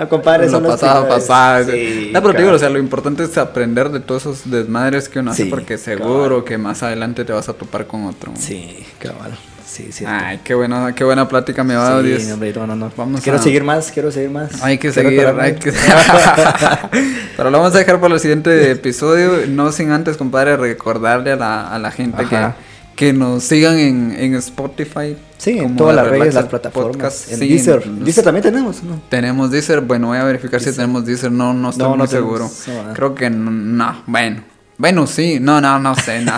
no, 0.00 0.08
compadre, 0.08 0.50
las 0.50 0.60
pasado, 0.60 1.00
primeras- 1.02 1.24
pasado. 1.26 1.64
Sí, 1.70 2.10
no, 2.12 2.20
pero 2.22 2.34
te 2.34 2.42
digo, 2.42 2.54
o 2.54 2.58
sea, 2.58 2.70
lo 2.70 2.78
importante 2.78 3.22
es 3.24 3.38
aprender 3.38 3.90
de 3.90 4.00
todos 4.00 4.22
esos 4.22 4.50
desmadres 4.50 5.08
que 5.08 5.18
uno 5.20 5.30
hace 5.30 5.44
Sí, 5.44 5.48
porque 5.50 5.78
seguro 5.78 6.28
cabal. 6.28 6.44
que 6.44 6.58
más 6.58 6.82
adelante 6.82 7.24
te 7.24 7.32
vas 7.32 7.48
a 7.48 7.52
topar 7.52 7.86
con 7.86 8.04
otro. 8.06 8.32
Sí, 8.36 8.84
cabal. 8.98 9.36
Sí, 9.66 9.92
sí. 9.92 10.04
Ay, 10.04 10.40
qué 10.42 10.54
buena, 10.54 10.92
qué 10.96 11.04
buena 11.04 11.28
plática 11.28 11.62
me 11.62 11.76
va 11.76 11.98
a 11.98 12.02
Sí, 12.02 12.10
dar. 12.24 12.32
hombre, 12.32 12.52
no, 12.56 12.66
no, 12.66 12.74
no. 12.74 12.92
Vamos 12.96 13.20
quiero 13.20 13.38
a- 13.38 13.42
seguir 13.42 13.62
más, 13.62 13.92
quiero 13.92 14.10
seguir 14.10 14.28
más. 14.30 14.60
Hay 14.64 14.78
que 14.78 14.90
Quiero 14.90 15.08
seguir, 15.10 15.26
hay 15.40 15.54
que... 15.54 15.72
Pero 17.36 17.50
lo 17.50 17.58
vamos 17.58 17.74
a 17.74 17.78
dejar 17.78 18.00
para 18.00 18.14
el 18.14 18.20
siguiente 18.20 18.70
episodio, 18.72 19.46
no 19.48 19.70
sin 19.72 19.90
antes, 19.92 20.16
compadre, 20.16 20.56
recordarle 20.56 21.32
a 21.32 21.36
la, 21.36 21.68
a 21.74 21.78
la 21.78 21.90
gente 21.92 22.22
Ajá. 22.22 22.56
que 22.56 22.69
nos 23.12 23.44
sigan 23.44 23.78
en, 23.78 24.14
en 24.18 24.34
Spotify. 24.36 25.16
Sí, 25.38 25.58
en 25.58 25.74
todas 25.76 25.96
las 25.96 26.06
redes, 26.06 26.34
las 26.34 26.46
plataformas. 26.46 26.96
Podcast. 26.96 27.32
En 27.32 27.38
Sí, 27.38 27.48
Deezer. 27.48 27.82
en- 27.84 28.04
Deezer 28.04 28.24
también 28.24 28.42
tenemos, 28.42 28.82
¿no? 28.82 29.00
Tenemos 29.08 29.50
Deezer, 29.50 29.80
bueno, 29.80 30.08
voy 30.08 30.18
a 30.18 30.24
verificar 30.24 30.60
si 30.60 30.70
tenemos 30.72 31.04
Deezer, 31.06 31.32
no, 31.32 31.54
no 31.54 31.70
estoy 31.70 31.84
No, 31.84 31.90
muy 31.90 31.98
no 31.98 32.06
seguro. 32.06 32.50
tenemos. 32.64 32.94
Creo 32.94 33.14
que 33.14 33.30
no, 33.30 33.50
no, 33.50 34.02
bueno. 34.06 34.42
Bueno, 34.76 35.06
sí, 35.06 35.38
no, 35.40 35.60
no, 35.60 35.78
no 35.78 35.94
sé, 35.94 36.20
no. 36.24 36.32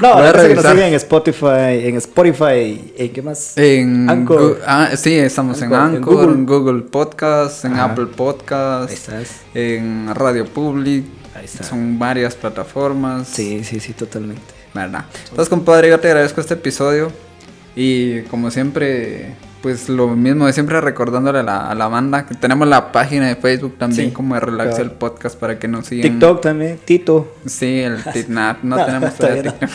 No, 0.00 0.14
Voy 0.14 0.22
a 0.22 0.26
es 0.26 0.32
que 0.32 0.36
nos 0.38 0.42
revisar. 0.48 0.72
siguen 0.74 0.88
en 0.88 0.94
Spotify, 0.94 1.86
en 1.88 1.96
Spotify, 1.96 2.92
¿en 2.96 3.12
qué 3.12 3.20
más? 3.22 3.58
En 3.58 4.08
Anchor. 4.08 4.60
Ah, 4.64 4.90
sí, 4.96 5.14
estamos 5.14 5.58
en 5.60 5.72
Anchor, 5.74 5.88
en 5.90 5.96
Anchor, 5.96 6.24
en 6.30 6.46
Google. 6.46 6.58
Google, 6.58 6.82
Podcast, 6.82 7.64
en 7.64 7.72
Ajá. 7.72 7.84
Apple 7.86 8.06
Podcast, 8.06 8.88
Ahí 8.90 8.94
estás. 8.94 9.28
en 9.54 10.08
Radio 10.14 10.44
Public. 10.46 11.04
Ahí 11.34 11.46
está. 11.46 11.64
Son 11.64 11.98
varias 11.98 12.36
plataformas. 12.36 13.26
Sí, 13.26 13.64
sí, 13.64 13.80
sí, 13.80 13.92
totalmente. 13.92 14.57
¿Verdad? 14.86 15.04
Entonces, 15.24 15.48
compadre, 15.48 15.88
yo 15.88 15.98
te 16.00 16.08
agradezco 16.08 16.40
este 16.40 16.54
episodio. 16.54 17.10
Y 17.76 18.22
como 18.22 18.50
siempre, 18.50 19.34
pues 19.62 19.88
lo 19.88 20.08
mismo 20.08 20.46
de 20.46 20.52
siempre 20.52 20.80
recordándole 20.80 21.40
a 21.40 21.42
la, 21.44 21.70
a 21.70 21.74
la 21.74 21.86
banda 21.88 22.26
que 22.26 22.34
tenemos 22.34 22.66
la 22.66 22.90
página 22.90 23.28
de 23.28 23.36
Facebook 23.36 23.76
también 23.78 24.08
Sí, 24.08 24.12
como 24.12 24.34
de 24.34 24.40
Relax 24.40 24.70
claro. 24.70 24.84
el 24.84 24.90
Podcast 24.92 25.38
para 25.38 25.58
que 25.58 25.68
nos 25.68 25.86
sigan. 25.86 26.10
TikTok 26.10 26.40
también, 26.40 26.78
Tito. 26.84 27.34
Sí, 27.46 27.80
el 27.80 28.02
TikTok. 28.02 28.28
No, 28.30 28.56
No, 28.62 28.84
tenemos 28.84 29.14
todavía 29.14 29.42
no. 29.60 29.68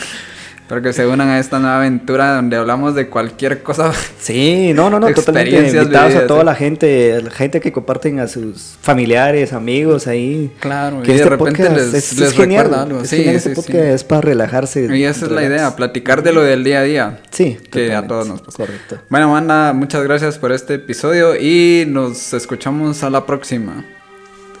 Pero 0.66 0.80
que 0.80 0.94
se 0.94 1.06
unan 1.06 1.28
a 1.28 1.38
esta 1.38 1.58
nueva 1.58 1.76
aventura 1.76 2.36
donde 2.36 2.56
hablamos 2.56 2.94
de 2.94 3.08
cualquier 3.08 3.62
cosa. 3.62 3.92
Sí, 4.18 4.72
no, 4.74 4.88
no, 4.88 4.98
no, 4.98 5.12
totalmente 5.12 5.50
invitados 5.58 5.94
a 5.96 6.08
vividas, 6.08 6.26
toda 6.26 6.40
sí. 6.40 6.46
la 6.46 6.54
gente, 6.54 7.20
la 7.22 7.30
gente 7.30 7.60
que 7.60 7.70
comparten 7.70 8.18
a 8.20 8.26
sus 8.28 8.76
familiares, 8.80 9.52
amigos 9.52 10.06
ahí. 10.06 10.50
Claro, 10.60 11.02
que 11.02 11.10
y 11.10 11.14
de 11.14 11.18
este 11.20 11.28
repente 11.28 11.64
podcast 11.64 11.76
les- 11.76 11.94
es, 11.94 12.12
es 12.12 12.18
les 12.18 12.32
genial, 12.32 12.64
recuerda 12.64 12.82
algo. 12.84 13.00
es 13.02 13.10
Sí, 13.10 13.16
genial, 13.18 13.40
sí, 13.40 13.48
este 13.50 13.54
podcast 13.62 13.84
es 13.84 14.04
para 14.04 14.20
relajarse. 14.22 14.96
Y 14.96 15.04
esa 15.04 15.26
es 15.26 15.30
la 15.32 15.44
idea, 15.44 15.76
platicar 15.76 16.22
de 16.22 16.32
lo 16.32 16.42
del 16.42 16.64
día 16.64 16.80
a 16.80 16.82
día. 16.84 17.20
Sí, 17.30 17.58
Que 17.70 17.92
a 17.94 18.06
todos 18.06 18.26
nos 18.26 18.40
pasa. 18.40 18.56
Correcto. 18.56 18.98
Bueno, 19.10 19.30
banda, 19.30 19.74
muchas 19.74 20.02
gracias 20.02 20.38
por 20.38 20.50
este 20.50 20.74
episodio 20.74 21.36
y 21.38 21.84
nos 21.86 22.32
escuchamos 22.32 23.02
a 23.02 23.10
la 23.10 23.26
próxima. 23.26 23.84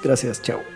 Gracias, 0.02 0.42
chao. 0.42 0.73